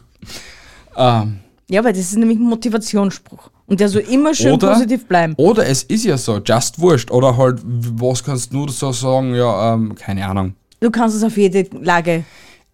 Ähm, 0.96 1.38
Ja, 1.68 1.84
weil 1.84 1.92
das 1.92 2.02
ist 2.02 2.16
nämlich 2.16 2.38
ein 2.38 2.44
Motivationsspruch. 2.48 3.50
Und 3.66 3.78
der 3.78 3.88
soll 3.88 4.02
immer 4.02 4.34
schön 4.34 4.52
Oder- 4.54 4.72
positiv 4.72 5.06
bleiben. 5.06 5.34
Oder 5.36 5.66
es 5.66 5.84
ist 5.84 6.04
ja 6.04 6.18
so, 6.18 6.38
just 6.38 6.80
wurscht. 6.80 7.10
Oder 7.12 7.36
halt, 7.36 7.60
was 7.64 8.24
kannst 8.24 8.52
du 8.52 8.66
so 8.68 8.90
sagen? 8.92 9.34
Ja, 9.34 9.74
ähm, 9.74 9.94
keine 9.94 10.26
Ahnung. 10.26 10.54
Du 10.80 10.90
kannst 10.90 11.16
es 11.16 11.22
auf 11.22 11.36
jede 11.36 11.66
Lage 11.80 12.24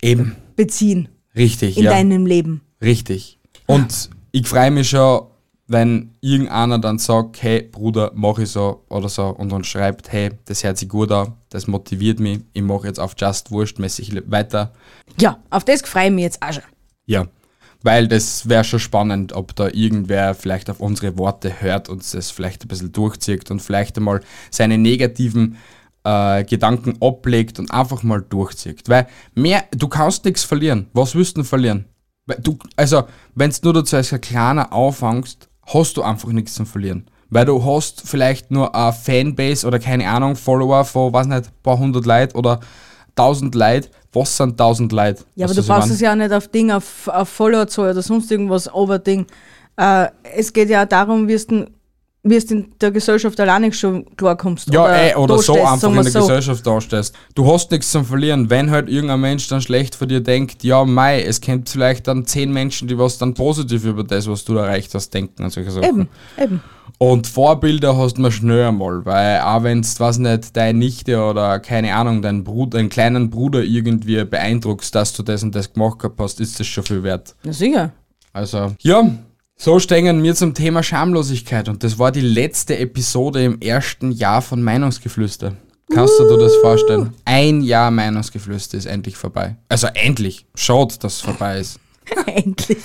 Eben, 0.01 0.37
beziehen 0.57 1.09
richtig, 1.37 1.77
in 1.77 1.85
ja. 1.85 1.91
deinem 1.91 2.25
Leben. 2.25 2.63
Richtig. 2.83 3.39
Und 3.67 4.11
ich 4.33 4.47
freue 4.47 4.71
mich 4.71 4.89
schon, 4.89 5.27
wenn 5.69 6.15
irgendeiner 6.21 6.79
dann 6.79 6.99
sagt, 6.99 7.43
hey 7.43 7.63
Bruder, 7.63 8.13
mach 8.15 8.39
ich 8.39 8.51
so 8.51 8.85
oder 8.89 9.09
so 9.09 9.27
und 9.27 9.51
dann 9.51 9.65
schreibt, 9.65 10.13
hey, 10.13 10.31
das 10.45 10.63
hört 10.63 10.79
sich 10.79 10.89
gut 10.89 11.11
an, 11.11 11.35
das 11.49 11.67
motiviert 11.67 12.21
mich, 12.21 12.41
ich 12.53 12.63
mache 12.63 12.87
jetzt 12.87 13.01
auf 13.01 13.15
Just 13.19 13.51
Wurscht 13.51 13.79
mäßig 13.79 14.13
weiter. 14.31 14.73
Ja, 15.21 15.39
auf 15.51 15.65
das 15.65 15.83
freue 15.83 16.07
ich 16.07 16.13
mich 16.13 16.25
jetzt 16.25 16.43
auch 16.43 16.53
schon. 16.53 16.63
Ja, 17.07 17.27
weil 17.83 18.09
das 18.09 18.49
wäre 18.49 18.65
schon 18.65 18.81
spannend, 18.81 19.33
ob 19.33 19.55
da 19.57 19.69
irgendwer 19.69 20.35
vielleicht 20.35 20.71
auf 20.71 20.81
unsere 20.81 21.19
Worte 21.19 21.61
hört 21.61 21.89
und 21.89 22.03
das 22.15 22.31
vielleicht 22.31 22.65
ein 22.65 22.69
bisschen 22.69 22.93
durchzieht 22.93 23.51
und 23.51 23.61
vielleicht 23.61 23.97
einmal 23.97 24.21
seine 24.51 24.79
negativen 24.79 25.57
äh, 26.05 26.45
Gedanken 26.45 27.01
ablegt 27.01 27.59
und 27.59 27.73
einfach 27.73 28.03
mal 28.03 28.23
durchzieht. 28.23 28.89
Weil 28.89 29.09
mehr, 29.35 29.65
du 29.73 29.89
kannst 29.89 30.25
nichts 30.25 30.45
verlieren. 30.45 30.87
Was 30.93 31.15
willst 31.15 31.37
du 31.37 31.43
denn 31.43 31.45
verlieren? 31.49 31.85
Du, 32.41 32.59
also, 32.75 33.05
wenn 33.35 33.51
du 33.51 33.57
nur 33.63 33.75
dazu 33.75 33.97
als 33.97 34.13
ein 34.13 34.21
kleiner 34.21 34.73
anfängst, 34.73 35.49
hast 35.67 35.97
du 35.97 36.03
einfach 36.03 36.29
nichts 36.31 36.55
zu 36.55 36.65
verlieren. 36.65 37.07
Weil 37.29 37.45
du 37.45 37.65
hast 37.65 38.03
vielleicht 38.07 38.51
nur 38.51 38.75
eine 38.75 38.93
Fanbase 38.93 39.67
oder 39.67 39.79
keine 39.79 40.09
Ahnung, 40.09 40.37
Follower 40.37 40.85
von, 40.85 41.13
weiß 41.13 41.27
nicht, 41.27 41.47
ein 41.47 41.63
paar 41.63 41.79
hundert 41.79 42.07
Leute 42.07 42.37
oder 42.37 42.61
tausend 43.17 43.55
Leute. 43.55 43.89
Was 44.13 44.37
sind 44.37 44.57
tausend 44.57 44.93
Leute? 44.93 45.25
Ja, 45.35 45.47
aber 45.47 45.57
Weißt 45.57 45.69
du 45.69 45.73
brauchst 45.73 45.91
es 45.91 46.01
ja 46.01 46.15
nicht 46.15 46.33
auf 46.33 46.49
Ding, 46.49 46.71
auf, 46.71 47.09
auf 47.09 47.29
Followerzahl 47.29 47.91
oder 47.91 48.03
sonst 48.03 48.31
irgendwas 48.31 48.73
Oberding. 48.73 49.27
Äh, 49.77 50.07
es 50.37 50.53
geht 50.53 50.71
ja 50.71 50.85
auch 50.85 50.89
darum, 50.89 51.29
wie 51.29 51.35
es 51.35 51.47
wie 52.29 52.37
es 52.37 52.45
in 52.51 52.73
der 52.81 52.91
Gesellschaft 52.91 53.39
alleine 53.41 53.73
schon 53.73 54.05
klarkommst. 54.17 54.73
Ja, 54.73 54.89
ey, 54.89 55.15
oder 55.15 55.39
so 55.39 55.55
einfach 55.55 55.89
in 55.89 55.95
der 56.03 56.05
so. 56.05 56.21
Gesellschaft 56.21 56.67
dastehst. 56.67 57.15
Du 57.35 57.51
hast 57.51 57.71
nichts 57.71 57.91
zum 57.91 58.05
Verlieren. 58.05 58.51
Wenn 58.51 58.71
halt 58.71 58.89
irgendein 58.89 59.21
Mensch 59.21 59.49
dann 59.49 59.61
schlecht 59.61 59.95
von 59.95 60.09
dir 60.09 60.21
denkt, 60.21 60.65
ja, 60.65 60.85
mei, 60.85 61.23
es 61.23 61.41
kennt 61.41 61.69
vielleicht 61.69 62.09
dann 62.09 62.27
zehn 62.27 62.53
Menschen, 62.53 62.89
die 62.89 62.99
was 62.99 63.19
dann 63.19 63.35
positiv 63.35 63.85
über 63.85 64.05
das, 64.05 64.29
was 64.29 64.45
du 64.45 64.57
erreicht 64.57 64.95
hast, 64.95 65.11
denken 65.15 65.45
und 65.45 65.51
solche 65.51 65.71
Sachen. 65.71 65.89
Eben, 65.89 66.09
eben. 66.43 66.61
Und 66.99 67.27
Vorbilder 67.27 67.97
hast 67.97 68.19
man 68.19 68.33
schnell 68.33 68.69
einmal, 68.69 69.05
weil 69.05 69.41
auch 69.41 69.63
wenn 69.63 69.81
es, 69.81 70.01
was 70.01 70.19
nicht, 70.19 70.57
deine 70.57 70.79
Nichte 70.79 71.23
oder 71.23 71.61
keine 71.61 71.95
Ahnung, 71.95 72.23
deinen 72.23 72.43
Bruder, 72.43 72.79
deinen 72.79 72.89
kleinen 72.89 73.29
Bruder 73.29 73.63
irgendwie 73.63 74.25
beeindruckst, 74.25 74.95
dass 74.95 75.13
du 75.13 75.23
das 75.23 75.43
und 75.43 75.55
das 75.55 75.73
gemacht 75.73 75.99
hast, 76.19 76.41
ist 76.41 76.59
das 76.59 76.67
schon 76.67 76.85
viel 76.85 77.03
wert. 77.03 77.35
Na 77.45 77.53
sicher. 77.53 77.93
Also, 78.33 78.73
ja, 78.81 79.03
so 79.57 79.79
stehen 79.79 80.23
wir 80.23 80.35
zum 80.35 80.55
Thema 80.55 80.83
Schamlosigkeit 80.83 81.69
und 81.69 81.83
das 81.83 81.99
war 81.99 82.13
die 82.13 82.21
letzte 82.21 82.79
Episode 82.79 83.43
im 83.43 83.61
ersten 83.61 84.13
Jahr 84.13 84.43
von 84.43 84.63
Meinungsgeflüster. 84.63 85.57
Kannst 85.93 86.19
du 86.19 86.29
dir 86.29 86.39
das 86.39 86.55
vorstellen? 86.57 87.15
Ein 87.25 87.63
Jahr 87.63 87.91
Meinungsgeflüster 87.91 88.77
ist 88.77 88.87
endlich 88.87 89.17
vorbei. 89.17 89.57
Also 89.69 89.87
endlich. 89.95 90.45
Schaut, 90.55 91.03
dass 91.03 91.15
es 91.15 91.21
vorbei 91.21 91.61
ist. 91.61 91.81
endlich. 92.27 92.83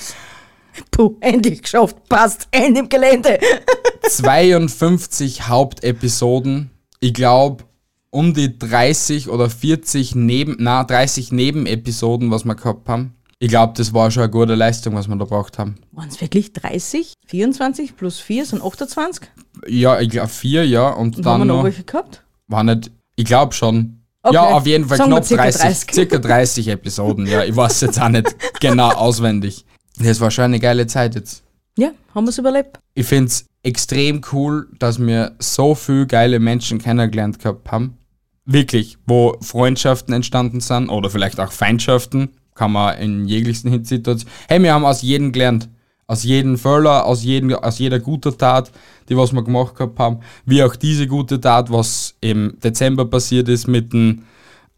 Puh, 0.90 1.16
endlich 1.20 1.62
geschafft. 1.62 1.96
Passt. 2.08 2.48
Ende 2.50 2.80
im 2.80 2.88
Gelände. 2.88 3.38
52 4.08 5.48
Hauptepisoden. 5.48 6.70
Ich 7.00 7.12
glaube, 7.12 7.64
um 8.10 8.34
die 8.34 8.58
30 8.58 9.28
oder 9.28 9.50
40 9.50 10.14
Neben, 10.14 10.56
na, 10.58 10.84
30 10.84 11.32
Nebenepisoden, 11.32 12.30
was 12.30 12.44
wir 12.44 12.54
gehabt 12.54 12.88
haben. 12.88 13.14
Ich 13.42 13.48
glaube, 13.48 13.72
das 13.76 13.92
war 13.92 14.08
schon 14.12 14.22
eine 14.22 14.30
gute 14.30 14.54
Leistung, 14.54 14.94
was 14.94 15.08
wir 15.08 15.16
da 15.16 15.24
gebracht 15.24 15.58
haben. 15.58 15.74
Waren 15.90 16.08
es 16.08 16.20
wirklich 16.20 16.52
30? 16.52 17.14
24 17.26 17.96
plus 17.96 18.20
4 18.20 18.46
sind 18.46 18.62
28? 18.62 19.28
Ja, 19.66 19.98
ich 19.98 20.10
glaube 20.10 20.28
vier, 20.28 20.64
ja. 20.64 20.90
Und 20.90 21.16
Und 21.16 21.26
haben 21.26 21.32
wir 21.32 21.38
dann 21.40 21.48
noch 21.48 21.56
noch, 21.56 21.64
welche 21.64 21.82
gehabt? 21.82 22.22
war 22.46 22.62
nicht, 22.62 22.92
ich 23.16 23.24
glaube 23.24 23.52
schon. 23.52 24.04
Okay. 24.22 24.36
Ja, 24.36 24.42
auf 24.44 24.64
jeden 24.64 24.86
Fall 24.86 24.96
Sagen 24.96 25.10
knapp 25.10 25.24
circa 25.24 25.42
30, 25.42 25.60
30. 25.60 25.92
circa 25.92 26.18
30 26.18 26.68
Episoden, 26.68 27.26
ja. 27.26 27.42
Ich 27.42 27.56
weiß 27.56 27.80
jetzt 27.80 28.00
auch 28.00 28.10
nicht 28.10 28.32
genau 28.60 28.90
auswendig. 28.90 29.64
Das 29.98 30.20
war 30.20 30.30
schon 30.30 30.44
eine 30.44 30.60
geile 30.60 30.86
Zeit 30.86 31.16
jetzt. 31.16 31.42
Ja, 31.76 31.90
haben 32.14 32.26
wir 32.26 32.30
es 32.30 32.38
überlebt. 32.38 32.78
Ich 32.94 33.06
finde 33.06 33.26
es 33.26 33.46
extrem 33.64 34.20
cool, 34.30 34.68
dass 34.78 35.00
wir 35.04 35.32
so 35.40 35.74
viele 35.74 36.06
geile 36.06 36.38
Menschen 36.38 36.78
kennengelernt 36.78 37.40
gehabt 37.40 37.72
haben. 37.72 37.98
Wirklich, 38.44 38.98
wo 39.04 39.36
Freundschaften 39.40 40.14
entstanden 40.14 40.60
sind 40.60 40.90
oder 40.90 41.10
vielleicht 41.10 41.40
auch 41.40 41.50
Feindschaften, 41.50 42.30
kann 42.54 42.72
man 42.72 42.98
in 42.98 43.26
jeglichsten 43.26 43.84
Situationen. 43.84 44.32
Hey, 44.48 44.62
wir 44.62 44.74
haben 44.74 44.84
aus 44.84 45.02
jedem 45.02 45.32
gelernt. 45.32 45.68
Aus 46.06 46.24
jedem 46.24 46.58
Fehler, 46.58 47.06
aus, 47.06 47.22
jedem, 47.24 47.54
aus 47.54 47.78
jeder 47.78 47.98
guten 47.98 48.36
Tat, 48.36 48.70
die 49.08 49.16
was 49.16 49.32
wir 49.32 49.42
gemacht 49.42 49.76
gehabt 49.76 49.98
haben. 49.98 50.18
Wie 50.44 50.62
auch 50.62 50.76
diese 50.76 51.06
gute 51.06 51.40
Tat, 51.40 51.72
was 51.72 52.14
im 52.20 52.58
Dezember 52.62 53.06
passiert 53.06 53.48
ist 53.48 53.66
mit 53.66 53.92
dem, 53.92 54.24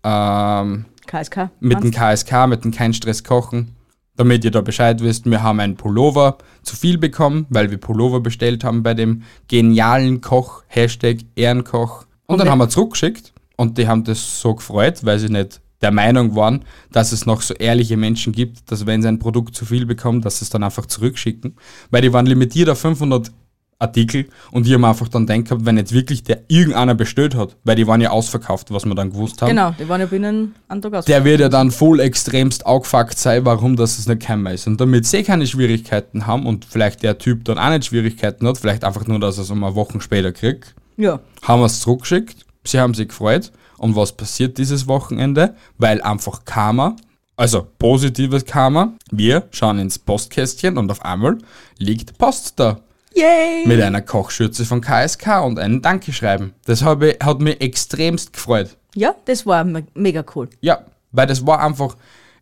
ähm, 0.04 0.84
KSK. 1.06 1.50
mit 1.60 1.82
dem 1.82 1.90
KSK, 1.90 2.46
mit 2.46 2.64
dem 2.64 2.70
Kein 2.70 2.94
Stress 2.94 3.24
Kochen. 3.24 3.74
Damit 4.16 4.44
ihr 4.44 4.52
da 4.52 4.60
Bescheid 4.60 5.02
wisst, 5.02 5.26
wir 5.26 5.42
haben 5.42 5.58
einen 5.58 5.76
Pullover 5.76 6.38
zu 6.62 6.76
viel 6.76 6.98
bekommen, 6.98 7.46
weil 7.48 7.70
wir 7.72 7.78
Pullover 7.78 8.20
bestellt 8.20 8.62
haben 8.62 8.84
bei 8.84 8.94
dem 8.94 9.22
genialen 9.48 10.20
Koch, 10.20 10.62
Hashtag 10.68 11.18
Ehrenkoch. 11.34 12.02
Und, 12.26 12.34
Und 12.34 12.38
dann 12.38 12.48
haben 12.48 12.58
wir 12.58 12.68
zurückgeschickt 12.68 13.32
und 13.56 13.76
die 13.76 13.88
haben 13.88 14.04
das 14.04 14.40
so 14.40 14.54
gefreut, 14.54 15.04
weil 15.04 15.18
sie 15.18 15.30
nicht 15.30 15.60
der 15.84 15.92
Meinung 15.92 16.34
waren, 16.34 16.64
dass 16.90 17.12
es 17.12 17.26
noch 17.26 17.42
so 17.42 17.54
ehrliche 17.54 17.96
Menschen 17.96 18.32
gibt, 18.32 18.72
dass 18.72 18.86
wenn 18.86 19.02
sie 19.02 19.08
ein 19.08 19.18
Produkt 19.20 19.54
zu 19.54 19.64
viel 19.66 19.86
bekommen, 19.86 20.20
dass 20.22 20.38
sie 20.38 20.44
es 20.46 20.50
dann 20.50 20.64
einfach 20.64 20.86
zurückschicken. 20.86 21.54
Weil 21.90 22.02
die 22.02 22.12
waren 22.12 22.26
limitiert 22.26 22.68
auf 22.70 22.80
500 22.80 23.30
Artikel 23.78 24.28
und 24.52 24.66
die 24.66 24.72
haben 24.72 24.84
einfach 24.84 25.08
dann 25.08 25.26
denkt, 25.26 25.50
wenn 25.52 25.76
jetzt 25.76 25.92
wirklich 25.92 26.22
der 26.22 26.42
irgendeiner 26.48 26.94
bestellt 26.94 27.34
hat, 27.34 27.56
weil 27.64 27.76
die 27.76 27.86
waren 27.86 28.00
ja 28.00 28.10
ausverkauft, 28.10 28.70
was 28.72 28.84
wir 28.86 28.94
dann 28.94 29.10
gewusst 29.10 29.42
haben. 29.42 29.50
Genau, 29.50 29.72
die 29.78 29.88
waren 29.88 30.00
ja 30.00 30.06
binnen 30.06 30.54
einen 30.68 30.80
Tag 30.80 30.94
aus. 30.94 31.04
Der 31.04 31.24
wird 31.24 31.40
ja 31.40 31.48
dann 31.48 31.70
voll 31.70 32.00
extremst 32.00 32.64
aufgefuckt 32.64 33.18
sein, 33.18 33.44
warum 33.44 33.76
das 33.76 33.98
es 33.98 34.06
nicht 34.06 34.20
gekommen 34.20 34.46
ist. 34.54 34.66
Und 34.66 34.80
damit 34.80 35.06
sie 35.06 35.22
keine 35.22 35.46
Schwierigkeiten 35.46 36.26
haben 36.26 36.46
und 36.46 36.64
vielleicht 36.64 37.02
der 37.02 37.18
Typ 37.18 37.44
dann 37.44 37.58
auch 37.58 37.68
nicht 37.70 37.84
Schwierigkeiten 37.86 38.46
hat, 38.46 38.56
vielleicht 38.58 38.84
einfach 38.84 39.06
nur, 39.06 39.18
dass 39.18 39.36
er 39.38 39.42
es 39.42 39.50
um 39.50 39.62
eine 39.62 39.74
Woche 39.74 40.00
später 40.00 40.32
kriegt, 40.32 40.74
Ja. 40.96 41.20
haben 41.42 41.60
wir 41.60 41.66
es 41.66 41.80
zurückgeschickt. 41.80 42.46
Sie 42.64 42.78
haben 42.80 42.94
sich 42.94 43.08
gefreut. 43.08 43.50
Und 43.84 43.96
was 43.96 44.12
passiert 44.12 44.56
dieses 44.56 44.88
Wochenende? 44.88 45.56
Weil 45.76 46.00
einfach 46.00 46.46
Karma, 46.46 46.96
also 47.36 47.66
positives 47.78 48.46
Karma, 48.46 48.94
wir 49.10 49.46
schauen 49.50 49.78
ins 49.78 49.98
Postkästchen 49.98 50.78
und 50.78 50.90
auf 50.90 51.04
einmal 51.04 51.36
liegt 51.76 52.16
Post 52.16 52.54
da. 52.58 52.80
Yay! 53.14 53.66
Mit 53.66 53.82
einer 53.82 54.00
Kochschürze 54.00 54.64
von 54.64 54.80
KSK 54.80 55.44
und 55.44 55.58
einem 55.58 55.82
Dankeschreiben. 55.82 56.54
Das 56.64 56.82
habe, 56.82 57.18
hat 57.22 57.40
mich 57.40 57.60
extremst 57.60 58.32
gefreut. 58.32 58.74
Ja, 58.94 59.14
das 59.26 59.44
war 59.44 59.64
me 59.64 59.84
mega 59.92 60.24
cool. 60.34 60.48
Ja, 60.62 60.86
weil 61.12 61.26
das 61.26 61.46
war 61.46 61.62
einfach, 61.62 61.98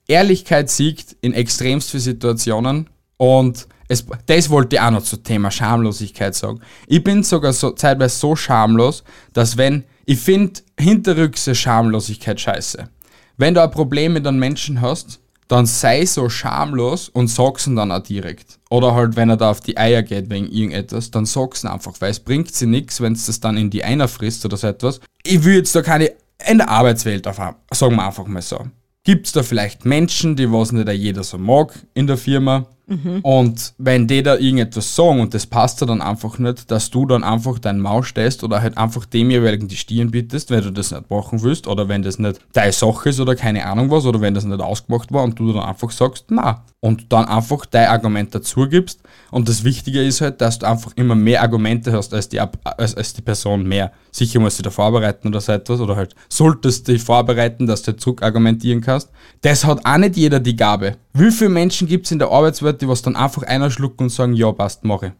Ehrlichkeit 0.06 0.70
siegt 0.70 1.16
in 1.22 1.32
extremst 1.32 1.90
viele 1.90 2.02
Situationen 2.02 2.88
und 3.16 3.66
es, 3.88 4.06
das 4.26 4.48
wollte 4.48 4.76
ich 4.76 4.80
auch 4.80 4.92
noch 4.92 5.02
zum 5.02 5.24
Thema 5.24 5.50
Schamlosigkeit 5.50 6.36
sagen. 6.36 6.60
Ich 6.86 7.02
bin 7.02 7.24
sogar 7.24 7.52
so, 7.52 7.72
zeitweise 7.72 8.16
so 8.16 8.36
schamlos, 8.36 9.02
dass 9.32 9.56
wenn, 9.56 9.82
ich 10.04 10.18
finde 10.18 10.60
hinterrückse 10.78 11.54
Schamlosigkeit 11.54 12.40
scheiße. 12.40 12.88
Wenn 13.36 13.54
du 13.54 13.62
ein 13.62 13.70
Problem 13.70 14.12
mit 14.12 14.26
einem 14.26 14.38
Menschen 14.38 14.80
hast, 14.80 15.20
dann 15.48 15.66
sei 15.66 16.06
so 16.06 16.28
schamlos 16.28 17.08
und 17.08 17.28
sag's 17.28 17.66
ihn 17.66 17.76
dann 17.76 17.92
auch 17.92 18.02
direkt. 18.02 18.58
Oder 18.70 18.94
halt, 18.94 19.16
wenn 19.16 19.28
er 19.28 19.36
da 19.36 19.50
auf 19.50 19.60
die 19.60 19.76
Eier 19.76 20.02
geht 20.02 20.30
wegen 20.30 20.46
irgendetwas, 20.46 21.10
dann 21.10 21.26
sag's 21.26 21.62
ihn 21.62 21.68
einfach, 21.68 21.94
weil 22.00 22.10
es 22.10 22.20
bringt 22.20 22.54
sie 22.54 22.66
nichts, 22.66 23.00
wenn 23.00 23.12
es 23.12 23.26
das 23.26 23.40
dann 23.40 23.56
in 23.56 23.68
die 23.68 23.84
Eier 23.84 24.08
frisst 24.08 24.44
oder 24.44 24.56
so 24.56 24.66
etwas. 24.68 25.00
Ich 25.22 25.44
will 25.44 25.56
jetzt 25.56 25.74
da 25.74 25.82
keine, 25.82 26.12
in 26.48 26.58
der 26.58 26.68
Arbeitswelt, 26.68 27.26
auf, 27.26 27.36
sagen 27.36 27.96
wir 27.96 28.06
einfach 28.06 28.26
mal 28.26 28.40
so. 28.40 28.64
Gibt's 29.04 29.32
da 29.32 29.42
vielleicht 29.42 29.84
Menschen, 29.84 30.36
die 30.36 30.50
was 30.52 30.72
nicht 30.72 30.88
jeder 30.88 31.24
so 31.24 31.38
mag 31.38 31.74
in 31.94 32.06
der 32.06 32.16
Firma, 32.16 32.66
und 33.22 33.74
wenn 33.78 34.06
die 34.06 34.22
da 34.22 34.36
irgendetwas 34.36 34.94
sagen 34.94 35.20
und 35.20 35.32
das 35.32 35.46
passt 35.46 35.80
dir 35.80 35.86
dann 35.86 36.02
einfach 36.02 36.38
nicht, 36.38 36.70
dass 36.70 36.90
du 36.90 37.06
dann 37.06 37.24
einfach 37.24 37.58
dein 37.58 37.80
Maul 37.80 38.02
stehst 38.02 38.44
oder 38.44 38.60
halt 38.60 38.76
einfach 38.76 39.06
dem 39.06 39.30
jeweiligen 39.30 39.68
die 39.68 39.76
Stirn 39.76 40.10
bittest, 40.10 40.50
wenn 40.50 40.62
du 40.62 40.72
das 40.72 40.90
nicht 40.90 41.08
machen 41.08 41.42
willst 41.42 41.66
oder 41.66 41.88
wenn 41.88 42.02
das 42.02 42.18
nicht 42.18 42.40
deine 42.52 42.72
Sache 42.72 43.08
ist 43.08 43.20
oder 43.20 43.34
keine 43.34 43.64
Ahnung 43.66 43.90
was 43.90 44.04
oder 44.04 44.20
wenn 44.20 44.34
das 44.34 44.44
nicht 44.44 44.60
ausgemacht 44.60 45.12
war 45.12 45.22
und 45.22 45.38
du 45.38 45.52
dann 45.52 45.62
einfach 45.62 45.90
sagst, 45.90 46.26
na. 46.28 46.64
Und 46.80 47.12
dann 47.12 47.26
einfach 47.26 47.64
dein 47.64 47.86
Argument 47.86 48.34
dazu 48.34 48.68
gibst. 48.68 49.00
Und 49.32 49.48
das 49.48 49.64
Wichtige 49.64 50.04
ist 50.04 50.20
halt, 50.20 50.42
dass 50.42 50.58
du 50.58 50.68
einfach 50.68 50.92
immer 50.94 51.14
mehr 51.14 51.40
Argumente 51.40 51.90
hast 51.90 52.12
als 52.12 52.28
die, 52.28 52.38
als, 52.38 52.94
als 52.94 53.14
die 53.14 53.22
Person 53.22 53.66
mehr. 53.66 53.90
Sicher 54.10 54.38
musst 54.38 54.58
du 54.58 54.62
da 54.62 54.70
vorbereiten 54.70 55.28
oder 55.28 55.40
so 55.40 55.52
etwas 55.52 55.80
oder 55.80 55.96
halt 55.96 56.14
solltest 56.28 56.86
dich 56.86 57.02
vorbereiten, 57.02 57.66
dass 57.66 57.80
du 57.80 57.96
zurück 57.96 58.22
argumentieren 58.22 58.82
kannst. 58.82 59.08
Das 59.40 59.64
hat 59.64 59.86
auch 59.86 59.96
nicht 59.96 60.18
jeder 60.18 60.38
die 60.38 60.54
Gabe. 60.54 60.98
Wie 61.14 61.30
viele 61.30 61.48
Menschen 61.48 61.88
gibt 61.88 62.04
es 62.04 62.12
in 62.12 62.18
der 62.18 62.30
Arbeitswelt, 62.30 62.82
die 62.82 62.88
was 62.88 63.00
dann 63.00 63.16
einfach 63.16 63.42
einer 63.44 63.70
schlucken 63.70 64.04
und 64.04 64.10
sagen, 64.10 64.34
ja, 64.34 64.52
passt, 64.52 64.84
mache 64.84 65.06
ich. 65.06 65.12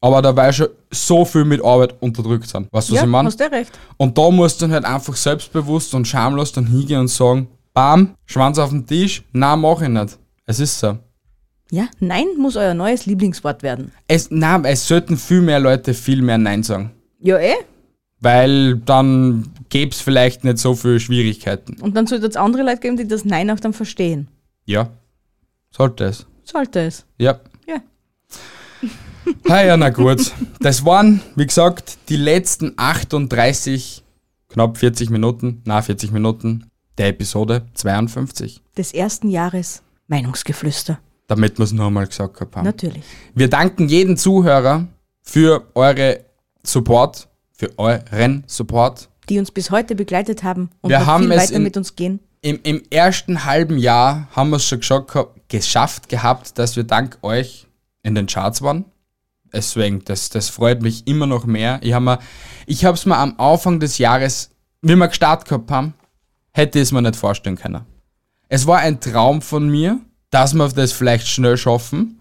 Aber 0.00 0.22
dabei 0.22 0.52
schon 0.52 0.68
so 0.92 1.24
viel 1.24 1.44
mit 1.44 1.64
Arbeit 1.64 1.96
unterdrückt 2.00 2.48
sind. 2.48 2.72
Weißt 2.72 2.88
du, 2.88 2.92
was 2.92 3.00
ja, 3.00 3.02
ich 3.02 3.10
meine? 3.10 3.26
hast 3.26 3.40
du 3.40 3.50
recht. 3.50 3.76
Und 3.96 4.16
da 4.16 4.30
musst 4.30 4.60
du 4.60 4.66
dann 4.66 4.74
halt 4.74 4.84
einfach 4.84 5.16
selbstbewusst 5.16 5.92
und 5.92 6.06
schamlos 6.06 6.52
dann 6.52 6.68
hingehen 6.68 7.00
und 7.00 7.08
sagen, 7.08 7.48
bam, 7.74 8.14
Schwanz 8.26 8.58
auf 8.60 8.70
den 8.70 8.86
Tisch, 8.86 9.24
na 9.32 9.56
mach 9.56 9.82
ich 9.82 9.88
nicht. 9.88 10.16
Es 10.44 10.60
ist 10.60 10.78
so. 10.78 10.98
Ja, 11.70 11.88
Nein 11.98 12.26
muss 12.38 12.56
euer 12.56 12.74
neues 12.74 13.06
Lieblingswort 13.06 13.62
werden. 13.62 13.92
Es, 14.06 14.28
na, 14.30 14.60
es 14.62 14.86
sollten 14.86 15.16
viel 15.16 15.42
mehr 15.42 15.58
Leute 15.58 15.94
viel 15.94 16.22
mehr 16.22 16.38
Nein 16.38 16.62
sagen. 16.62 16.92
Ja, 17.20 17.38
eh. 17.38 17.54
Weil 18.20 18.76
dann 18.76 19.50
gäbe 19.68 19.90
es 19.90 20.00
vielleicht 20.00 20.44
nicht 20.44 20.58
so 20.58 20.74
viele 20.74 21.00
Schwierigkeiten. 21.00 21.76
Und 21.80 21.96
dann 21.96 22.06
sollte 22.06 22.26
es 22.26 22.36
andere 22.36 22.62
Leute 22.62 22.80
geben, 22.80 22.96
die 22.96 23.08
das 23.08 23.24
Nein 23.24 23.50
auch 23.50 23.60
dann 23.60 23.72
verstehen. 23.72 24.28
Ja, 24.64 24.90
sollte 25.70 26.04
es. 26.04 26.26
Sollte 26.44 26.80
es. 26.80 27.04
Ja. 27.18 27.40
Ja. 27.66 27.76
Ha, 29.48 29.60
ja, 29.60 29.76
na 29.76 29.90
gut. 29.90 30.32
Das 30.60 30.84
waren, 30.84 31.20
wie 31.34 31.46
gesagt, 31.46 31.98
die 32.08 32.16
letzten 32.16 32.74
38, 32.76 34.04
knapp 34.48 34.78
40 34.78 35.10
Minuten, 35.10 35.62
na 35.64 35.82
40 35.82 36.12
Minuten 36.12 36.70
der 36.96 37.08
Episode 37.08 37.66
52. 37.74 38.62
Des 38.76 38.94
ersten 38.94 39.28
Jahres 39.28 39.82
Meinungsgeflüster. 40.06 41.00
Damit 41.28 41.58
wir 41.58 41.64
es 41.64 41.72
einmal 41.72 42.06
gesagt 42.06 42.40
haben. 42.40 42.62
Natürlich. 42.64 43.02
Wir 43.34 43.48
danken 43.50 43.88
jedem 43.88 44.16
Zuhörer 44.16 44.86
für 45.22 45.66
eure 45.74 46.20
Support, 46.62 47.28
für 47.52 47.76
euren 47.78 48.44
Support. 48.46 49.08
Die 49.28 49.38
uns 49.38 49.50
bis 49.50 49.70
heute 49.72 49.96
begleitet 49.96 50.44
haben 50.44 50.70
und 50.82 50.90
Wir 50.90 51.00
noch 51.00 51.06
haben 51.06 51.24
viel 51.24 51.32
es 51.32 51.42
weiter 51.42 51.54
in- 51.56 51.62
mit 51.64 51.76
uns 51.76 51.96
gehen. 51.96 52.20
Im, 52.42 52.60
Im 52.62 52.82
ersten 52.90 53.44
halben 53.44 53.76
Jahr 53.76 54.28
haben 54.36 54.50
wir 54.50 54.56
es 54.56 54.64
schon 54.66 54.78
geschafft, 54.78 55.08
gehabt- 55.08 55.48
geschafft 55.48 56.08
gehabt, 56.08 56.58
dass 56.58 56.76
wir 56.76 56.84
dank 56.84 57.18
euch 57.22 57.66
in 58.04 58.14
den 58.14 58.26
Charts 58.26 58.62
waren. 58.62 58.84
Deswegen, 59.52 60.04
das, 60.04 60.28
das 60.28 60.48
freut 60.48 60.80
mich 60.82 61.06
immer 61.08 61.26
noch 61.26 61.44
mehr. 61.46 61.80
Ich 61.82 61.92
habe 61.92 62.04
mir, 62.04 62.18
ich 62.66 62.84
habe 62.84 62.94
es 62.96 63.04
mir 63.06 63.16
am 63.16 63.34
Anfang 63.38 63.80
des 63.80 63.98
Jahres, 63.98 64.50
wie 64.82 64.94
wir 64.94 65.08
gestartet 65.08 65.48
gehabt 65.48 65.70
haben, 65.72 65.94
hätte 66.52 66.78
ich 66.78 66.82
es 66.84 66.92
mir 66.92 67.02
nicht 67.02 67.16
vorstellen 67.16 67.56
können. 67.56 67.84
Es 68.48 68.66
war 68.66 68.78
ein 68.78 69.00
Traum 69.00 69.42
von 69.42 69.68
mir, 69.68 69.98
dass 70.30 70.54
wir 70.54 70.68
das 70.68 70.92
vielleicht 70.92 71.28
schnell 71.28 71.56
schaffen, 71.56 72.20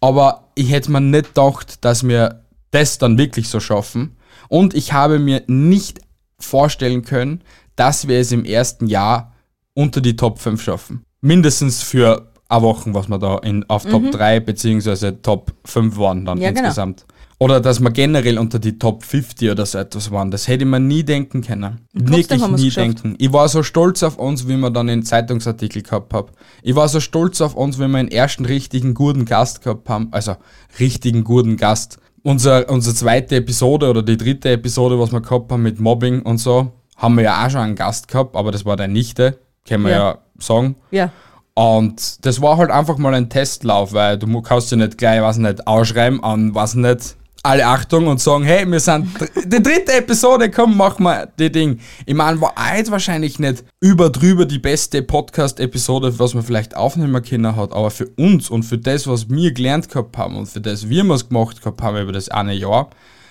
aber 0.00 0.48
ich 0.54 0.70
hätte 0.70 0.90
mir 0.90 1.00
nicht 1.00 1.34
gedacht, 1.34 1.84
dass 1.84 2.06
wir 2.06 2.44
das 2.70 2.98
dann 2.98 3.18
wirklich 3.18 3.48
so 3.48 3.60
schaffen. 3.60 4.16
Und 4.48 4.74
ich 4.74 4.92
habe 4.92 5.18
mir 5.18 5.42
nicht 5.46 6.00
vorstellen 6.38 7.02
können, 7.02 7.42
dass 7.76 8.08
wir 8.08 8.18
es 8.18 8.32
im 8.32 8.44
ersten 8.44 8.86
Jahr 8.86 9.34
unter 9.74 10.00
die 10.00 10.16
Top 10.16 10.38
5 10.38 10.62
schaffen. 10.62 11.04
Mindestens 11.20 11.82
für 11.82 12.30
eine 12.48 12.62
Woche, 12.62 12.94
was 12.94 13.08
wir 13.08 13.18
da 13.18 13.38
in, 13.38 13.68
auf 13.68 13.84
Top 13.84 14.10
3 14.10 14.40
beziehungsweise 14.40 15.20
Top 15.22 15.52
5 15.64 15.96
waren 15.98 16.24
dann 16.24 16.38
Mhm. 16.38 16.44
Ja, 16.44 16.50
genau. 16.50 16.96
Oder 17.40 17.60
dass 17.60 17.78
wir 17.78 17.90
generell 17.92 18.36
unter 18.36 18.58
die 18.58 18.80
Top 18.80 19.04
50 19.04 19.50
oder 19.50 19.64
so 19.64 19.78
etwas 19.78 20.10
waren. 20.10 20.32
Das 20.32 20.48
hätte 20.48 20.64
ich 20.64 20.70
mir 20.70 20.80
nie 20.80 21.04
denken 21.04 21.40
können. 21.42 21.82
Wirklich 21.92 22.44
nie 22.48 22.64
geschafft. 22.64 22.76
denken. 23.04 23.14
Ich 23.18 23.32
war 23.32 23.48
so 23.48 23.62
stolz 23.62 24.02
auf 24.02 24.18
uns, 24.18 24.48
wie 24.48 24.56
wir 24.56 24.70
dann 24.70 24.88
einen 24.88 25.04
Zeitungsartikel 25.04 25.82
gehabt 25.82 26.12
haben. 26.12 26.28
Ich 26.62 26.74
war 26.74 26.88
so 26.88 26.98
stolz 26.98 27.40
auf 27.40 27.54
uns, 27.54 27.78
wie 27.78 27.86
wir 27.86 27.96
einen 27.98 28.08
ersten 28.10 28.44
richtigen 28.44 28.92
guten 28.94 29.24
Gast 29.24 29.62
gehabt 29.62 29.88
haben. 29.88 30.08
Also 30.10 30.34
richtigen 30.80 31.22
guten 31.22 31.56
Gast. 31.56 31.98
Unser, 32.24 32.68
unsere 32.68 32.96
zweite 32.96 33.36
Episode 33.36 33.88
oder 33.88 34.02
die 34.02 34.16
dritte 34.16 34.50
Episode, 34.50 34.98
was 34.98 35.12
wir 35.12 35.20
gehabt 35.20 35.52
haben 35.52 35.62
mit 35.62 35.78
Mobbing 35.78 36.22
und 36.22 36.38
so, 36.38 36.72
haben 36.96 37.14
wir 37.16 37.22
ja 37.22 37.46
auch 37.46 37.50
schon 37.50 37.60
einen 37.60 37.76
Gast 37.76 38.08
gehabt, 38.08 38.34
aber 38.34 38.50
das 38.50 38.64
war 38.64 38.76
deine 38.76 38.92
Nichte, 38.92 39.38
können 39.66 39.84
wir 39.84 39.92
ja, 39.92 39.98
Ja. 39.98 40.18
sagen. 40.40 40.74
Ja. 40.90 41.12
Und 41.54 42.24
das 42.26 42.42
war 42.42 42.56
halt 42.56 42.70
einfach 42.70 42.98
mal 42.98 43.14
ein 43.14 43.28
Testlauf, 43.30 43.92
weil 43.92 44.18
du 44.18 44.42
kannst 44.42 44.70
ja 44.72 44.76
nicht 44.76 44.98
gleich, 44.98 45.22
was 45.22 45.38
nicht, 45.38 45.66
ausschreiben 45.68 46.22
an, 46.22 46.54
was 46.56 46.74
nicht, 46.74 47.16
alle 47.42 47.66
Achtung 47.66 48.06
und 48.08 48.20
sagen, 48.20 48.44
hey, 48.44 48.70
wir 48.70 48.80
sind 48.80 49.08
die 49.44 49.62
dritte 49.62 49.92
Episode, 49.92 50.50
komm, 50.50 50.76
mach 50.76 50.98
mal 50.98 51.32
die 51.38 51.50
Ding. 51.50 51.78
Ich 52.04 52.14
meine, 52.14 52.40
war 52.40 52.52
jetzt 52.76 52.90
wahrscheinlich 52.90 53.38
nicht 53.38 53.64
über 53.80 54.10
drüber 54.10 54.44
die 54.44 54.58
beste 54.58 55.02
Podcast-Episode, 55.02 56.18
was 56.18 56.34
man 56.34 56.42
vielleicht 56.42 56.76
aufnehmen 56.76 57.22
können 57.22 57.54
hat, 57.56 57.72
aber 57.72 57.90
für 57.90 58.06
uns 58.16 58.50
und 58.50 58.64
für 58.64 58.78
das, 58.78 59.06
was 59.06 59.30
wir 59.30 59.52
gelernt 59.52 59.88
gehabt 59.88 60.16
haben 60.18 60.36
und 60.36 60.46
für 60.46 60.60
das, 60.60 60.88
wie 60.88 61.02
wir 61.02 61.14
es 61.14 61.28
gemacht 61.28 61.60
gehabt 61.60 61.80
haben 61.80 61.96
über 62.02 62.12
das 62.12 62.28
eine 62.28 62.54
Jahr, 62.54 62.90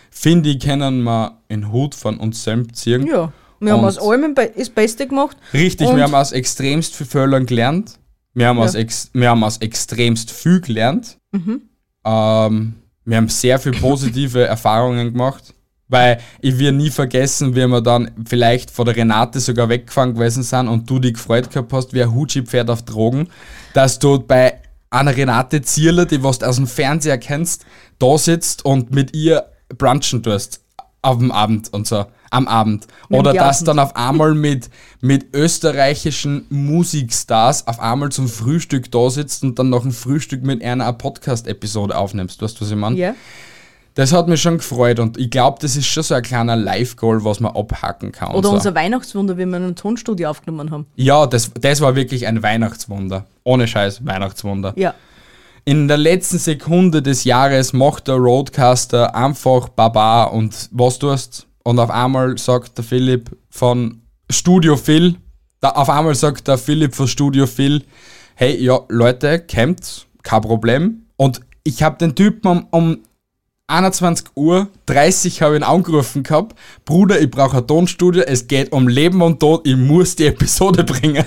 finde 0.10 0.50
ich, 0.50 0.60
können 0.60 1.04
wir 1.04 1.38
einen 1.50 1.72
Hut 1.72 1.94
von 1.94 2.18
uns 2.18 2.44
selbst 2.44 2.78
ziehen. 2.78 3.06
Ja. 3.08 3.32
Wir 3.60 3.74
haben 3.74 3.84
aus 3.86 3.98
allem 3.98 4.36
das 4.36 4.70
Beste 4.70 5.08
gemacht. 5.08 5.36
Richtig, 5.52 5.88
wir 5.94 6.04
haben 6.04 6.14
aus 6.14 6.32
extremst 6.32 6.96
viel 6.96 7.08
Fehlern 7.08 7.46
gelernt. 7.48 7.98
Wir 8.36 8.48
haben, 8.50 8.60
aus 8.60 8.74
Ja. 8.76 8.82
ex, 8.82 9.10
wir 9.14 9.32
haben 9.32 9.44
aus 9.44 9.58
extremst 9.58 10.30
viel 10.32 10.62
gelernt. 10.62 11.18
Ähm, 12.06 12.76
wir 13.08 13.18
haben 13.18 13.30
sehr 13.30 13.58
viel 13.58 13.72
positive 13.72 14.44
Erfahrungen 14.48 15.14
gemacht. 15.14 15.54
Weil 15.90 16.20
ich 16.42 16.60
will 16.60 16.74
nie 16.74 16.90
vergessen, 16.90 17.56
wie 17.56 17.66
wir 17.66 17.80
dann 17.80 18.12
vielleicht 18.26 18.72
vor 18.72 18.84
der 18.84 18.98
Renate 18.98 19.40
sogar 19.40 19.70
weggefahren 19.70 20.16
gewesen 20.16 20.44
sind 20.44 20.68
und 20.68 20.90
du 20.90 21.00
dich 21.00 21.14
gefreut 21.14 21.50
gehabt 21.50 21.72
hast, 21.72 21.94
wie 21.94 22.04
ein 22.04 22.14
Hutschi-Pferd 22.14 22.70
auf 22.70 22.84
Drogen, 22.84 23.30
dass 23.74 23.98
du 23.98 24.20
bei 24.20 24.60
einer 24.90 25.16
Renate 25.16 25.62
Zierler, 25.62 26.06
die 26.06 26.22
was 26.22 26.40
du 26.40 26.46
aus 26.46 26.58
dem 26.58 26.68
Fernseher 26.68 27.18
kennst, 27.18 27.66
da 28.00 28.18
sitzt 28.18 28.66
und 28.66 28.92
mit 28.92 29.16
ihr 29.16 29.46
brunchen 29.78 30.22
tust 30.24 30.67
auf 31.08 31.18
dem 31.18 31.32
Abend 31.32 31.74
und 31.74 31.88
so, 31.88 32.06
am 32.30 32.48
Abend. 32.48 32.88
Mit 33.10 33.20
Oder 33.20 33.34
dass 33.34 33.64
dann 33.64 33.80
auf 33.80 33.96
einmal 33.96 34.34
mit, 34.34 34.70
mit 35.02 35.34
österreichischen 35.34 36.46
Musikstars 36.50 37.68
auf 37.68 37.80
einmal 37.80 38.10
zum 38.10 38.28
Frühstück 38.28 38.92
da 38.92 39.10
sitzt 39.10 39.44
und 39.44 39.58
dann 39.60 39.70
noch 39.70 39.86
ein 39.86 39.92
Frühstück 39.92 40.44
mit 40.44 40.64
einer 40.64 40.92
Podcast-Episode 40.94 41.98
aufnimmst. 41.98 42.42
Weißt 42.42 42.60
du, 42.60 42.62
was 42.66 42.72
ich 42.72 42.78
meine? 42.78 42.98
Ja. 42.98 43.16
Das 43.96 44.14
hat 44.14 44.28
mich 44.28 44.40
schon 44.40 44.60
gefreut 44.60 45.00
und 45.00 45.18
ich 45.18 45.32
glaube, 45.32 45.58
das 45.60 45.76
ist 45.76 45.88
schon 45.88 46.04
so 46.04 46.14
ein 46.14 46.22
kleiner 46.22 46.56
Live-Goal, 46.56 47.24
was 47.24 47.40
man 47.40 47.56
abhacken 47.56 48.12
kann. 48.12 48.36
Oder 48.36 48.50
so. 48.50 48.54
unser 48.54 48.76
Weihnachtswunder, 48.76 49.38
wie 49.38 49.46
wir 49.46 49.46
in 49.46 49.56
einem 49.56 49.76
Tonstudio 49.76 50.30
aufgenommen 50.30 50.70
haben. 50.70 50.86
Ja, 50.96 51.26
das, 51.26 51.52
das 51.60 51.82
war 51.82 51.96
wirklich 51.96 52.28
ein 52.28 52.44
Weihnachtswunder. 52.44 53.26
Ohne 53.44 53.68
Scheiß, 53.68 54.06
Weihnachtswunder. 54.06 54.74
Ja. 54.76 54.94
In 55.68 55.90
der 55.90 55.98
letzten 55.98 56.38
Sekunde 56.38 57.02
des 57.02 57.26
Jahres 57.26 57.74
macht 57.74 58.08
der 58.08 58.16
Roadcaster 58.16 59.14
einfach 59.14 59.68
Baba 59.68 60.24
und 60.24 60.70
was 60.72 60.98
tust. 60.98 61.46
Und 61.62 61.78
auf 61.78 61.90
einmal 61.90 62.38
sagt 62.38 62.78
der 62.78 62.86
Philipp 62.86 63.36
von 63.50 64.02
Studio 64.30 64.78
Phil, 64.78 65.18
da, 65.60 65.72
auf 65.72 65.90
einmal 65.90 66.16
sagt 66.16 66.48
der 66.48 66.58
Philipp 66.58 66.96
von 66.96 67.10
Studio 67.10 67.48
Phil, 67.48 67.84
hey, 68.36 68.56
ja, 68.64 68.80
Leute, 68.88 69.40
kämmt, 69.40 70.08
kein 70.24 70.40
Problem. 70.40 71.02
Und 71.18 71.42
ich 71.66 71.84
habe 71.84 71.98
den 71.98 72.16
Typen 72.16 72.48
um, 72.48 72.68
um 72.72 72.98
21 73.68 74.28
Uhr 74.36 74.70
30 74.86 75.42
habe 75.42 75.56
ich 75.56 75.60
ihn 75.60 75.68
angerufen 75.68 76.24
gehabt. 76.24 76.58
Bruder, 76.86 77.20
ich 77.20 77.30
brauche 77.30 77.58
ein 77.58 77.68
Tonstudio, 77.68 78.24
es 78.24 78.48
geht 78.48 78.72
um 78.72 78.88
Leben 78.88 79.22
und 79.22 79.42
Tod, 79.42 79.68
ich 79.68 79.76
muss 79.76 80.16
die 80.16 80.28
Episode 80.28 80.84
bringen. 80.86 81.26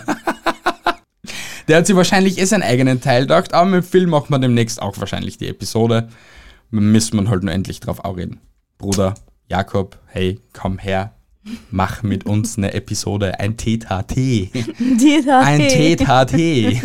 Der 1.71 1.79
hat 1.79 1.87
sich 1.87 1.95
wahrscheinlich 1.95 2.39
eh 2.39 2.45
seinen 2.47 2.65
eigenen 2.65 3.01
Teil 3.01 3.23
gedacht, 3.23 3.55
aber 3.55 3.71
mit 3.71 3.85
Phil 3.85 4.09
macht 4.09 4.29
man 4.29 4.41
demnächst 4.41 4.83
auch 4.83 4.99
wahrscheinlich 4.99 5.39
die 5.39 5.47
Episode. 5.47 6.09
Müssen 6.71 7.23
wir 7.23 7.31
halt 7.31 7.45
nur 7.45 7.55
endlich 7.55 7.79
drauf 7.79 8.05
auch 8.05 8.17
reden. 8.17 8.41
Bruder, 8.77 9.15
Jakob, 9.49 9.97
hey, 10.07 10.41
komm 10.53 10.79
her, 10.79 11.15
mach 11.71 12.03
mit 12.03 12.27
uns 12.27 12.59
eine 12.59 12.75
Episode, 12.75 13.39
ein 13.39 13.57
TTT. 13.57 14.51
Ein 15.29 15.69
TTT. 15.69 16.83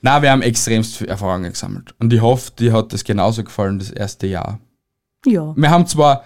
Na, 0.00 0.22
wir 0.22 0.30
haben 0.30 0.42
extremst 0.42 0.98
viel 0.98 1.08
Erfahrung 1.08 1.42
gesammelt. 1.42 1.92
Und 1.98 2.12
ich 2.12 2.20
hoffe, 2.20 2.52
dir 2.56 2.72
hat 2.72 2.92
das 2.92 3.02
genauso 3.02 3.42
gefallen, 3.42 3.80
das 3.80 3.90
erste 3.90 4.28
Jahr. 4.28 4.60
Ja. 5.26 5.52
Wir 5.56 5.70
haben 5.70 5.88
zwar, 5.88 6.22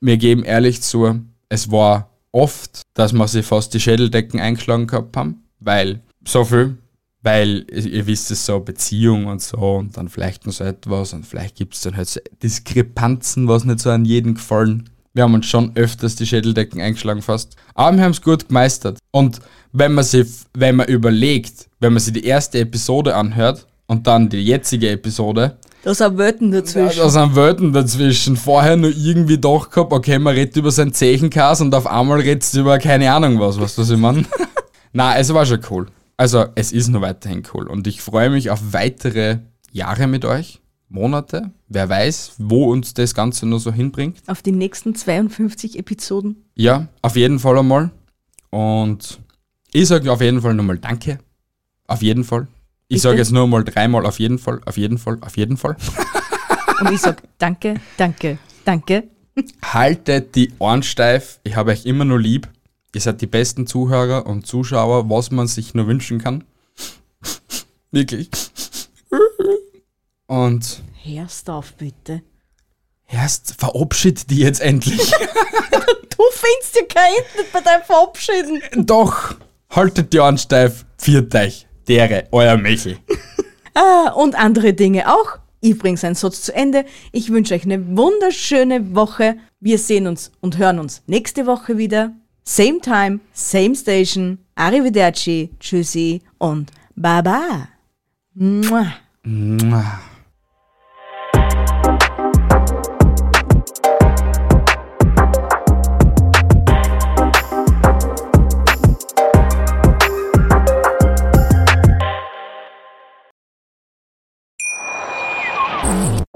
wir 0.00 0.16
geben 0.16 0.42
ehrlich 0.42 0.82
zu, 0.82 1.20
es 1.48 1.70
war 1.70 2.10
oft, 2.32 2.82
dass 2.94 3.12
wir 3.12 3.28
sie 3.28 3.44
fast 3.44 3.74
die 3.74 3.80
Schädeldecken 3.80 4.40
eingeschlagen 4.40 4.88
gehabt 4.88 5.16
haben, 5.16 5.43
weil 5.64 6.00
so 6.26 6.44
viel, 6.44 6.76
weil 7.22 7.66
ihr 7.72 8.06
wisst 8.06 8.30
es 8.30 8.44
so, 8.44 8.60
Beziehung 8.60 9.26
und 9.26 9.40
so 9.42 9.56
und 9.76 9.96
dann 9.96 10.08
vielleicht 10.08 10.46
noch 10.46 10.52
so 10.52 10.64
etwas 10.64 11.12
und 11.12 11.26
vielleicht 11.26 11.56
gibt 11.56 11.74
es 11.74 11.80
dann 11.82 11.96
halt 11.96 12.08
so 12.08 12.20
Diskrepanzen, 12.42 13.48
was 13.48 13.64
nicht 13.64 13.80
so 13.80 13.90
an 13.90 14.04
jeden 14.04 14.34
gefallen. 14.34 14.90
Wir 15.14 15.22
haben 15.22 15.34
uns 15.34 15.46
schon 15.46 15.72
öfters 15.76 16.16
die 16.16 16.26
Schädeldecken 16.26 16.80
eingeschlagen 16.80 17.22
fast, 17.22 17.56
aber 17.74 17.96
wir 17.96 18.04
haben 18.04 18.10
es 18.10 18.20
gut 18.20 18.48
gemeistert. 18.48 18.98
Und 19.12 19.40
wenn 19.72 19.94
man 19.94 20.04
sich, 20.04 20.26
wenn 20.54 20.76
man 20.76 20.88
überlegt, 20.88 21.68
wenn 21.80 21.92
man 21.92 22.00
sich 22.00 22.12
die 22.12 22.24
erste 22.24 22.58
Episode 22.58 23.14
anhört 23.14 23.66
und 23.86 24.06
dann 24.06 24.28
die 24.28 24.38
jetzige 24.44 24.90
Episode, 24.90 25.56
Da 25.84 25.94
sind 25.94 26.18
Welten 26.18 26.50
dazwischen. 26.50 26.98
da 26.98 27.08
sind 27.08 27.36
Welten 27.36 27.72
dazwischen. 27.72 28.36
Vorher 28.36 28.76
nur 28.76 28.90
irgendwie 28.90 29.38
doch 29.38 29.70
gehabt, 29.70 29.92
okay, 29.92 30.18
man 30.18 30.34
redet 30.34 30.56
über 30.56 30.70
sein 30.72 30.92
Zechenkas 30.92 31.60
und 31.60 31.72
auf 31.74 31.86
einmal 31.86 32.20
redest 32.20 32.54
du 32.54 32.60
über 32.60 32.78
keine 32.78 33.12
Ahnung 33.12 33.38
was, 33.38 33.60
weißt 33.60 33.78
du, 33.78 33.82
was 33.82 33.90
ich 33.90 33.98
meine? 33.98 34.24
Na, 34.96 35.16
es 35.18 35.34
war 35.34 35.44
schon 35.44 35.60
cool. 35.70 35.86
Also, 36.16 36.46
es 36.54 36.70
ist 36.70 36.88
noch 36.88 37.00
weiterhin 37.00 37.42
cool 37.52 37.66
und 37.66 37.88
ich 37.88 38.00
freue 38.00 38.30
mich 38.30 38.50
auf 38.50 38.72
weitere 38.72 39.38
Jahre 39.72 40.06
mit 40.06 40.24
euch, 40.24 40.60
Monate. 40.88 41.50
Wer 41.68 41.88
weiß, 41.88 42.34
wo 42.38 42.70
uns 42.70 42.94
das 42.94 43.12
Ganze 43.12 43.44
nur 43.44 43.58
so 43.58 43.72
hinbringt. 43.72 44.22
Auf 44.28 44.40
die 44.40 44.52
nächsten 44.52 44.94
52 44.94 45.80
Episoden. 45.80 46.44
Ja, 46.54 46.86
auf 47.02 47.16
jeden 47.16 47.40
Fall 47.40 47.58
einmal. 47.58 47.90
Und 48.50 49.18
ich 49.72 49.88
sage 49.88 50.12
auf 50.12 50.20
jeden 50.20 50.40
Fall 50.40 50.54
nochmal 50.54 50.78
Danke. 50.78 51.18
Auf 51.88 52.00
jeden 52.00 52.22
Fall. 52.22 52.46
Ich 52.86 53.02
sage 53.02 53.18
jetzt 53.18 53.32
nur 53.32 53.48
mal 53.48 53.64
dreimal 53.64 54.06
auf 54.06 54.20
jeden 54.20 54.38
Fall, 54.38 54.60
auf 54.64 54.76
jeden 54.76 54.98
Fall, 54.98 55.18
auf 55.22 55.36
jeden 55.36 55.56
Fall. 55.56 55.76
Und 56.80 56.92
ich 56.92 57.00
sag 57.00 57.20
danke, 57.38 57.74
danke, 57.96 58.38
danke. 58.64 59.08
haltet 59.60 60.36
die 60.36 60.52
Ohren 60.60 60.84
steif. 60.84 61.40
Ich 61.42 61.56
habe 61.56 61.72
euch 61.72 61.84
immer 61.84 62.04
nur 62.04 62.20
lieb. 62.20 62.48
Ihr 62.94 63.00
seid 63.00 63.20
die 63.20 63.26
besten 63.26 63.66
Zuhörer 63.66 64.26
und 64.26 64.46
Zuschauer, 64.46 65.10
was 65.10 65.30
man 65.30 65.46
sich 65.48 65.74
nur 65.74 65.86
wünschen 65.88 66.18
kann. 66.22 66.44
Wirklich. 67.90 68.28
Und 70.26 70.82
Hörst 71.02 71.50
auf, 71.50 71.74
bitte. 71.74 72.22
erst 73.08 73.54
verabschied 73.58 74.30
die 74.30 74.38
jetzt 74.38 74.60
endlich. 74.60 75.12
Du 76.16 76.22
findest 76.30 76.76
ja 76.76 76.82
kein 76.88 77.12
Internet 77.18 77.52
bei 77.52 77.60
deinem 77.60 77.82
Verabschieden. 77.82 78.86
Doch, 78.86 79.34
haltet 79.70 80.12
die 80.12 80.20
Ohren 80.20 80.38
steif. 80.38 80.84
Viert 80.96 81.34
euch. 81.34 81.66
Dere, 81.88 82.28
euer 82.30 82.56
Michel. 82.56 82.98
Ah, 83.76 84.10
und 84.12 84.36
andere 84.36 84.72
Dinge 84.72 85.12
auch. 85.12 85.38
Ich 85.60 85.76
bringe 85.76 85.96
seinen 85.96 86.14
Satz 86.14 86.42
zu 86.42 86.54
Ende. 86.54 86.84
Ich 87.10 87.30
wünsche 87.30 87.54
euch 87.54 87.64
eine 87.64 87.96
wunderschöne 87.96 88.94
Woche. 88.94 89.36
Wir 89.58 89.78
sehen 89.80 90.06
uns 90.06 90.30
und 90.40 90.58
hören 90.58 90.78
uns 90.78 91.02
nächste 91.08 91.44
Woche 91.46 91.76
wieder. 91.76 92.12
Same 92.46 92.78
time, 92.78 93.20
same 93.32 93.74
station. 93.74 94.38
Arrivederci, 94.54 95.48
tschüssi 95.58 96.20
und 96.38 96.70
baba. 96.94 97.68
Mua. 98.34 98.86
Mua. 99.24 100.00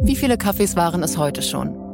Wie 0.00 0.16
viele 0.16 0.38
Kaffees 0.38 0.74
waren 0.74 1.02
es 1.02 1.18
heute 1.18 1.42
schon? 1.42 1.87